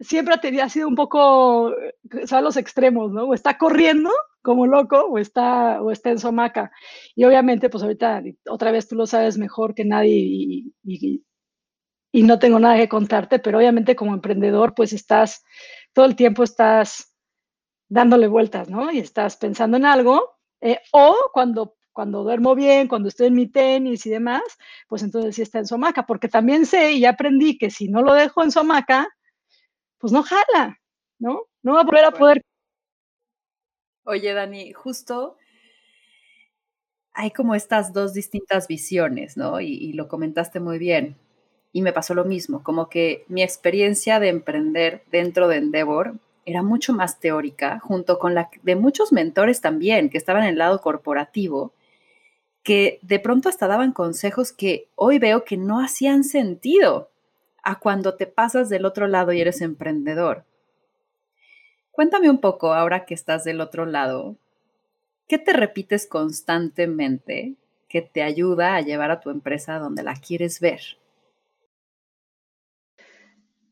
siempre 0.00 0.34
ha 0.60 0.68
sido 0.68 0.88
un 0.88 0.94
poco, 0.94 1.68
o 1.68 2.26
sea, 2.26 2.40
los 2.40 2.56
extremos, 2.56 3.10
¿no? 3.10 3.24
O 3.24 3.34
está 3.34 3.56
corriendo 3.56 4.10
como 4.42 4.66
loco 4.66 5.06
o 5.06 5.18
está, 5.18 5.82
o 5.82 5.90
está 5.90 6.10
en 6.10 6.18
su 6.18 6.28
hamaca. 6.28 6.70
Y 7.14 7.24
obviamente, 7.24 7.68
pues 7.70 7.82
ahorita, 7.82 8.22
otra 8.48 8.70
vez 8.72 8.88
tú 8.88 8.94
lo 8.94 9.06
sabes 9.06 9.38
mejor 9.38 9.74
que 9.74 9.84
nadie 9.84 10.14
y, 10.14 10.74
y, 10.84 11.24
y 12.18 12.24
no 12.24 12.40
tengo 12.40 12.58
nada 12.58 12.76
que 12.76 12.88
contarte, 12.88 13.38
pero 13.38 13.58
obviamente 13.58 13.94
como 13.94 14.12
emprendedor, 14.12 14.74
pues 14.74 14.92
estás, 14.92 15.44
todo 15.92 16.04
el 16.04 16.16
tiempo 16.16 16.42
estás 16.42 17.14
dándole 17.88 18.26
vueltas, 18.26 18.68
¿no? 18.68 18.90
Y 18.90 18.98
estás 18.98 19.36
pensando 19.36 19.76
en 19.76 19.84
algo, 19.84 20.36
eh, 20.60 20.80
o 20.90 21.14
cuando, 21.32 21.76
cuando 21.92 22.24
duermo 22.24 22.56
bien, 22.56 22.88
cuando 22.88 23.08
estoy 23.08 23.28
en 23.28 23.34
mi 23.34 23.46
tenis 23.46 24.04
y 24.04 24.10
demás, 24.10 24.42
pues 24.88 25.04
entonces 25.04 25.36
sí 25.36 25.42
está 25.42 25.60
en 25.60 25.68
su 25.68 25.76
hamaca, 25.76 26.06
porque 26.06 26.26
también 26.26 26.66
sé 26.66 26.90
y 26.90 27.04
aprendí 27.04 27.56
que 27.56 27.70
si 27.70 27.86
no 27.86 28.02
lo 28.02 28.14
dejo 28.14 28.42
en 28.42 28.50
su 28.50 28.58
hamaca, 28.58 29.06
pues 29.98 30.12
no 30.12 30.24
jala, 30.24 30.80
¿no? 31.20 31.42
No 31.62 31.74
va 31.74 31.82
a 31.82 31.84
volver 31.84 32.04
a 32.04 32.10
poder. 32.10 32.42
Oye, 34.02 34.32
Dani, 34.32 34.72
justo 34.72 35.36
hay 37.12 37.30
como 37.30 37.54
estas 37.54 37.92
dos 37.92 38.12
distintas 38.12 38.66
visiones, 38.66 39.36
¿no? 39.36 39.60
Y, 39.60 39.92
lo 39.92 40.08
comentaste 40.08 40.58
muy 40.58 40.78
bien. 40.78 41.16
Y 41.72 41.82
me 41.82 41.92
pasó 41.92 42.14
lo 42.14 42.24
mismo, 42.24 42.62
como 42.62 42.88
que 42.88 43.24
mi 43.28 43.42
experiencia 43.42 44.20
de 44.20 44.28
emprender 44.28 45.02
dentro 45.10 45.48
de 45.48 45.56
Endeavor 45.56 46.14
era 46.44 46.62
mucho 46.62 46.92
más 46.92 47.20
teórica, 47.20 47.78
junto 47.80 48.18
con 48.18 48.34
la 48.34 48.50
de 48.62 48.74
muchos 48.74 49.12
mentores 49.12 49.60
también, 49.60 50.08
que 50.08 50.18
estaban 50.18 50.44
en 50.44 50.50
el 50.50 50.58
lado 50.58 50.80
corporativo, 50.80 51.72
que 52.62 52.98
de 53.02 53.18
pronto 53.20 53.48
hasta 53.48 53.66
daban 53.66 53.92
consejos 53.92 54.52
que 54.52 54.88
hoy 54.94 55.18
veo 55.18 55.44
que 55.44 55.56
no 55.56 55.80
hacían 55.80 56.24
sentido 56.24 57.10
a 57.62 57.78
cuando 57.78 58.14
te 58.14 58.26
pasas 58.26 58.68
del 58.68 58.86
otro 58.86 59.06
lado 59.08 59.32
y 59.32 59.40
eres 59.40 59.60
emprendedor. 59.60 60.44
Cuéntame 61.90 62.30
un 62.30 62.40
poco, 62.40 62.72
ahora 62.72 63.04
que 63.04 63.14
estás 63.14 63.44
del 63.44 63.60
otro 63.60 63.84
lado, 63.84 64.36
¿Qué 65.28 65.36
te 65.36 65.52
repites 65.52 66.06
constantemente 66.06 67.56
que 67.86 68.00
te 68.00 68.22
ayuda 68.22 68.76
a 68.76 68.80
llevar 68.80 69.10
a 69.10 69.20
tu 69.20 69.28
empresa 69.28 69.78
donde 69.78 70.02
la 70.02 70.14
quieres 70.14 70.58
ver? 70.58 70.80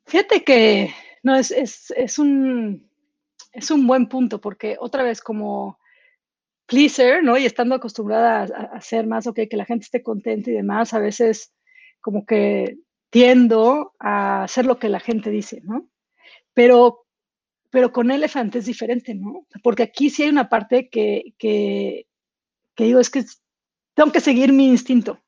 Fíjate 0.07 0.45
que 0.45 0.95
no 1.23 1.35
es, 1.35 1.51
es, 1.51 2.19
un, 2.19 2.89
es 3.53 3.71
un 3.71 3.87
buen 3.87 4.09
punto, 4.09 4.41
porque 4.41 4.77
otra 4.81 5.03
vez 5.03 5.21
como 5.21 5.79
pleaser, 6.67 7.23
¿no? 7.23 7.37
Y 7.37 7.47
estando 7.47 7.75
acostumbrada 7.75 8.43
a, 8.43 8.77
hacer 8.77 9.07
más, 9.07 9.27
ok, 9.27 9.41
que 9.51 9.57
la 9.57 9.65
gente 9.65 9.85
esté 9.85 10.03
contenta 10.03 10.51
y 10.51 10.55
demás, 10.55 10.95
a 10.95 10.99
veces 10.99 11.53
como 12.01 12.25
que 12.25 12.79
tiendo 13.11 13.95
a 13.99 14.45
hacer 14.45 14.67
lo 14.67 14.79
que 14.79 14.89
la 14.89 15.01
gente 15.01 15.31
dice, 15.31 15.61
¿no? 15.65 15.89
Pero 16.55 17.07
pero 17.71 17.93
con 17.93 18.11
Elephant 18.11 18.55
es 18.57 18.65
diferente, 18.65 19.15
¿no? 19.15 19.47
Porque 19.63 19.83
aquí 19.83 20.09
sí 20.09 20.23
hay 20.23 20.31
una 20.31 20.49
parte 20.49 20.89
que, 20.89 21.35
que, 21.39 22.07
digo, 22.79 23.01
es 23.01 23.11
que 23.11 23.23
tengo 23.95 24.13
que 24.13 24.21
seguir 24.21 24.51
mi 24.53 24.69
instinto, 24.69 25.21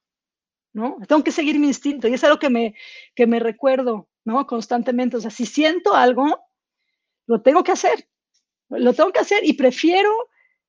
¿no? 0.72 0.96
Tengo 1.06 1.22
que 1.22 1.32
seguir 1.32 1.58
mi 1.58 1.66
instinto 1.66 2.08
y 2.08 2.14
es 2.14 2.24
algo 2.24 2.38
que 2.38 2.48
me, 2.48 2.74
que 3.14 3.26
me 3.26 3.38
recuerdo, 3.38 4.08
¿no? 4.28 4.46
Constantemente. 4.46 5.16
O 5.16 5.20
sea, 5.20 5.30
si 5.30 5.46
siento 5.46 5.94
algo, 5.94 6.38
lo 7.26 7.42
tengo 7.42 7.64
que 7.64 7.72
hacer, 7.72 8.08
lo 8.68 8.92
tengo 8.94 9.10
que 9.12 9.20
hacer 9.20 9.44
y 9.44 9.54
prefiero 9.54 10.10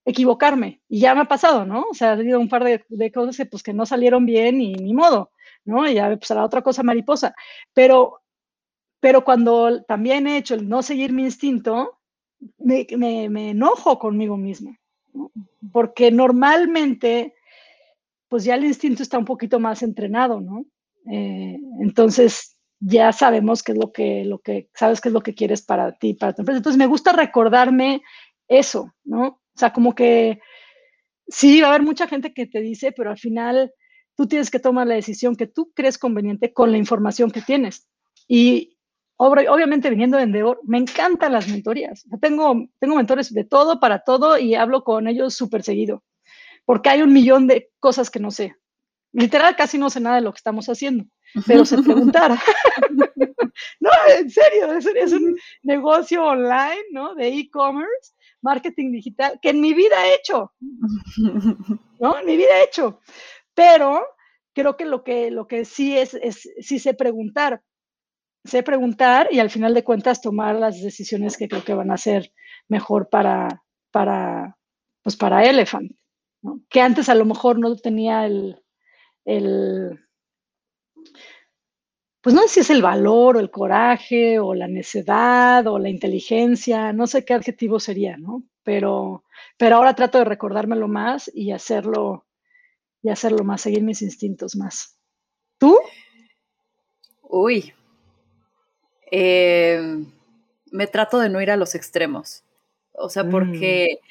equivocarme. 0.05 0.81
Y 0.89 1.01
ya 1.01 1.13
me 1.13 1.21
ha 1.21 1.25
pasado, 1.25 1.65
¿no? 1.65 1.85
O 1.91 1.93
sea, 1.93 2.09
ha 2.09 2.13
habido 2.13 2.39
un 2.39 2.49
par 2.49 2.63
de, 2.63 3.11
cosas 3.11 3.37
que, 3.37 3.45
pues, 3.45 3.63
que 3.63 3.73
no 3.73 3.85
salieron 3.85 4.25
bien 4.25 4.61
y 4.61 4.73
ni 4.73 4.93
modo, 4.93 5.31
¿no? 5.65 5.87
Y 5.87 5.93
ya 5.95 6.15
pues, 6.17 6.29
la 6.31 6.43
otra 6.43 6.63
cosa 6.63 6.83
mariposa. 6.83 7.35
Pero 7.73 8.21
pero 8.99 9.23
cuando 9.23 9.83
también 9.83 10.27
he 10.27 10.37
hecho 10.37 10.55
el 10.55 10.67
no 10.67 10.81
seguir 10.81 11.13
mi 11.13 11.23
instinto, 11.23 11.99
me, 12.57 12.85
enojo 13.49 13.97
conmigo 13.97 14.37
mismo, 14.37 14.75
porque 15.71 16.11
normalmente, 16.11 17.35
pues 18.27 18.43
ya 18.43 18.55
el 18.55 18.65
instinto 18.65 19.03
está 19.03 19.17
un 19.17 19.25
poquito 19.25 19.59
más 19.59 19.83
entrenado, 19.83 20.41
¿no? 20.41 20.65
Eh, 21.11 21.57
entonces, 21.79 22.57
ya 22.79 23.11
sabemos 23.11 23.63
qué 23.63 23.73
es 23.73 23.77
lo 23.77 23.91
que, 23.91 24.25
lo 24.25 24.39
que, 24.39 24.69
sabes 24.73 25.01
qué 25.01 25.09
es 25.09 25.13
lo 25.13 25.21
que 25.21 25.35
quieres 25.35 25.61
para 25.61 25.97
ti, 25.97 26.13
para 26.13 26.33
tu 26.33 26.41
empresa. 26.41 26.57
Entonces, 26.57 26.77
me 26.77 26.87
gusta 26.87 27.11
recordarme 27.11 28.01
eso, 28.47 28.93
¿no? 29.03 29.27
O 29.27 29.57
sea, 29.59 29.73
como 29.73 29.93
que 29.93 30.39
sí, 31.27 31.61
va 31.61 31.67
a 31.67 31.69
haber 31.71 31.83
mucha 31.83 32.07
gente 32.07 32.33
que 32.33 32.47
te 32.47 32.61
dice, 32.61 32.91
pero 32.91 33.11
al 33.11 33.17
final 33.17 33.73
tú 34.15 34.27
tienes 34.27 34.49
que 34.51 34.59
tomar 34.59 34.87
la 34.87 34.95
decisión 34.95 35.35
que 35.35 35.47
tú 35.47 35.71
crees 35.73 35.97
conveniente 35.97 36.53
con 36.53 36.71
la 36.71 36.77
información 36.77 37.31
que 37.31 37.41
tienes. 37.41 37.87
Y, 38.27 38.77
obviamente 39.17 39.89
viniendo 39.89 40.17
de 40.17 40.23
Endeavor, 40.23 40.61
me 40.63 40.77
encantan 40.77 41.33
las 41.33 41.47
mentorías. 41.47 42.05
Tengo, 42.21 42.67
tengo 42.79 42.95
mentores 42.95 43.33
de 43.33 43.43
todo, 43.43 43.79
para 43.79 43.99
todo, 43.99 44.37
y 44.37 44.55
hablo 44.55 44.83
con 44.83 45.07
ellos 45.07 45.35
súper 45.35 45.63
seguido, 45.63 46.03
porque 46.65 46.89
hay 46.89 47.01
un 47.01 47.13
millón 47.13 47.47
de 47.47 47.69
cosas 47.79 48.09
que 48.09 48.19
no 48.19 48.31
sé. 48.31 48.55
Literal, 49.11 49.55
casi 49.55 49.77
no 49.77 49.89
sé 49.89 49.99
nada 49.99 50.17
de 50.17 50.21
lo 50.21 50.31
que 50.31 50.37
estamos 50.37 50.67
haciendo, 50.69 51.05
pero 51.45 51.65
se 51.65 51.81
preguntara. 51.81 52.37
no, 53.79 53.89
en 54.17 54.29
serio, 54.29 54.73
es, 54.73 55.13
un 55.13 55.37
negocio 55.63 56.23
online, 56.23 56.85
¿no? 56.91 57.15
De 57.15 57.27
e-commerce, 57.27 58.13
marketing 58.41 58.91
digital, 58.91 59.39
que 59.41 59.49
en 59.49 59.61
mi 59.61 59.73
vida 59.73 59.95
he 60.07 60.15
hecho, 60.15 60.53
¿no? 61.99 62.19
En 62.19 62.25
mi 62.25 62.37
vida 62.37 62.57
he 62.59 62.63
hecho. 62.63 62.99
Pero 63.53 64.03
creo 64.53 64.77
que 64.77 64.85
lo 64.85 65.03
que, 65.03 65.31
lo 65.31 65.47
que 65.47 65.65
sí 65.65 65.97
es, 65.97 66.13
es 66.15 66.49
sí 66.59 66.79
sé 66.79 66.93
preguntar, 66.93 67.61
sé 68.43 68.63
preguntar 68.63 69.29
y 69.31 69.39
al 69.39 69.49
final 69.49 69.73
de 69.73 69.83
cuentas 69.83 70.21
tomar 70.21 70.55
las 70.55 70.81
decisiones 70.81 71.37
que 71.37 71.47
creo 71.47 71.63
que 71.63 71.73
van 71.73 71.91
a 71.91 71.97
ser 71.97 72.31
mejor 72.67 73.09
para, 73.09 73.63
para, 73.91 74.57
pues 75.03 75.15
para 75.15 75.43
Elephant, 75.43 75.91
que 76.69 76.81
antes 76.81 77.09
a 77.09 77.15
lo 77.15 77.25
mejor 77.25 77.59
no 77.59 77.75
tenía 77.75 78.25
el, 78.25 78.61
el, 79.25 79.99
pues 82.21 82.35
no 82.35 82.41
sé 82.43 82.47
si 82.49 82.59
es 82.61 82.69
el 82.69 82.81
valor 82.81 83.37
o 83.37 83.39
el 83.39 83.49
coraje 83.49 84.39
o 84.39 84.53
la 84.53 84.67
necedad 84.67 85.65
o 85.67 85.79
la 85.79 85.89
inteligencia, 85.89 86.91
no 86.91 87.07
sé 87.07 87.23
qué 87.23 87.33
adjetivo 87.33 87.79
sería, 87.79 88.17
¿no? 88.17 88.43
Pero, 88.63 89.23
pero 89.57 89.77
ahora 89.77 89.95
trato 89.95 90.17
de 90.17 90.25
recordármelo 90.25 90.87
más 90.87 91.31
y 91.33 91.51
hacerlo, 91.51 92.25
y 93.01 93.09
hacerlo 93.09 93.43
más, 93.43 93.61
seguir 93.61 93.83
mis 93.83 94.01
instintos 94.01 94.55
más. 94.55 94.97
¿Tú? 95.57 95.77
Uy, 97.21 97.73
eh, 99.11 100.03
me 100.71 100.87
trato 100.87 101.19
de 101.19 101.29
no 101.29 101.41
ir 101.41 101.51
a 101.51 101.57
los 101.57 101.73
extremos. 101.75 102.43
O 102.93 103.09
sea, 103.09 103.23
porque 103.29 103.99
mm. 104.01 104.05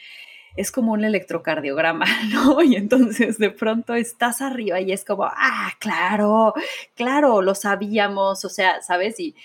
Es 0.59 0.73
como 0.73 0.93
un 0.93 1.05
electrocardiograma, 1.05 2.05
¿no? 2.33 2.61
Y 2.63 2.75
entonces 2.75 3.39
de 3.39 3.51
pronto 3.51 3.95
estás 3.95 4.43
arriba 4.43 4.81
y 4.81 4.91
es 4.91 5.05
como, 5.05 5.25
ah, 5.25 5.71
claro, 5.79 6.53
claro, 6.97 7.43
lo 7.43 7.55
sabíamos, 7.55 8.45
o 8.45 8.49
sea, 8.49 8.83
¿sabes? 8.83 9.21
Y, 9.21 9.37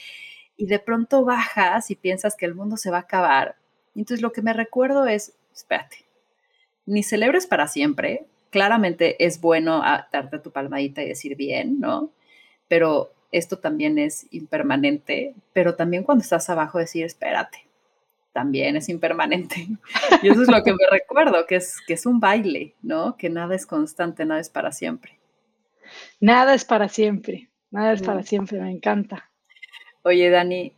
y 0.58 0.66
de 0.66 0.80
pronto 0.80 1.24
bajas 1.24 1.92
y 1.92 1.96
piensas 1.96 2.36
que 2.36 2.48
el 2.48 2.56
mundo 2.56 2.78
se 2.78 2.90
va 2.90 2.98
a 2.98 3.02
acabar. 3.02 3.56
Entonces 3.96 4.24
lo 4.24 4.32
que 4.32 4.42
me 4.42 4.54
recuerdo 4.54 5.06
es, 5.06 5.34
espérate, 5.54 6.04
ni 6.88 7.04
celebres 7.04 7.46
para 7.46 7.68
siempre. 7.68 8.26
Claramente 8.50 9.24
es 9.24 9.40
bueno 9.40 9.84
darte 10.12 10.40
tu 10.40 10.52
palmadita 10.52 11.04
y 11.04 11.10
decir 11.10 11.36
bien, 11.36 11.80
¿no? 11.80 12.10
Pero 12.68 13.12
esto 13.32 13.60
también 13.60 14.00
es 14.00 14.26
impermanente, 14.32 15.36
pero 15.54 15.76
también 15.76 16.04
cuando 16.04 16.24
estás 16.24 16.50
abajo 16.50 16.80
decir, 16.80 17.06
espérate, 17.06 17.68
también 18.34 18.76
es 18.76 18.90
impermanente. 18.90 19.68
Y 20.22 20.28
eso 20.28 20.42
es 20.42 20.50
lo 20.50 20.62
que 20.64 20.74
me 20.74 20.86
recuerdo, 20.92 21.46
que 21.46 21.56
es, 21.56 21.80
que 21.88 21.94
es 21.94 22.06
un 22.06 22.20
baile, 22.20 22.76
¿no? 22.82 23.16
Que 23.16 23.30
nada 23.30 23.56
es 23.56 23.66
constante, 23.66 24.26
nada 24.26 24.42
es 24.42 24.50
para 24.50 24.72
siempre. 24.72 25.20
Nada 26.20 26.54
es 26.54 26.66
para 26.66 26.90
siempre, 26.90 27.50
nada 27.70 27.94
es 27.94 28.02
para 28.02 28.24
siempre, 28.24 28.60
me 28.60 28.72
encanta. 28.72 29.30
Oye, 30.02 30.30
Dani, 30.30 30.74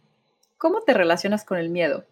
¿cómo 0.58 0.82
te 0.82 0.94
relacionas 0.94 1.46
con 1.46 1.58
el 1.58 1.70
miedo? 1.70 2.06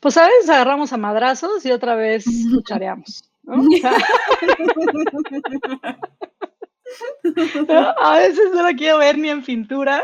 Pues 0.00 0.16
a 0.16 0.26
veces 0.26 0.48
agarramos 0.48 0.92
a 0.92 0.96
madrazos 0.96 1.64
y 1.66 1.70
otra 1.70 1.94
vez 1.94 2.24
luchareamos. 2.50 3.30
¿no? 3.42 3.62
A 8.00 8.18
veces 8.18 8.50
no 8.54 8.62
la 8.62 8.74
quiero 8.74 8.98
ver 8.98 9.18
ni 9.18 9.28
en 9.28 9.44
pintura, 9.44 10.02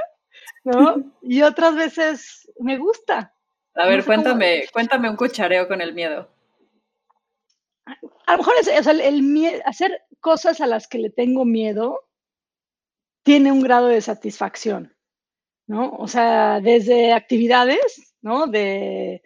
¿no? 0.65 0.97
Y 1.23 1.41
otras 1.41 1.75
veces 1.75 2.44
me 2.61 2.79
gusta. 2.79 3.35
A 3.75 3.87
ver, 3.87 4.05
cuéntame, 4.05 4.67
cuéntame 4.73 5.11
un 5.11 5.17
cuchareo 5.17 5.67
con 5.67 5.81
el 5.81 5.95
miedo. 5.95 6.29
A 8.27 8.33
lo 8.33 8.39
mejor 8.39 8.55
es, 8.61 8.87
el, 8.87 9.23
miedo, 9.23 9.61
hacer 9.67 10.01
cosas 10.21 10.61
a 10.61 10.67
las 10.67 10.89
que 10.89 10.99
le 10.99 11.11
tengo 11.11 11.45
miedo 11.45 12.09
tiene 13.23 13.53
un 13.53 13.63
grado 13.63 13.89
de 13.89 14.01
satisfacción, 14.01 14.95
¿no? 15.67 15.91
O 15.91 16.09
sea, 16.09 16.61
desde 16.61 17.13
actividades, 17.13 18.15
¿no? 18.23 18.47
De, 18.47 19.23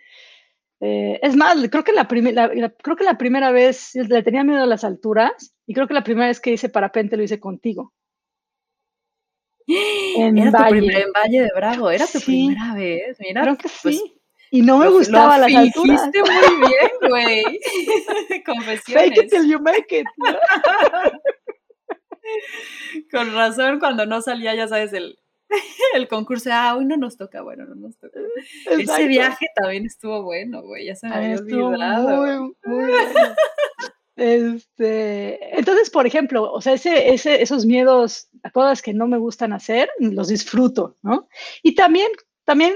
eh, 0.80 1.18
es 1.22 1.36
más, 1.36 1.56
creo 1.70 1.84
que 1.84 1.92
la, 1.92 2.06
creo 2.06 2.96
que 2.96 3.04
la 3.04 3.18
primera 3.18 3.50
vez 3.50 3.94
le 3.94 4.22
tenía 4.22 4.44
miedo 4.44 4.62
a 4.62 4.66
las 4.66 4.84
alturas 4.84 5.54
y 5.66 5.74
creo 5.74 5.88
que 5.88 5.94
la 5.94 6.04
primera 6.04 6.28
vez 6.28 6.40
que 6.40 6.52
hice 6.52 6.68
parapente 6.68 7.16
lo 7.16 7.22
hice 7.22 7.40
contigo. 7.40 7.92
En 10.16 10.38
era 10.38 10.50
Valle. 10.50 10.80
Tu 10.80 10.88
en 10.98 11.12
Valle 11.12 11.42
de 11.42 11.50
Bravo, 11.54 11.90
era 11.90 12.06
tu 12.06 12.18
primera 12.20 12.74
vez. 12.74 13.18
Mira, 13.20 13.42
creo 13.42 13.58
que 13.58 13.68
pues, 13.82 14.02
y 14.50 14.62
no 14.62 14.78
me 14.78 14.88
gustaba 14.88 15.36
las 15.38 15.54
alturas. 15.54 16.10
Lo 16.12 16.24
muy 16.24 16.56
bien, 16.68 16.90
güey. 17.08 17.44
Confesiones. 18.44 18.82
Fake 19.14 19.24
it 19.24 19.30
till 19.30 19.46
you 19.46 19.60
make 19.60 19.86
it. 19.90 20.06
Con 23.10 23.34
razón, 23.34 23.78
cuando 23.78 24.06
no 24.06 24.22
salía, 24.22 24.54
ya 24.54 24.68
sabes, 24.68 24.92
el, 24.92 25.18
el 25.94 26.08
concurso, 26.08 26.50
ah, 26.52 26.76
hoy 26.76 26.84
no 26.84 26.96
nos 26.96 27.16
toca, 27.16 27.42
bueno, 27.42 27.64
no 27.66 27.74
nos 27.74 27.98
toca. 27.98 28.20
Ese 28.70 29.06
viaje 29.06 29.46
también 29.54 29.86
estuvo 29.86 30.22
bueno, 30.22 30.62
güey, 30.62 30.86
ya 30.86 30.94
se 30.94 31.08
me 31.08 31.14
había 31.14 31.36
olvidado. 31.36 32.16
Muy, 32.16 32.54
muy 32.64 32.92
Este, 34.18 35.56
entonces, 35.56 35.90
por 35.90 36.04
ejemplo, 36.04 36.52
o 36.52 36.60
sea, 36.60 36.72
ese, 36.72 37.14
ese, 37.14 37.40
esos 37.40 37.64
miedos 37.64 38.28
a 38.42 38.50
cosas 38.50 38.82
que 38.82 38.92
no 38.92 39.06
me 39.06 39.16
gustan 39.16 39.52
hacer, 39.52 39.88
los 40.00 40.26
disfruto, 40.26 40.96
¿no? 41.02 41.28
Y 41.62 41.76
también, 41.76 42.08
también 42.44 42.74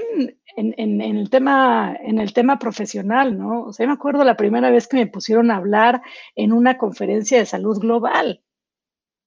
en, 0.55 1.01
el 1.01 1.29
tema, 1.29 1.97
en 1.99 2.19
el 2.19 2.31
tema 2.31 2.57
profesional, 2.59 3.37
¿no? 3.37 3.65
O 3.65 3.73
sea, 3.73 3.85
me 3.87 3.91
acuerdo 3.91 4.23
la 4.23 4.37
primera 4.37 4.71
vez 4.71 4.87
que 4.87 4.95
me 4.95 5.07
pusieron 5.07 5.51
a 5.51 5.57
hablar 5.57 6.01
en 6.35 6.53
una 6.53 6.77
conferencia 6.77 7.39
de 7.39 7.45
salud 7.45 7.77
global. 7.77 8.41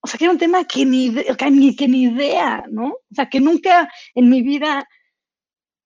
O 0.01 0.07
sea, 0.07 0.17
que 0.17 0.25
era 0.25 0.33
un 0.33 0.39
tema 0.39 0.64
que 0.64 0.87
ni, 0.87 1.14
que 1.14 1.51
ni, 1.51 1.77
que 1.77 1.87
ni 1.87 2.05
idea, 2.05 2.64
¿no? 2.71 2.87
O 2.89 3.14
sea, 3.14 3.29
que 3.29 3.41
nunca 3.41 3.91
en 4.14 4.31
mi 4.31 4.41
vida 4.41 4.89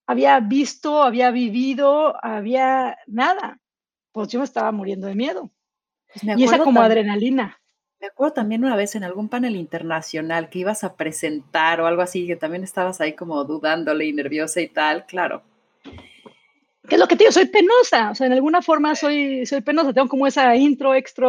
había 0.06 0.38
visto, 0.38 1.02
había 1.02 1.32
vivido, 1.32 2.14
había 2.24 2.96
nada. 3.08 3.58
Pues 4.12 4.28
yo 4.28 4.38
me 4.38 4.44
estaba 4.44 4.70
muriendo 4.70 5.08
de 5.08 5.16
miedo. 5.16 5.50
Pues 6.14 6.38
y 6.38 6.44
esa 6.44 6.58
como 6.58 6.80
adrenalina. 6.80 7.58
Me 8.00 8.06
acuerdo 8.06 8.32
también 8.32 8.64
una 8.64 8.76
vez 8.76 8.94
en 8.94 9.04
algún 9.04 9.28
panel 9.28 9.56
internacional 9.56 10.48
que 10.48 10.60
ibas 10.60 10.84
a 10.84 10.96
presentar 10.96 11.80
o 11.80 11.86
algo 11.86 12.00
así, 12.00 12.26
que 12.26 12.36
también 12.36 12.64
estabas 12.64 13.00
ahí 13.00 13.12
como 13.12 13.44
dudándole 13.44 14.06
y 14.06 14.12
nerviosa 14.12 14.62
y 14.62 14.68
tal, 14.68 15.04
claro. 15.04 15.42
¿Qué 16.88 16.96
es 16.96 16.98
lo 16.98 17.06
que 17.06 17.14
te 17.14 17.24
digo? 17.24 17.32
Soy 17.32 17.46
penosa, 17.46 18.10
o 18.10 18.14
sea, 18.14 18.26
en 18.26 18.32
alguna 18.32 18.62
forma 18.62 18.96
soy, 18.96 19.44
soy 19.44 19.60
penosa, 19.60 19.92
tengo 19.92 20.08
como 20.08 20.26
esa 20.26 20.56
intro, 20.56 20.94
extra, 20.94 21.28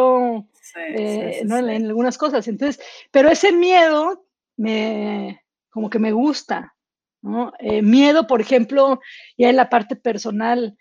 eh, 0.78 1.42
¿no? 1.46 1.58
en, 1.58 1.86
algunas 1.88 2.18
cosas. 2.18 2.48
Entonces, 2.48 2.84
pero 3.12 3.30
ese 3.30 3.52
miedo 3.52 4.26
me, 4.56 5.44
como 5.70 5.90
que 5.90 6.00
me 6.00 6.14
gusta, 6.14 6.74
¿no? 7.22 7.52
Eh, 7.60 7.82
miedo, 7.82 8.28
por 8.28 8.40
ejemplo, 8.40 9.02
ya 9.38 9.50
en 9.50 9.58
la 9.58 9.70
parte 9.70 9.98
personal, 9.98 10.78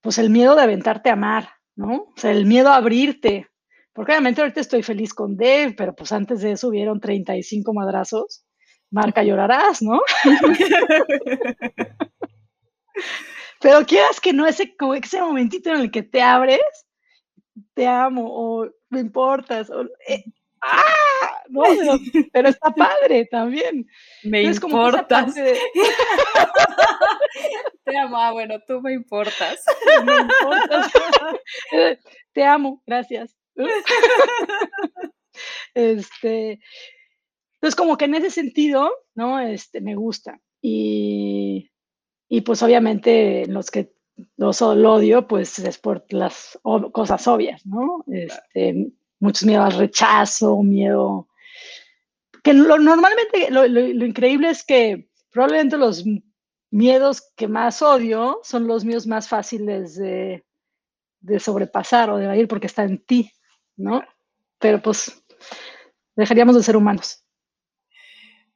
pues 0.00 0.18
el 0.18 0.30
miedo 0.30 0.56
de 0.56 0.62
aventarte 0.62 1.10
a 1.10 1.12
amar, 1.12 1.50
¿no? 1.78 1.94
O 1.94 2.14
sea, 2.16 2.32
el 2.32 2.44
miedo 2.44 2.68
a 2.70 2.76
abrirte. 2.76 3.46
Porque 3.92 4.12
obviamente 4.12 4.40
ahorita 4.40 4.60
estoy 4.60 4.82
feliz 4.82 5.14
con 5.14 5.36
Dave, 5.36 5.74
pero 5.76 5.94
pues 5.94 6.12
antes 6.12 6.40
de 6.42 6.52
eso 6.52 6.68
hubieron 6.68 7.00
35 7.00 7.72
madrazos. 7.72 8.44
Marca, 8.90 9.22
llorarás, 9.22 9.80
¿no? 9.82 10.00
pero 13.60 13.86
quieras 13.86 14.20
que 14.20 14.32
no, 14.32 14.46
ese, 14.46 14.76
como 14.76 14.94
ese 14.94 15.20
momentito 15.20 15.70
en 15.70 15.80
el 15.80 15.90
que 15.90 16.02
te 16.02 16.22
abres, 16.22 16.60
te 17.74 17.86
amo, 17.86 18.24
o 18.26 18.68
me 18.88 19.00
importas, 19.00 19.70
o, 19.70 19.82
eh, 20.08 20.24
¡ah! 20.62 21.42
No, 21.48 21.62
pero, 22.32 22.48
está 22.48 22.70
padre 22.70 23.26
también. 23.26 23.86
Me 24.22 24.42
importas. 24.42 25.34
Te 27.84 27.98
amo, 27.98 28.16
ah, 28.18 28.32
bueno, 28.32 28.56
tú 28.66 28.80
me 28.80 28.92
importas. 28.92 29.64
me 30.04 30.16
importas. 30.16 30.92
Te 32.32 32.44
amo, 32.44 32.82
gracias. 32.86 33.36
Este, 35.74 36.60
entonces, 37.54 37.76
como 37.76 37.96
que 37.96 38.04
en 38.04 38.14
ese 38.14 38.30
sentido, 38.30 38.92
¿no? 39.14 39.40
Este, 39.40 39.80
me 39.80 39.94
gusta. 39.94 40.40
Y, 40.60 41.70
y 42.28 42.40
pues 42.42 42.62
obviamente 42.62 43.46
los 43.46 43.70
que 43.70 43.92
los, 44.36 44.60
lo 44.60 44.94
odio, 44.94 45.26
pues 45.26 45.58
es 45.58 45.78
por 45.78 46.04
las 46.10 46.58
cosas 46.92 47.26
obvias, 47.28 47.64
¿no? 47.66 48.04
Este, 48.08 48.90
muchos 49.20 49.44
miedos 49.44 49.72
al 49.72 49.78
rechazo, 49.78 50.62
miedo... 50.62 51.28
Que 52.42 52.54
lo, 52.54 52.78
normalmente 52.78 53.50
lo, 53.50 53.66
lo, 53.66 54.06
increíble 54.06 54.50
es 54.50 54.64
que 54.64 55.10
probablemente 55.30 55.76
los 55.76 56.04
miedos 56.70 57.22
que 57.36 57.48
más 57.48 57.82
odio 57.82 58.40
son 58.42 58.66
los 58.66 58.84
míos 58.84 59.06
más 59.06 59.28
fáciles 59.28 59.96
de, 59.96 60.44
de 61.20 61.40
sobrepasar 61.40 62.10
o 62.10 62.16
de 62.16 62.38
ir 62.38 62.48
porque 62.48 62.68
está 62.68 62.84
en 62.84 63.04
ti, 63.04 63.32
¿no? 63.76 64.02
Pero 64.58 64.80
pues 64.80 65.22
dejaríamos 66.14 66.56
de 66.56 66.62
ser 66.62 66.76
humanos. 66.76 67.24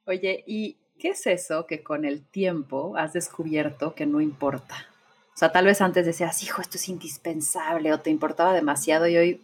Oye, 0.05 0.43
¿y 0.47 0.77
qué 0.97 1.09
es 1.09 1.27
eso 1.27 1.65
que 1.67 1.83
con 1.83 2.05
el 2.05 2.25
tiempo 2.25 2.95
has 2.97 3.13
descubierto 3.13 3.95
que 3.95 4.05
no 4.05 4.21
importa? 4.21 4.87
O 5.33 5.37
sea, 5.37 5.51
tal 5.51 5.65
vez 5.65 5.81
antes 5.81 6.05
decías, 6.05 6.43
hijo, 6.43 6.61
esto 6.61 6.77
es 6.77 6.89
indispensable 6.89 7.91
o 7.93 7.99
te 7.99 8.09
importaba 8.09 8.53
demasiado 8.53 9.07
y 9.07 9.17
hoy 9.17 9.41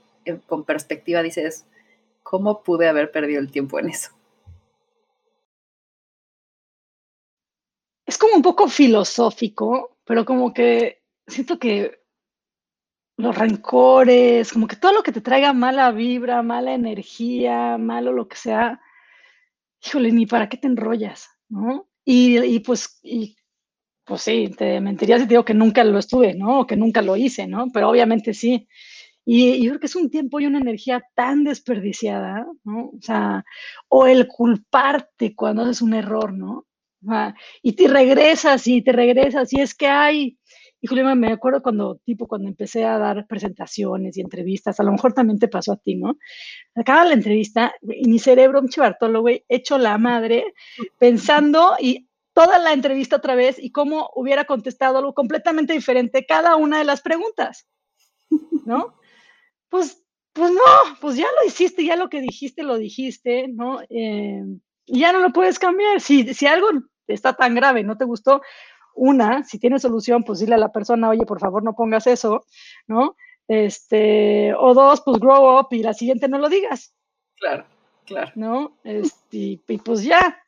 con 0.47 0.63
perspectiva 0.65 1.23
dices, 1.23 1.65
¿cómo 2.23 2.63
pude 2.63 2.87
haber 2.87 3.11
perdido 3.11 3.39
el 3.41 3.51
tiempo 3.51 3.79
en 3.79 3.89
eso? 3.89 4.11
Es 8.05 8.17
como 8.17 8.35
un 8.35 8.41
poco 8.41 8.67
filosófico, 8.67 9.97
pero 10.03 10.25
como 10.25 10.53
que 10.53 11.03
siento 11.27 11.59
que 11.59 11.99
los 13.17 13.37
rencores, 13.37 14.51
como 14.53 14.67
que 14.67 14.77
todo 14.77 14.93
lo 14.93 15.03
que 15.03 15.11
te 15.11 15.21
traiga 15.21 15.51
mala 15.53 15.91
vibra, 15.91 16.41
mala 16.41 16.73
energía, 16.73 17.77
malo 17.77 18.13
lo 18.13 18.27
que 18.27 18.37
sea, 18.37 18.79
híjole, 19.85 20.11
ni 20.11 20.25
para 20.25 20.49
qué 20.49 20.57
te 20.57 20.67
enrollas, 20.67 21.29
¿no? 21.49 21.87
Y, 22.05 22.59
pues, 22.61 22.99
y, 23.03 23.35
pues 24.05 24.21
sí, 24.23 24.49
te 24.57 24.81
mentiría 24.81 25.17
si 25.17 25.25
te 25.25 25.29
digo 25.29 25.45
que 25.45 25.53
nunca 25.53 25.83
lo 25.83 25.99
estuve, 25.99 26.33
¿no? 26.33 26.61
O 26.61 26.67
que 26.67 26.75
nunca 26.77 27.01
lo 27.01 27.15
hice, 27.15 27.47
¿no? 27.47 27.67
Pero 27.73 27.89
obviamente 27.89 28.33
sí. 28.33 28.67
Y, 29.31 29.63
yo 29.63 29.69
creo 29.69 29.79
que 29.79 29.85
es 29.85 29.95
un 29.95 30.09
tiempo 30.09 30.39
y 30.39 30.47
una 30.47 30.57
energía 30.57 31.05
tan 31.13 31.43
desperdiciada, 31.43 32.47
¿no? 32.63 32.85
O 32.85 32.99
sea, 32.99 33.45
o 33.87 34.07
el 34.07 34.27
culparte 34.27 35.35
cuando 35.35 35.61
haces 35.61 35.83
un 35.83 35.93
error, 35.93 36.33
¿no? 36.33 36.65
y 37.61 37.73
te 37.73 37.87
regresas 37.87 38.67
y 38.67 38.81
te 38.81 38.91
regresas 38.91 39.53
y 39.53 39.61
es 39.61 39.73
que 39.73 39.87
hay, 39.87 40.37
híjole, 40.81 41.15
me 41.15 41.31
acuerdo 41.31 41.61
cuando, 41.61 41.95
tipo, 42.03 42.27
cuando 42.27 42.49
empecé 42.49 42.83
a 42.83 42.97
dar 42.97 43.25
presentaciones 43.25 44.17
y 44.17 44.21
entrevistas, 44.21 44.79
a 44.79 44.83
lo 44.83 44.91
mejor 44.91 45.13
también 45.13 45.39
te 45.39 45.47
pasó 45.47 45.73
a 45.73 45.77
ti, 45.77 45.95
¿no? 45.95 46.17
Acaba 46.75 47.05
la 47.05 47.13
entrevista 47.13 47.73
y 47.83 48.09
mi 48.09 48.19
cerebro, 48.19 48.59
un 48.59 48.67
chivartolo, 48.67 49.21
güey, 49.21 49.45
hecho 49.47 49.77
la 49.77 49.97
madre, 49.97 50.43
pensando 50.97 51.75
y 51.79 52.09
toda 52.33 52.57
la 52.57 52.73
entrevista 52.73 53.17
otra 53.17 53.35
vez 53.35 53.57
y 53.59 53.71
cómo 53.71 54.09
hubiera 54.15 54.45
contestado 54.45 54.97
algo 54.97 55.13
completamente 55.13 55.73
diferente 55.73 56.25
cada 56.25 56.55
una 56.57 56.79
de 56.79 56.83
las 56.83 57.01
preguntas, 57.01 57.67
¿no? 58.65 58.98
Pues, 59.69 60.03
pues 60.33 60.51
no, 60.51 60.97
pues 60.99 61.15
ya 61.15 61.25
lo 61.39 61.47
hiciste, 61.47 61.83
ya 61.83 61.95
lo 61.95 62.09
que 62.09 62.21
dijiste, 62.21 62.63
lo 62.63 62.77
dijiste, 62.77 63.47
¿no? 63.47 63.81
Eh, 63.89 64.43
y 64.85 64.99
ya 64.99 65.11
no 65.11 65.19
lo 65.19 65.31
puedes 65.31 65.59
cambiar. 65.59 66.01
Si, 66.01 66.33
si 66.33 66.47
algo 66.47 66.67
está 67.07 67.33
tan 67.33 67.55
grave, 67.55 67.83
no 67.83 67.97
te 67.97 68.05
gustó, 68.05 68.41
una, 68.95 69.43
si 69.43 69.59
tiene 69.59 69.79
solución, 69.79 70.23
pues 70.23 70.39
dile 70.39 70.55
a 70.55 70.59
la 70.59 70.71
persona, 70.71 71.09
oye, 71.09 71.25
por 71.25 71.39
favor, 71.39 71.63
no 71.63 71.73
pongas 71.73 72.07
eso, 72.07 72.45
¿no? 72.87 73.15
Este, 73.47 74.53
o 74.53 74.73
dos, 74.73 75.01
pues 75.01 75.19
grow 75.19 75.59
up 75.59 75.67
y 75.71 75.83
la 75.83 75.93
siguiente 75.93 76.27
no 76.27 76.37
lo 76.37 76.49
digas. 76.49 76.93
Claro, 77.37 77.65
claro. 78.05 78.31
¿No? 78.35 78.77
Este, 78.83 79.37
y, 79.67 79.77
pues 79.83 80.03
ya. 80.03 80.41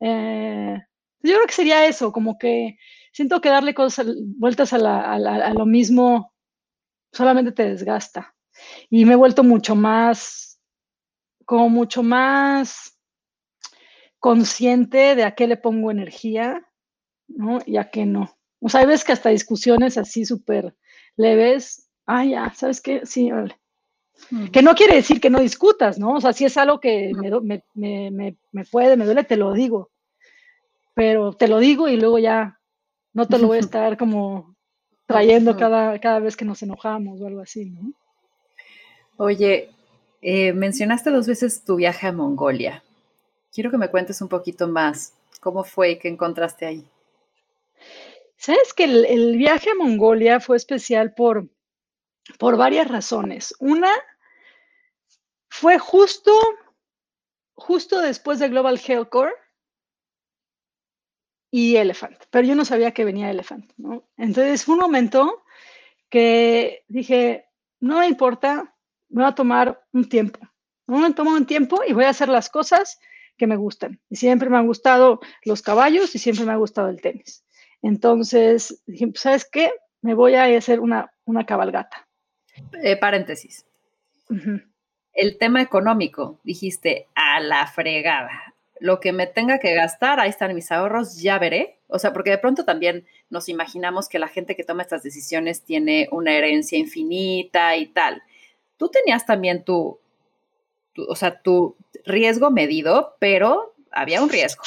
Eh, 0.00 0.78
yo 1.20 1.34
creo 1.34 1.46
que 1.46 1.54
sería 1.54 1.86
eso, 1.86 2.12
como 2.12 2.36
que 2.38 2.76
siento 3.12 3.40
que 3.40 3.48
darle 3.48 3.74
cosas, 3.74 4.06
vueltas 4.36 4.72
a, 4.72 5.12
a 5.12 5.54
lo 5.54 5.64
mismo 5.64 6.32
solamente 7.12 7.52
te 7.52 7.68
desgasta 7.68 8.34
y 8.90 9.04
me 9.04 9.14
he 9.14 9.16
vuelto 9.16 9.44
mucho 9.44 9.74
más, 9.74 10.60
como 11.44 11.68
mucho 11.68 12.02
más 12.02 12.98
consciente 14.18 15.16
de 15.16 15.24
a 15.24 15.34
qué 15.34 15.46
le 15.46 15.56
pongo 15.56 15.90
energía, 15.90 16.64
¿no? 17.28 17.58
Y 17.66 17.76
a 17.76 17.90
qué 17.90 18.06
no. 18.06 18.36
O 18.60 18.68
sea, 18.68 18.80
hay 18.80 18.86
veces 18.86 19.04
que 19.04 19.12
hasta 19.12 19.30
discusiones 19.30 19.98
así 19.98 20.24
súper 20.24 20.76
leves, 21.16 21.88
ah, 22.06 22.24
ya, 22.24 22.52
¿sabes 22.54 22.80
qué? 22.80 23.04
Sí, 23.04 23.30
vale. 23.30 23.58
Que 24.52 24.62
no 24.62 24.74
quiere 24.74 24.94
decir 24.94 25.20
que 25.20 25.30
no 25.30 25.40
discutas, 25.40 25.98
¿no? 25.98 26.14
O 26.14 26.20
sea, 26.20 26.32
si 26.32 26.44
es 26.44 26.56
algo 26.56 26.78
que 26.78 27.12
me, 27.14 27.30
me, 27.74 28.10
me, 28.10 28.36
me, 28.52 28.64
puede, 28.64 28.96
me 28.96 29.04
duele, 29.04 29.24
te 29.24 29.36
lo 29.36 29.52
digo. 29.52 29.90
Pero 30.94 31.32
te 31.32 31.48
lo 31.48 31.58
digo 31.58 31.88
y 31.88 31.96
luego 31.96 32.18
ya 32.18 32.60
no 33.12 33.26
te 33.26 33.38
lo 33.38 33.48
voy 33.48 33.56
a 33.56 33.60
estar 33.68 33.96
como 33.96 34.54
trayendo 35.06 35.56
cada, 35.56 35.98
cada 35.98 36.20
vez 36.20 36.36
que 36.36 36.44
nos 36.44 36.62
enojamos 36.62 37.20
o 37.20 37.26
algo 37.26 37.40
así, 37.40 37.70
¿no? 37.70 37.92
Oye, 39.16 39.70
eh, 40.20 40.52
mencionaste 40.52 41.10
dos 41.10 41.26
veces 41.26 41.64
tu 41.64 41.76
viaje 41.76 42.06
a 42.06 42.12
Mongolia. 42.12 42.82
Quiero 43.52 43.70
que 43.70 43.78
me 43.78 43.90
cuentes 43.90 44.20
un 44.22 44.28
poquito 44.28 44.68
más. 44.68 45.14
¿Cómo 45.40 45.64
fue 45.64 45.90
y 45.90 45.98
qué 45.98 46.08
encontraste 46.08 46.66
ahí? 46.66 46.88
Sabes 48.36 48.72
que 48.74 48.84
el, 48.84 49.36
viaje 49.36 49.70
a 49.70 49.74
Mongolia 49.74 50.40
fue 50.40 50.56
especial 50.56 51.14
por, 51.14 51.48
por 52.38 52.56
varias 52.56 52.88
razones. 52.88 53.54
Una 53.58 53.90
fue 55.48 55.78
justo, 55.78 56.32
justo 57.54 58.00
después 58.00 58.38
de 58.38 58.48
Global 58.48 58.80
Health 58.84 59.10
Core 59.10 59.34
y 61.50 61.76
Elephant, 61.76 62.18
pero 62.30 62.48
yo 62.48 62.54
no 62.54 62.64
sabía 62.64 62.92
que 62.92 63.04
venía 63.04 63.30
Elephant. 63.30 63.70
Entonces 64.16 64.64
fue 64.64 64.74
un 64.74 64.80
momento 64.80 65.44
que 66.08 66.84
dije, 66.88 67.46
no 67.80 67.98
me 67.98 68.06
importa, 68.06 68.71
me 69.12 69.22
va 69.22 69.28
a 69.28 69.34
tomar 69.34 69.80
un 69.92 70.08
tiempo. 70.08 70.40
Me 70.86 71.12
tomo 71.14 71.30
un 71.30 71.46
tiempo 71.46 71.82
y 71.86 71.92
voy 71.92 72.04
a 72.04 72.10
hacer 72.10 72.28
las 72.28 72.48
cosas 72.48 72.98
que 73.36 73.46
me 73.46 73.56
gustan. 73.56 74.00
Y 74.10 74.16
siempre 74.16 74.50
me 74.50 74.58
han 74.58 74.66
gustado 74.66 75.20
los 75.44 75.62
caballos 75.62 76.14
y 76.14 76.18
siempre 76.18 76.44
me 76.44 76.52
ha 76.52 76.56
gustado 76.56 76.88
el 76.88 77.00
tenis. 77.00 77.44
Entonces 77.82 78.82
dije, 78.86 79.06
pues, 79.08 79.20
¿sabes 79.20 79.48
qué? 79.50 79.72
Me 80.00 80.14
voy 80.14 80.34
a 80.34 80.44
hacer 80.56 80.80
una, 80.80 81.12
una 81.24 81.46
cabalgata. 81.46 82.08
Eh, 82.82 82.96
paréntesis. 82.96 83.64
El 85.12 85.38
tema 85.38 85.62
económico, 85.62 86.40
dijiste, 86.42 87.08
a 87.14 87.40
la 87.40 87.66
fregada. 87.66 88.54
Lo 88.80 88.98
que 88.98 89.12
me 89.12 89.26
tenga 89.26 89.58
que 89.58 89.74
gastar, 89.74 90.18
ahí 90.18 90.30
están 90.30 90.54
mis 90.54 90.72
ahorros, 90.72 91.20
ya 91.20 91.38
veré. 91.38 91.78
O 91.86 91.98
sea, 91.98 92.12
porque 92.12 92.30
de 92.30 92.38
pronto 92.38 92.64
también 92.64 93.06
nos 93.30 93.48
imaginamos 93.48 94.08
que 94.08 94.18
la 94.18 94.28
gente 94.28 94.56
que 94.56 94.64
toma 94.64 94.82
estas 94.82 95.02
decisiones 95.02 95.62
tiene 95.62 96.08
una 96.10 96.32
herencia 96.32 96.78
infinita 96.78 97.76
y 97.76 97.86
tal. 97.86 98.22
Tú 98.82 98.88
tenías 98.88 99.24
también 99.24 99.62
tu, 99.62 100.00
o 100.96 101.14
sea, 101.14 101.40
tu 101.40 101.76
riesgo 102.04 102.50
medido, 102.50 103.14
pero 103.20 103.76
había 103.92 104.20
un 104.20 104.28
riesgo. 104.28 104.64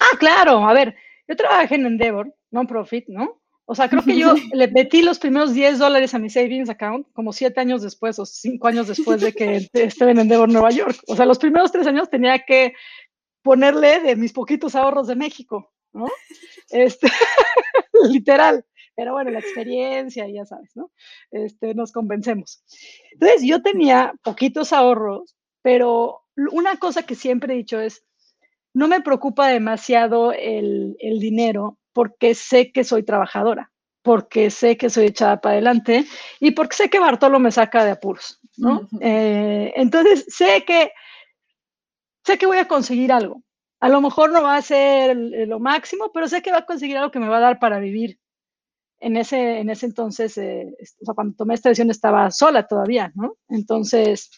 Ah, 0.00 0.16
claro. 0.18 0.66
A 0.66 0.72
ver, 0.72 0.96
yo 1.28 1.36
trabajé 1.36 1.74
en 1.74 1.84
Endeavor, 1.84 2.34
non-profit, 2.50 3.06
¿no? 3.08 3.38
O 3.66 3.74
sea, 3.74 3.90
creo 3.90 4.02
que 4.02 4.16
yo 4.16 4.34
le 4.54 4.68
metí 4.68 5.02
los 5.02 5.18
primeros 5.18 5.52
10 5.52 5.78
dólares 5.78 6.14
a 6.14 6.18
mi 6.18 6.30
savings 6.30 6.70
account 6.70 7.06
como 7.12 7.34
siete 7.34 7.60
años 7.60 7.82
después 7.82 8.18
o 8.18 8.24
cinco 8.24 8.66
años 8.66 8.88
después 8.88 9.20
de 9.20 9.34
que 9.34 9.56
estuve 9.74 10.12
en 10.12 10.20
Endeavor, 10.20 10.48
Nueva 10.48 10.70
York. 10.70 10.96
O 11.06 11.14
sea, 11.14 11.26
los 11.26 11.38
primeros 11.38 11.70
tres 11.70 11.86
años 11.86 12.08
tenía 12.08 12.38
que 12.46 12.72
ponerle 13.42 14.00
de 14.00 14.16
mis 14.16 14.32
poquitos 14.32 14.74
ahorros 14.74 15.06
de 15.06 15.16
México, 15.16 15.70
¿no? 15.92 16.06
Este, 16.70 17.08
literal. 18.08 18.64
Pero 18.98 19.12
bueno, 19.12 19.30
la 19.30 19.38
experiencia, 19.38 20.26
ya 20.26 20.44
sabes, 20.44 20.74
¿no? 20.74 20.90
Este, 21.30 21.72
nos 21.72 21.92
convencemos. 21.92 22.64
Entonces, 23.12 23.44
yo 23.44 23.62
tenía 23.62 24.12
poquitos 24.24 24.72
ahorros, 24.72 25.36
pero 25.62 26.24
una 26.34 26.78
cosa 26.78 27.04
que 27.04 27.14
siempre 27.14 27.54
he 27.54 27.58
dicho 27.58 27.78
es, 27.78 28.04
no 28.74 28.88
me 28.88 29.00
preocupa 29.00 29.46
demasiado 29.46 30.32
el, 30.32 30.96
el 30.98 31.20
dinero 31.20 31.78
porque 31.92 32.34
sé 32.34 32.72
que 32.72 32.82
soy 32.82 33.04
trabajadora, 33.04 33.70
porque 34.02 34.50
sé 34.50 34.76
que 34.76 34.90
soy 34.90 35.06
echada 35.06 35.40
para 35.40 35.52
adelante 35.52 36.04
y 36.40 36.50
porque 36.50 36.74
sé 36.74 36.90
que 36.90 36.98
Bartolo 36.98 37.38
me 37.38 37.52
saca 37.52 37.84
de 37.84 37.92
apuros, 37.92 38.40
¿no? 38.56 38.88
Eh, 39.00 39.74
entonces, 39.76 40.24
sé 40.26 40.64
que, 40.66 40.90
sé 42.26 42.36
que 42.36 42.46
voy 42.46 42.58
a 42.58 42.66
conseguir 42.66 43.12
algo. 43.12 43.44
A 43.78 43.88
lo 43.88 44.00
mejor 44.00 44.32
no 44.32 44.42
va 44.42 44.56
a 44.56 44.62
ser 44.62 45.16
lo 45.16 45.60
máximo, 45.60 46.10
pero 46.12 46.26
sé 46.26 46.42
que 46.42 46.50
va 46.50 46.58
a 46.58 46.66
conseguir 46.66 46.96
algo 46.96 47.12
que 47.12 47.20
me 47.20 47.28
va 47.28 47.36
a 47.36 47.42
dar 47.42 47.60
para 47.60 47.78
vivir 47.78 48.18
en 49.00 49.16
ese, 49.16 49.58
en 49.60 49.70
ese 49.70 49.86
entonces, 49.86 50.36
eh, 50.38 50.74
cuando 51.14 51.36
tomé 51.36 51.54
esta 51.54 51.68
decisión 51.68 51.90
estaba 51.90 52.30
sola 52.30 52.66
todavía, 52.66 53.12
¿no? 53.14 53.36
Entonces, 53.48 54.30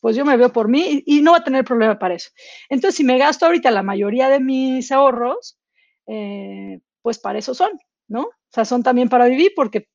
pues 0.00 0.16
yo 0.16 0.24
me 0.24 0.36
veo 0.36 0.52
por 0.52 0.68
mí 0.68 1.02
y, 1.06 1.22
no 1.22 1.32
va 1.32 1.38
a 1.38 1.44
tener 1.44 1.64
problema 1.64 1.98
para 1.98 2.14
eso. 2.14 2.30
Entonces, 2.68 2.96
si 2.96 3.04
me 3.04 3.18
gasto 3.18 3.46
ahorita 3.46 3.70
la 3.70 3.82
mayoría 3.82 4.28
de 4.28 4.40
mis 4.40 4.92
ahorros, 4.92 5.58
eh, 6.06 6.80
pues 7.02 7.18
para 7.18 7.38
eso 7.38 7.54
son, 7.54 7.70
¿no? 8.08 8.22
O 8.22 8.32
sea, 8.50 8.64
son 8.64 8.82
también 8.82 9.08
para 9.08 9.26
vivir 9.26 9.52
porque 9.56 9.88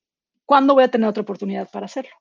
¿cuándo 0.46 0.74
voy 0.74 0.84
a 0.84 0.92
tener 0.92 1.08
otra 1.08 1.24
oportunidad 1.24 1.70
para 1.70 1.86
hacerlo? 1.86 2.12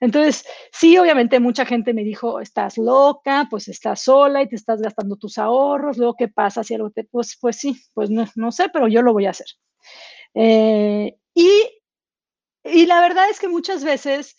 Entonces, 0.00 0.44
sí, 0.72 0.96
obviamente 0.98 1.40
mucha 1.40 1.66
gente 1.66 1.92
me 1.92 2.04
dijo, 2.04 2.40
estás 2.40 2.78
loca, 2.78 3.48
pues 3.50 3.68
estás 3.68 4.02
sola 4.02 4.42
y 4.42 4.48
te 4.48 4.56
estás 4.56 4.80
gastando 4.80 5.16
tus 5.16 5.38
ahorros, 5.38 5.98
luego 5.98 6.14
qué 6.16 6.28
pasa 6.28 6.62
si 6.62 6.74
algo 6.74 6.90
te, 6.90 7.04
pues, 7.04 7.36
pues 7.40 7.56
sí, 7.56 7.76
pues 7.94 8.10
no, 8.10 8.24
no 8.36 8.52
sé, 8.52 8.68
pero 8.72 8.88
yo 8.88 9.02
lo 9.02 9.12
voy 9.12 9.26
a 9.26 9.30
hacer. 9.30 9.46
Eh, 10.34 11.16
y, 11.36 12.86
la 12.86 13.00
verdad 13.02 13.28
es 13.28 13.38
que 13.38 13.48
muchas 13.48 13.84
veces 13.84 14.36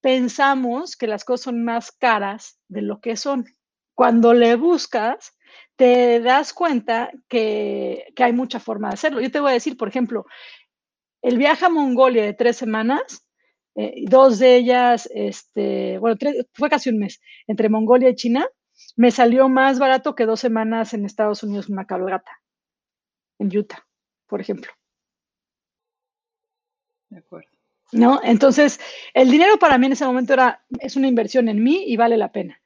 pensamos 0.00 0.96
que 0.96 1.06
las 1.06 1.24
cosas 1.24 1.44
son 1.44 1.64
más 1.64 1.92
caras 1.92 2.58
de 2.66 2.82
lo 2.82 3.00
que 3.00 3.16
son. 3.16 3.46
Cuando 3.94 4.34
le 4.34 4.56
buscas, 4.56 5.38
te 5.76 6.18
das 6.20 6.52
cuenta 6.52 7.12
que, 7.28 8.12
hay 8.16 8.32
mucha 8.32 8.58
forma 8.58 8.88
de 8.88 8.94
hacerlo. 8.94 9.20
Yo 9.20 9.30
te 9.30 9.38
voy 9.38 9.50
a 9.50 9.54
decir, 9.54 9.76
por 9.76 9.86
ejemplo, 9.86 10.26
el 11.22 11.38
viaje 11.38 11.64
a 11.66 11.68
Mongolia 11.68 12.24
de 12.24 12.34
tres 12.34 12.56
semanas, 12.56 13.24
eh, 13.76 14.02
dos 14.08 14.40
de 14.40 14.56
ellas, 14.56 15.08
este, 15.14 15.98
bueno, 15.98 16.18
fue 16.54 16.68
casi 16.68 16.90
un 16.90 16.98
mes, 16.98 17.20
entre 17.46 17.68
Mongolia 17.68 18.08
y 18.08 18.16
China, 18.16 18.48
me 18.96 19.12
salió 19.12 19.48
más 19.48 19.78
barato 19.78 20.16
que 20.16 20.26
dos 20.26 20.40
semanas 20.40 20.92
en 20.92 21.04
Estados 21.04 21.44
Unidos 21.44 21.68
una 21.68 21.86
cabalgata, 21.86 22.32
en 23.38 23.56
Utah, 23.56 23.86
por 24.26 24.40
ejemplo. 24.40 24.72
De 27.12 27.18
acuerdo. 27.18 27.50
¿No? 27.92 28.20
Entonces, 28.24 28.80
el 29.12 29.30
dinero 29.30 29.58
para 29.58 29.76
mí 29.76 29.84
en 29.84 29.92
ese 29.92 30.06
momento 30.06 30.32
era, 30.32 30.64
es 30.80 30.96
una 30.96 31.08
inversión 31.08 31.48
en 31.50 31.62
mí 31.62 31.84
y 31.86 31.96
vale 31.98 32.16
la 32.16 32.32
pena. 32.32 32.58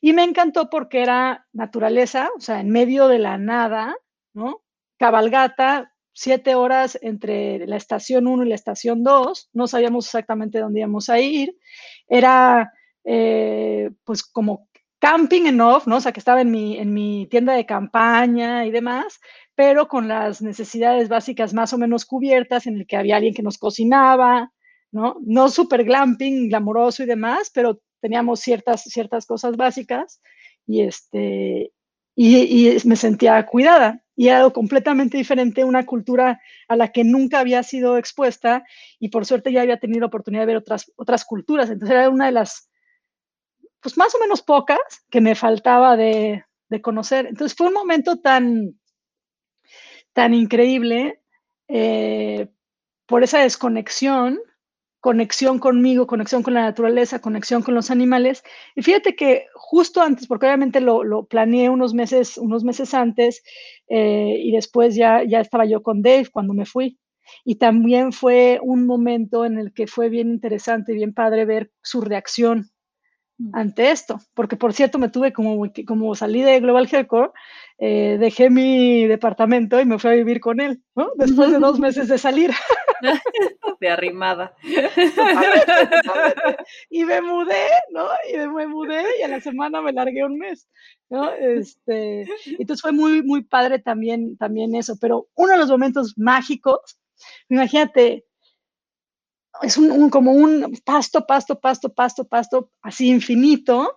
Y 0.00 0.12
me 0.12 0.24
encantó 0.24 0.68
porque 0.68 1.02
era 1.02 1.46
naturaleza, 1.52 2.30
o 2.36 2.40
sea, 2.40 2.58
en 2.58 2.70
medio 2.70 3.06
de 3.06 3.20
la 3.20 3.38
nada, 3.38 3.94
¿no? 4.34 4.64
Cabalgata, 4.98 5.92
siete 6.12 6.56
horas 6.56 6.98
entre 7.00 7.64
la 7.68 7.76
estación 7.76 8.26
1 8.26 8.42
y 8.44 8.48
la 8.48 8.56
estación 8.56 9.04
2, 9.04 9.50
no 9.52 9.68
sabíamos 9.68 10.06
exactamente 10.06 10.58
dónde 10.58 10.80
íbamos 10.80 11.08
a 11.08 11.20
ir. 11.20 11.56
Era, 12.08 12.72
eh, 13.04 13.90
pues, 14.02 14.24
como 14.24 14.68
camping 14.98 15.46
en 15.46 15.60
off, 15.60 15.86
¿no? 15.86 15.96
O 15.98 16.00
sea, 16.00 16.10
que 16.10 16.20
estaba 16.20 16.40
en 16.40 16.50
mi, 16.50 16.76
en 16.78 16.92
mi 16.92 17.28
tienda 17.28 17.52
de 17.52 17.66
campaña 17.66 18.66
y 18.66 18.72
demás, 18.72 19.20
pero 19.54 19.88
con 19.88 20.08
las 20.08 20.40
necesidades 20.42 21.08
básicas 21.08 21.52
más 21.52 21.72
o 21.72 21.78
menos 21.78 22.04
cubiertas, 22.06 22.66
en 22.66 22.76
el 22.76 22.86
que 22.86 22.96
había 22.96 23.16
alguien 23.16 23.34
que 23.34 23.42
nos 23.42 23.58
cocinaba, 23.58 24.52
¿no? 24.90 25.16
No 25.24 25.48
súper 25.48 25.84
glamping, 25.84 26.48
glamoroso 26.48 27.02
y 27.02 27.06
demás, 27.06 27.50
pero 27.52 27.80
teníamos 28.00 28.40
ciertas, 28.40 28.82
ciertas 28.82 29.26
cosas 29.26 29.56
básicas 29.56 30.20
y, 30.66 30.82
este, 30.82 31.72
y, 32.14 32.76
me 32.84 32.96
sentía 32.96 33.44
cuidada. 33.46 34.02
Y 34.14 34.28
era 34.28 34.38
algo 34.38 34.52
completamente 34.52 35.16
diferente, 35.16 35.64
una 35.64 35.86
cultura 35.86 36.40
a 36.68 36.76
la 36.76 36.88
que 36.88 37.04
nunca 37.04 37.40
había 37.40 37.62
sido 37.62 37.96
expuesta 37.96 38.64
y 38.98 39.08
por 39.08 39.24
suerte 39.24 39.52
ya 39.52 39.62
había 39.62 39.78
tenido 39.78 40.00
la 40.00 40.06
oportunidad 40.06 40.42
de 40.42 40.46
ver 40.46 40.56
otras, 40.56 40.92
otras 40.96 41.24
culturas. 41.24 41.70
Entonces 41.70 41.96
era 41.96 42.10
una 42.10 42.26
de 42.26 42.32
las, 42.32 42.68
pues 43.80 43.96
más 43.96 44.14
o 44.14 44.18
menos 44.18 44.42
pocas 44.42 44.78
que 45.10 45.22
me 45.22 45.34
faltaba 45.34 45.96
de, 45.96 46.44
de 46.68 46.82
conocer. 46.82 47.26
Entonces 47.26 47.56
fue 47.56 47.68
un 47.68 47.74
momento 47.74 48.20
tan, 48.20 48.74
tan 50.12 50.34
increíble 50.34 51.20
eh, 51.68 52.48
por 53.06 53.22
esa 53.24 53.40
desconexión, 53.40 54.38
conexión 55.00 55.58
conmigo, 55.58 56.06
conexión 56.06 56.42
con 56.42 56.54
la 56.54 56.62
naturaleza, 56.62 57.20
conexión 57.20 57.62
con 57.62 57.74
los 57.74 57.90
animales. 57.90 58.42
Y 58.76 58.82
fíjate 58.82 59.16
que 59.16 59.46
justo 59.54 60.00
antes, 60.00 60.26
porque 60.26 60.46
obviamente 60.46 60.80
lo, 60.80 61.04
lo 61.04 61.24
planeé 61.26 61.70
unos 61.70 61.94
meses, 61.94 62.38
unos 62.38 62.64
meses 62.64 62.94
antes, 62.94 63.42
eh, 63.88 64.36
y 64.38 64.52
después 64.52 64.94
ya, 64.94 65.24
ya 65.24 65.40
estaba 65.40 65.64
yo 65.64 65.82
con 65.82 66.02
Dave 66.02 66.28
cuando 66.32 66.54
me 66.54 66.66
fui. 66.66 66.98
Y 67.44 67.56
también 67.56 68.12
fue 68.12 68.60
un 68.62 68.86
momento 68.86 69.44
en 69.44 69.58
el 69.58 69.72
que 69.72 69.86
fue 69.86 70.08
bien 70.08 70.28
interesante, 70.30 70.92
bien 70.92 71.14
padre 71.14 71.44
ver 71.46 71.72
su 71.82 72.00
reacción 72.00 72.70
ante 73.52 73.90
esto, 73.90 74.20
porque 74.34 74.56
por 74.56 74.72
cierto 74.72 74.98
me 74.98 75.08
tuve 75.08 75.32
como, 75.32 75.66
como 75.86 76.14
salí 76.14 76.42
de 76.42 76.60
Global 76.60 76.88
Healthcore, 76.90 77.30
eh, 77.78 78.16
dejé 78.20 78.50
mi 78.50 79.06
departamento 79.06 79.80
y 79.80 79.86
me 79.86 79.98
fui 79.98 80.10
a 80.10 80.14
vivir 80.14 80.40
con 80.40 80.60
él, 80.60 80.82
¿no? 80.94 81.10
Después 81.16 81.50
de 81.50 81.58
dos 81.58 81.80
meses 81.80 82.08
de 82.08 82.18
salir. 82.18 82.52
De 83.80 83.88
arrimada. 83.88 84.54
y 86.90 87.04
me 87.04 87.20
mudé, 87.20 87.66
¿no? 87.90 88.06
Y 88.32 88.36
me 88.36 88.68
mudé 88.68 89.02
y 89.18 89.22
a 89.22 89.28
la 89.28 89.40
semana 89.40 89.82
me 89.82 89.92
largué 89.92 90.24
un 90.24 90.38
mes, 90.38 90.68
¿no? 91.10 91.32
Este, 91.32 92.24
entonces 92.46 92.80
fue 92.80 92.92
muy, 92.92 93.24
muy 93.24 93.42
padre 93.42 93.80
también, 93.80 94.36
también 94.36 94.76
eso, 94.76 94.94
pero 95.00 95.26
uno 95.34 95.54
de 95.54 95.58
los 95.58 95.68
momentos 95.68 96.14
mágicos, 96.16 96.78
imagínate, 97.48 98.24
es 99.60 99.76
un, 99.76 100.08
como 100.10 100.32
un 100.32 100.80
pasto, 100.84 101.26
pasto, 101.26 101.60
pasto, 101.60 101.92
pasto, 101.92 102.24
pasto, 102.24 102.70
así 102.80 103.08
infinito, 103.08 103.94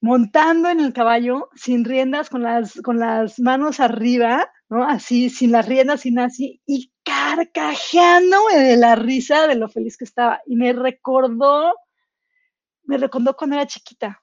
montando 0.00 0.68
en 0.68 0.80
el 0.80 0.92
caballo, 0.92 1.50
sin 1.54 1.84
riendas, 1.84 2.30
con 2.30 2.42
las, 2.42 2.80
con 2.82 2.98
las 2.98 3.38
manos 3.40 3.80
arriba, 3.80 4.50
¿no? 4.68 4.84
Así, 4.84 5.28
sin 5.28 5.52
las 5.52 5.66
riendas, 5.66 6.02
sin 6.02 6.18
así, 6.18 6.62
y 6.66 6.92
carcajeando 7.02 8.38
de 8.54 8.76
la 8.76 8.94
risa 8.94 9.46
de 9.46 9.56
lo 9.56 9.68
feliz 9.68 9.96
que 9.96 10.04
estaba. 10.04 10.40
Y 10.46 10.56
me 10.56 10.72
recordó, 10.72 11.74
me 12.84 12.96
recordó 12.96 13.36
cuando 13.36 13.56
era 13.56 13.66
chiquita, 13.66 14.22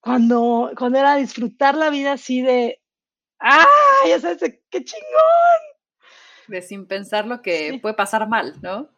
cuando, 0.00 0.72
cuando 0.76 0.98
era 0.98 1.16
disfrutar 1.16 1.76
la 1.76 1.88
vida 1.88 2.12
así 2.12 2.42
de, 2.42 2.82
¡ah! 3.40 3.64
Ya 4.06 4.20
sabes, 4.20 4.38
qué 4.68 4.84
chingón. 4.84 5.60
De 6.48 6.60
sin 6.60 6.86
pensar 6.86 7.26
lo 7.26 7.40
que 7.40 7.78
puede 7.80 7.94
pasar 7.94 8.28
mal, 8.28 8.54
¿no? 8.60 8.90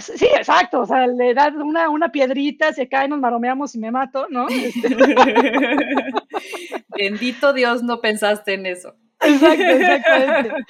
Sí, 0.00 0.26
exacto, 0.36 0.80
o 0.80 0.86
sea, 0.86 1.06
le 1.06 1.34
das 1.34 1.54
una, 1.54 1.88
una 1.90 2.10
piedrita, 2.10 2.72
se 2.72 2.88
cae, 2.88 3.08
nos 3.08 3.20
maromeamos 3.20 3.74
y 3.74 3.78
me 3.78 3.90
mato, 3.90 4.26
¿no? 4.30 4.48
Este. 4.48 4.88
Bendito 6.96 7.52
Dios, 7.52 7.82
no 7.82 8.00
pensaste 8.00 8.54
en 8.54 8.66
eso. 8.66 8.94
Exacto, 9.20 9.62
exactamente. 9.62 10.64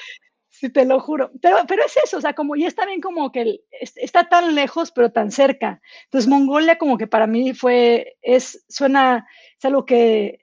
Sí, 0.50 0.70
te 0.70 0.84
lo 0.84 0.98
juro. 0.98 1.30
Pero, 1.40 1.58
pero 1.68 1.84
es 1.84 1.96
eso, 2.04 2.16
o 2.16 2.20
sea, 2.20 2.34
como 2.34 2.56
ya 2.56 2.66
está 2.66 2.84
bien 2.84 3.00
como 3.00 3.30
que 3.30 3.60
está 3.70 4.28
tan 4.28 4.56
lejos, 4.56 4.90
pero 4.90 5.12
tan 5.12 5.30
cerca. 5.30 5.80
Entonces, 6.04 6.28
Mongolia 6.28 6.78
como 6.78 6.98
que 6.98 7.06
para 7.06 7.28
mí 7.28 7.54
fue, 7.54 8.16
es, 8.22 8.64
suena, 8.68 9.28
es 9.56 9.64
algo 9.64 9.84
que 9.84 10.40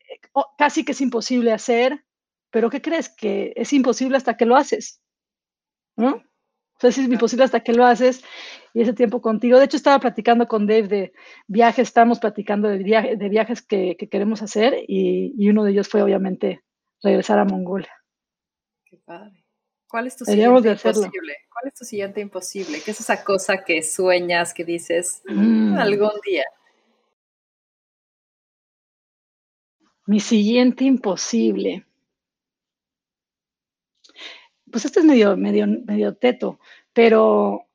casi 0.57 0.85
que 0.85 0.93
es 0.93 1.01
imposible 1.01 1.51
hacer, 1.51 2.05
pero 2.49 2.69
¿qué 2.69 2.81
crees? 2.81 3.09
Que 3.09 3.51
es 3.57 3.73
imposible 3.73 4.15
hasta 4.15 4.37
que 4.37 4.45
lo 4.45 4.55
haces, 4.55 5.01
¿no? 5.97 6.23
O 6.77 6.81
sea, 6.81 6.91
sí 6.91 7.01
es 7.01 7.07
imposible 7.07 7.45
hasta 7.45 7.61
que 7.61 7.73
lo 7.73 7.85
haces 7.85 8.23
y 8.73 8.81
ese 8.81 8.93
tiempo 8.93 9.21
contigo. 9.21 9.57
De 9.57 9.65
hecho, 9.65 9.77
estaba 9.77 9.99
platicando 9.99 10.47
con 10.47 10.67
Dave 10.67 10.87
de 10.87 11.13
viajes, 11.47 11.87
estamos 11.87 12.19
platicando 12.19 12.67
de, 12.67 12.79
de 12.79 13.29
viajes 13.29 13.61
que, 13.61 13.95
queremos 13.95 14.41
hacer 14.41 14.75
y, 14.87 15.33
y, 15.37 15.49
uno 15.49 15.63
de 15.63 15.71
ellos 15.71 15.87
fue 15.87 16.01
obviamente 16.01 16.61
regresar 17.01 17.39
a 17.39 17.45
Mongolia. 17.45 17.93
Qué 18.83 18.97
padre. 18.97 19.45
¿Cuál 19.87 20.07
es 20.07 20.17
tu 20.17 20.25
siguiente 20.25 20.71
imposible? 20.71 21.37
¿Cuál 21.49 21.67
es 21.67 21.73
tu 21.73 21.85
siguiente 21.85 22.19
imposible? 22.19 22.81
¿Qué 22.83 22.91
es 22.91 22.99
esa 22.99 23.23
cosa 23.23 23.63
que 23.63 23.81
sueñas, 23.81 24.53
que 24.53 24.65
dices 24.65 25.21
mm. 25.25 25.77
algún 25.77 26.11
día? 26.25 26.43
Mi 30.05 30.19
siguiente 30.19 30.83
imposible. 30.83 31.85
Pues 34.75 34.83
este 34.83 34.99
es 34.99 35.05
medio, 35.05 35.37
medio, 35.37 35.67
medio 35.67 36.17
teto, 36.17 36.59
pero 36.91 37.65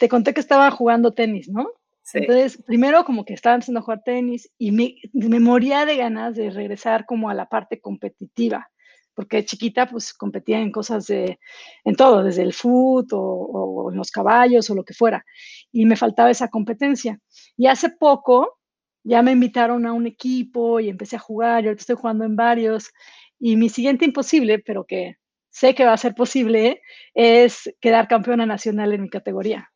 te 0.00 0.08
conté 0.08 0.34
que 0.34 0.40
estaba 0.40 0.72
jugando 0.72 1.14
tenis, 1.14 1.48
¿no? 1.48 1.70
Entonces, 2.14 2.60
primero 2.66 3.04
como 3.04 3.24
que 3.24 3.32
estaba 3.32 3.54
empezando 3.54 3.78
a 3.78 3.84
jugar 3.84 4.02
tenis 4.04 4.50
y 4.58 4.72
me, 4.72 4.96
me 5.12 5.38
moría 5.38 5.86
de 5.86 5.96
ganas 5.96 6.34
de 6.34 6.50
regresar 6.50 7.06
como 7.06 7.30
a 7.30 7.34
la 7.34 7.48
parte 7.48 7.80
competitiva 7.80 8.68
porque 9.14 9.44
chiquita 9.44 9.86
pues 9.86 10.12
competía 10.12 10.58
en 10.58 10.72
cosas 10.72 11.06
de, 11.06 11.38
en 11.84 11.94
todo, 11.94 12.24
desde 12.24 12.42
el 12.42 12.54
foot 12.54 13.06
o, 13.12 13.90
en 13.92 13.96
los 13.96 14.10
caballos 14.10 14.68
o 14.68 14.74
lo 14.74 14.82
que 14.82 14.94
fuera, 14.94 15.24
y 15.70 15.86
me 15.86 15.94
faltaba 15.94 16.28
esa 16.28 16.48
competencia. 16.48 17.20
Y 17.56 17.68
hace 17.68 17.90
poco 17.90 18.58
ya 19.04 19.22
me 19.22 19.30
invitaron 19.30 19.86
a 19.86 19.92
un 19.92 20.08
equipo 20.08 20.80
y 20.80 20.88
empecé 20.88 21.14
a 21.14 21.20
jugar, 21.20 21.62
y 21.62 21.68
ahorita 21.68 21.82
estoy 21.82 21.96
jugando 21.96 22.24
en 22.24 22.34
varios, 22.34 22.90
y 23.38 23.54
mi 23.54 23.68
siguiente 23.68 24.04
imposible, 24.04 24.58
pero 24.58 24.84
que 24.84 25.18
sé 25.56 25.74
que 25.74 25.86
va 25.86 25.94
a 25.94 25.96
ser 25.96 26.14
posible, 26.14 26.82
es 27.14 27.74
quedar 27.80 28.08
campeona 28.08 28.44
nacional 28.44 28.92
en 28.92 29.00
mi 29.02 29.08
categoría. 29.08 29.72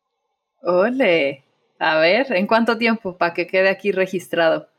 Ole, 0.61 1.43
a 1.79 1.97
ver, 1.97 2.31
¿en 2.33 2.45
cuánto 2.45 2.77
tiempo 2.77 3.17
para 3.17 3.33
que 3.33 3.47
quede 3.47 3.69
aquí 3.69 3.91
registrado? 3.91 4.69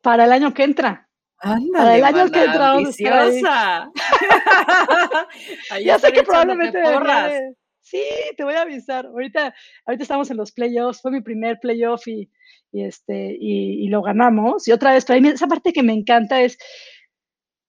Para 0.00 0.24
el 0.24 0.32
año 0.32 0.54
que 0.54 0.64
entra. 0.64 1.10
Ándale, 1.40 1.98
el 1.98 2.04
año 2.04 2.30
que 2.30 2.40
ambiciosa. 2.40 3.90
ya 5.84 5.98
sé 5.98 6.12
que 6.12 6.22
probablemente 6.22 6.80
Sí, 7.82 8.02
te 8.36 8.42
voy 8.42 8.54
a 8.54 8.62
avisar. 8.62 9.04
Ahorita, 9.04 9.54
ahorita 9.84 10.02
estamos 10.02 10.30
en 10.30 10.38
los 10.38 10.52
playoffs. 10.52 11.02
Fue 11.02 11.10
mi 11.10 11.20
primer 11.20 11.58
playoff 11.60 12.08
y, 12.08 12.30
y 12.72 12.82
este, 12.82 13.36
y, 13.38 13.86
lo 13.88 14.00
ganamos. 14.00 14.66
Y 14.66 14.72
otra 14.72 14.94
vez, 14.94 15.04
pero 15.04 15.28
esa 15.28 15.46
parte 15.46 15.72
que 15.72 15.82
me 15.82 15.92
encanta 15.92 16.40
es 16.40 16.56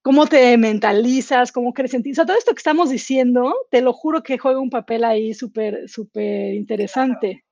cómo 0.07 0.25
te 0.25 0.55
mentalizas, 0.57 1.51
cómo 1.51 1.73
crees 1.73 1.93
en 1.93 2.01
ti. 2.01 2.11
O 2.11 2.15
sea, 2.15 2.25
todo 2.25 2.37
esto 2.37 2.53
que 2.53 2.59
estamos 2.59 2.89
diciendo, 2.89 3.53
te 3.69 3.81
lo 3.81 3.91
juro 3.91 4.23
que 4.23 4.37
juega 4.37 4.57
un 4.57 4.69
papel 4.69 5.03
ahí 5.03 5.33
súper, 5.33 5.89
súper 5.89 6.53
interesante, 6.53 7.43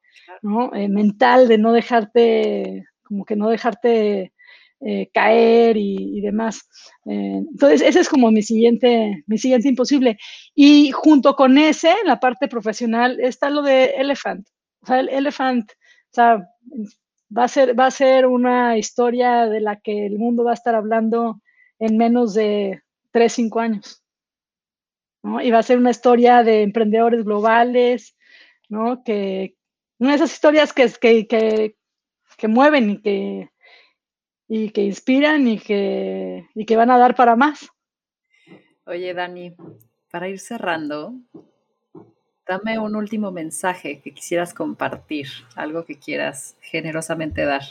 ¿no? 0.42 0.74
Eh, 0.74 0.88
mental, 0.88 1.50
de 1.50 1.58
no 1.58 1.74
dejarte, 1.74 2.86
como 3.04 3.26
que 3.26 3.36
no 3.36 3.50
dejarte 3.50 4.32
eh, 4.80 5.10
caer 5.14 5.76
y, 5.76 6.22
demás. 6.22 6.62
Eh, 7.08 7.44
entonces, 7.52 7.82
ese 7.82 8.00
es 8.00 8.08
como 8.08 8.32
mi 8.32 8.42
siguiente, 8.42 9.26
mi 9.28 9.38
siguiente 9.38 9.68
imposible. 9.68 10.18
Y 10.56 10.92
junto 10.92 11.36
con 11.36 11.58
ese, 11.58 11.90
en 11.90 12.08
la 12.08 12.22
parte 12.22 12.48
profesional, 12.48 13.20
está 13.20 13.50
lo 13.50 13.64
de 13.64 13.96
Elephant. 13.98 14.48
O 14.82 14.86
sea, 14.86 15.02
el 15.02 15.10
Elephant, 15.10 15.74
o 15.74 16.14
sea, 16.14 16.48
va 17.38 17.44
a 17.44 17.48
ser, 17.50 17.78
va 17.78 17.88
a 17.88 17.92
ser 17.92 18.26
una 18.28 18.78
historia 18.78 19.46
de 19.46 19.60
la 19.60 19.76
que 19.82 20.06
el 20.06 20.18
mundo 20.18 20.46
va 20.46 20.52
a 20.52 20.54
estar 20.62 20.74
hablando 20.74 21.42
en 21.80 21.98
menos 21.98 22.34
de 22.34 22.82
3, 23.12 23.32
5 23.32 23.60
años. 23.60 24.04
¿no? 25.24 25.42
Y 25.42 25.52
va 25.52 25.60
a 25.60 25.64
ser 25.64 25.78
una 25.78 25.92
historia 25.92 26.44
de 26.44 26.62
emprendedores 26.62 27.24
globales, 27.24 28.16
¿no? 28.70 29.04
Que 29.04 29.56
una 29.98 30.12
de 30.12 30.16
esas 30.18 30.34
historias 30.34 30.74
que, 30.74 30.92
que, 31.00 31.28
que, 31.28 31.78
que 32.38 32.48
mueven 32.48 32.90
y 32.92 33.02
que, 33.02 33.50
y 34.48 34.70
que 34.70 34.84
inspiran 34.84 35.48
y 35.48 35.60
que, 35.60 36.48
y 36.54 36.66
que 36.66 36.76
van 36.76 36.92
a 36.92 36.98
dar 36.98 37.16
para 37.16 37.36
más. 37.36 37.70
Oye, 38.86 39.14
Dani, 39.14 39.56
para 40.12 40.30
ir 40.30 40.40
cerrando, 40.40 41.16
dame 42.48 42.78
un 42.78 42.96
último 42.96 43.32
mensaje 43.32 44.02
que 44.02 44.14
quisieras 44.14 44.54
compartir, 44.54 45.28
algo 45.56 45.86
que 45.86 45.98
quieras 45.98 46.56
generosamente 46.62 47.46
dar. 47.46 47.64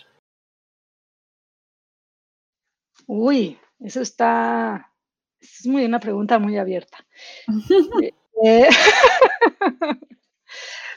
Uy, 3.06 3.58
eso 3.80 4.00
está, 4.00 4.92
es 5.40 5.66
muy 5.66 5.84
una 5.84 6.00
pregunta 6.00 6.38
muy 6.38 6.56
abierta. 6.58 6.98
Eh, 8.44 8.68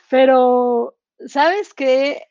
pero, 0.09 0.97
¿sabes 1.28 1.73
qué? 1.73 2.23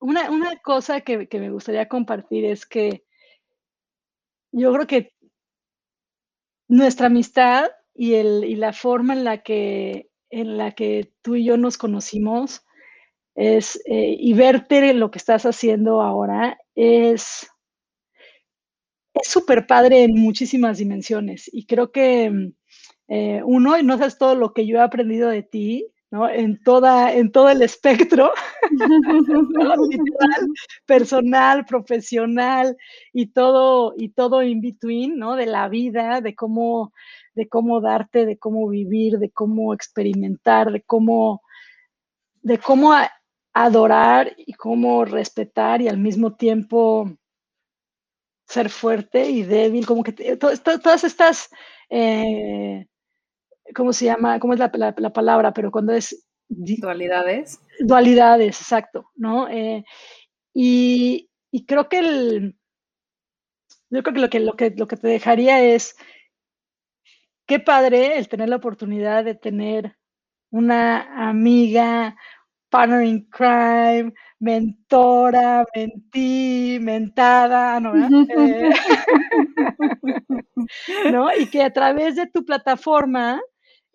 Una, 0.00 0.30
una 0.30 0.56
cosa 0.60 1.02
que, 1.02 1.28
que 1.28 1.40
me 1.40 1.50
gustaría 1.50 1.88
compartir 1.88 2.44
es 2.44 2.66
que 2.66 3.04
yo 4.52 4.72
creo 4.72 4.86
que 4.86 5.12
nuestra 6.68 7.06
amistad 7.06 7.70
y, 7.94 8.14
el, 8.14 8.44
y 8.44 8.56
la 8.56 8.72
forma 8.72 9.14
en 9.14 9.24
la, 9.24 9.42
que, 9.42 10.10
en 10.30 10.58
la 10.58 10.72
que 10.72 11.12
tú 11.22 11.36
y 11.36 11.44
yo 11.44 11.56
nos 11.56 11.78
conocimos 11.78 12.64
es, 13.34 13.76
eh, 13.86 14.16
y 14.18 14.32
verte 14.34 14.94
lo 14.94 15.10
que 15.10 15.18
estás 15.18 15.46
haciendo 15.46 16.02
ahora 16.02 16.58
es 16.74 17.48
es 19.20 19.28
súper 19.28 19.66
padre 19.66 20.04
en 20.04 20.14
muchísimas 20.14 20.78
dimensiones. 20.78 21.50
Y 21.52 21.66
creo 21.66 21.90
que 21.90 22.52
eh, 23.08 23.40
uno, 23.44 23.78
y 23.78 23.82
no 23.82 23.98
sabes 23.98 24.18
todo 24.18 24.34
lo 24.34 24.52
que 24.52 24.66
yo 24.66 24.78
he 24.78 24.82
aprendido 24.82 25.28
de 25.28 25.42
ti, 25.42 25.92
en, 26.32 26.62
toda, 26.62 27.12
en 27.12 27.30
todo 27.30 27.50
el 27.50 27.62
espectro, 27.62 28.32
personal, 30.86 31.64
profesional 31.66 32.76
y 33.12 33.26
todo, 33.26 33.94
y 33.96 34.10
todo 34.10 34.42
in 34.42 34.60
between, 34.60 35.18
¿no? 35.18 35.36
De 35.36 35.46
la 35.46 35.68
vida, 35.68 36.20
de 36.20 36.34
cómo, 36.34 36.92
de 37.34 37.48
cómo 37.48 37.80
darte, 37.80 38.24
de 38.24 38.38
cómo 38.38 38.68
vivir, 38.68 39.18
de 39.18 39.30
cómo 39.30 39.74
experimentar, 39.74 40.72
de 40.72 40.82
cómo, 40.82 41.42
de 42.42 42.58
cómo 42.58 42.94
adorar 43.52 44.34
y 44.36 44.52
cómo 44.52 45.04
respetar 45.04 45.80
y 45.82 45.88
al 45.88 45.98
mismo 45.98 46.34
tiempo 46.34 47.10
ser 48.46 48.70
fuerte 48.70 49.28
y 49.28 49.42
débil, 49.42 49.86
como 49.86 50.02
que 50.02 50.36
todas 50.36 51.04
estas 51.04 51.50
eh, 51.90 52.86
¿cómo 53.74 53.92
se 53.92 54.04
llama? 54.06 54.38
¿Cómo 54.38 54.54
es 54.54 54.58
la, 54.58 54.70
palabra? 55.12 55.52
Pero 55.52 55.70
cuando 55.70 55.92
es... 55.92 56.26
Dualidades. 56.48 57.60
Dualidades, 57.80 58.60
exacto, 58.60 59.10
¿no? 59.16 59.48
Eh, 59.48 59.84
y, 60.54 61.28
creo 61.66 61.88
que 61.88 61.98
el... 61.98 62.56
Yo 63.90 64.02
creo 64.02 64.14
que 64.14 64.20
lo, 64.20 64.30
que 64.30 64.40
lo 64.40 64.56
que 64.56 64.70
lo 64.76 64.88
que 64.88 64.96
te 64.96 65.06
dejaría 65.06 65.62
es, 65.62 65.96
qué 67.46 67.60
padre 67.60 68.18
el 68.18 68.28
tener 68.28 68.48
la 68.48 68.56
oportunidad 68.56 69.24
de 69.24 69.36
tener 69.36 69.96
una 70.50 71.28
amiga, 71.28 72.16
partner 72.68 73.04
in 73.04 73.28
crime, 73.30 74.12
mentora, 74.38 75.64
mentí, 75.74 76.78
mentada, 76.80 77.80
¿no? 77.80 77.94
Eh, 77.96 78.70
¿no? 81.12 81.28
Y 81.36 81.46
que 81.46 81.62
a 81.62 81.72
través 81.72 82.16
de 82.16 82.26
tu 82.26 82.44
plataforma 82.44 83.40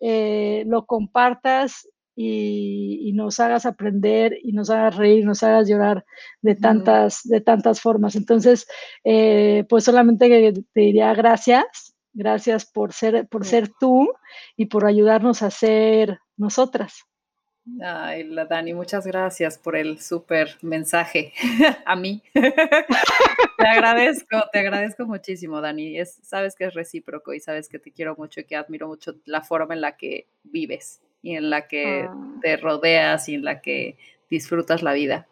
eh, 0.00 0.64
lo 0.66 0.86
compartas 0.86 1.88
y, 2.14 3.12
nos 3.14 3.40
hagas 3.40 3.66
aprender 3.66 4.36
y 4.42 4.52
nos 4.52 4.70
hagas 4.70 4.96
reír, 4.96 5.24
nos 5.24 5.42
hagas 5.42 5.68
llorar 5.68 6.04
de 6.40 6.54
tantas, 6.54 7.20
de 7.24 7.40
tantas 7.40 7.80
formas. 7.80 8.16
Entonces, 8.16 8.66
eh, 9.04 9.64
pues 9.68 9.84
solamente 9.84 10.52
te 10.72 10.80
diría 10.80 11.14
gracias, 11.14 11.94
gracias 12.12 12.66
por 12.66 12.92
ser, 12.92 13.28
por 13.28 13.44
ser 13.44 13.70
tú 13.78 14.12
y 14.56 14.66
por 14.66 14.86
ayudarnos 14.86 15.42
a 15.42 15.50
ser 15.50 16.18
nosotras. 16.36 17.04
Ay, 17.80 18.24
la 18.24 18.44
Dani, 18.44 18.74
muchas 18.74 19.06
gracias 19.06 19.56
por 19.56 19.76
el 19.76 20.00
súper 20.00 20.56
mensaje 20.62 21.32
a 21.86 21.94
mí. 21.94 22.22
te 22.34 23.66
agradezco, 23.66 24.44
te 24.52 24.58
agradezco 24.58 25.06
muchísimo, 25.06 25.60
Dani. 25.60 25.98
Es, 25.98 26.18
sabes 26.22 26.56
que 26.56 26.64
es 26.64 26.74
recíproco 26.74 27.32
y 27.34 27.40
sabes 27.40 27.68
que 27.68 27.78
te 27.78 27.92
quiero 27.92 28.16
mucho 28.16 28.40
y 28.40 28.44
que 28.44 28.56
admiro 28.56 28.88
mucho 28.88 29.14
la 29.26 29.42
forma 29.42 29.74
en 29.74 29.80
la 29.80 29.96
que 29.96 30.26
vives 30.42 31.00
y 31.22 31.36
en 31.36 31.50
la 31.50 31.68
que 31.68 32.08
ah. 32.08 32.14
te 32.42 32.56
rodeas 32.56 33.28
y 33.28 33.34
en 33.34 33.44
la 33.44 33.60
que 33.60 33.96
disfrutas 34.28 34.82
la 34.82 34.92
vida. 34.92 35.28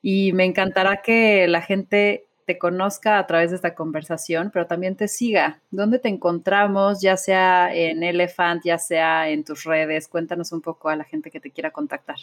Y 0.00 0.32
me 0.32 0.44
encantará 0.44 1.02
que 1.02 1.46
la 1.48 1.60
gente 1.60 2.25
te 2.46 2.58
conozca 2.58 3.18
a 3.18 3.26
través 3.26 3.50
de 3.50 3.56
esta 3.56 3.74
conversación, 3.74 4.50
pero 4.52 4.66
también 4.66 4.94
te 4.96 5.08
siga. 5.08 5.60
¿Dónde 5.70 5.98
te 5.98 6.08
encontramos? 6.08 7.02
Ya 7.02 7.16
sea 7.16 7.74
en 7.74 8.04
Elephant, 8.04 8.62
ya 8.64 8.78
sea 8.78 9.28
en 9.28 9.44
tus 9.44 9.64
redes. 9.64 10.06
Cuéntanos 10.06 10.52
un 10.52 10.60
poco 10.60 10.88
a 10.88 10.96
la 10.96 11.04
gente 11.04 11.30
que 11.32 11.40
te 11.40 11.50
quiera 11.50 11.72
contactar. 11.72 12.16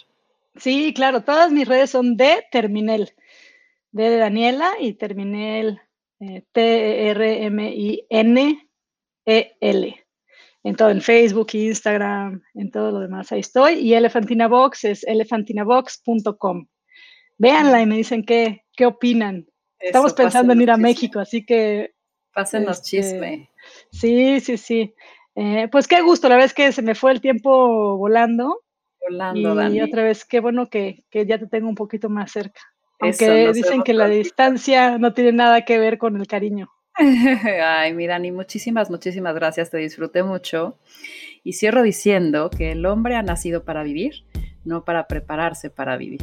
Sí, 0.56 0.94
claro, 0.96 1.22
todas 1.22 1.52
mis 1.52 1.68
redes 1.68 1.90
son 1.90 2.16
de 2.16 2.46
Terminel, 2.52 3.12
de 3.92 4.18
Daniela 4.18 4.72
y 4.80 4.94
Terminel, 4.94 5.82
eh, 6.20 6.44
T-R-M-I-N-E-L. 6.54 7.66
en 10.66 10.76
todo, 10.78 10.90
en 10.90 11.02
Facebook, 11.02 11.48
Instagram, 11.54 12.42
en 12.54 12.72
todo 12.72 12.92
lo 12.92 13.00
demás, 13.00 13.32
ahí 13.32 13.42
estoy. 13.42 13.74
Y 13.74 13.94
Elefantina 13.94 14.48
Box 14.48 14.86
es 14.86 15.04
elefantinabox.com. 15.04 16.68
Véanla 17.38 17.82
y 17.82 17.86
me 17.88 17.98
dicen 17.98 18.24
qué, 18.24 18.64
qué 18.78 18.86
opinan. 18.86 19.48
Estamos 19.84 20.14
pensando 20.14 20.54
en 20.54 20.62
ir 20.62 20.72
a 20.72 20.78
México, 20.78 21.20
así 21.20 21.46
que... 21.46 21.94
Pásenos 22.34 22.78
este, 22.78 22.90
chisme. 22.90 23.50
Sí, 23.92 24.40
sí, 24.40 24.58
sí. 24.58 24.96
Eh, 25.36 25.68
pues 25.72 25.88
qué 25.88 26.02
gusto, 26.02 26.30
la 26.30 26.36
verdad 26.36 26.48
es 26.48 26.54
que 26.54 26.72
se 26.72 26.82
me 26.82 26.96
fue 26.96 27.12
el 27.12 27.22
tiempo 27.22 27.98
volando. 27.98 28.62
Volando, 29.10 29.70
y 29.70 29.82
otra 29.82 30.04
vez, 30.04 30.26
qué 30.26 30.40
bueno 30.40 30.70
que, 30.70 31.04
que, 31.10 31.26
ya 31.26 31.38
te 31.38 31.48
tengo 31.48 31.68
un 31.68 31.76
poquito 31.76 32.10
más 32.10 32.32
cerca. 32.32 32.62
Aunque 33.00 33.52
dicen 33.54 33.84
que 33.84 33.94
la 33.94 34.08
distancia 34.08 34.98
no 34.98 35.14
tiene 35.14 35.34
nada 35.34 35.66
que 35.66 35.78
ver 35.78 35.98
con 35.98 36.16
el 36.16 36.26
cariño. 36.26 36.72
Ay, 36.96 37.94
mi 37.94 38.08
Dani, 38.08 38.32
muchísimas, 38.32 38.90
muchísimas 38.90 39.36
gracias, 39.36 39.72
te 39.72 39.78
disfruté 39.78 40.24
mucho. 40.24 40.78
Y 41.44 41.54
cierro 41.54 41.82
diciendo 41.82 42.50
que 42.50 42.72
el 42.72 42.86
hombre 42.86 43.16
ha 43.16 43.24
nacido 43.24 43.66
para 43.66 43.84
vivir, 43.84 44.24
no 44.64 44.86
para 44.86 45.08
prepararse 45.08 45.70
para 45.70 45.98
vivir. 45.98 46.22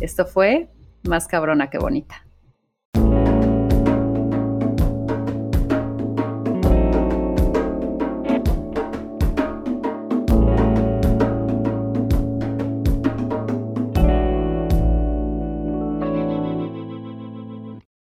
Esto 0.00 0.26
fue 0.26 0.68
más 1.04 1.26
cabrona 1.26 1.70
que 1.70 1.78
bonita. 1.78 2.26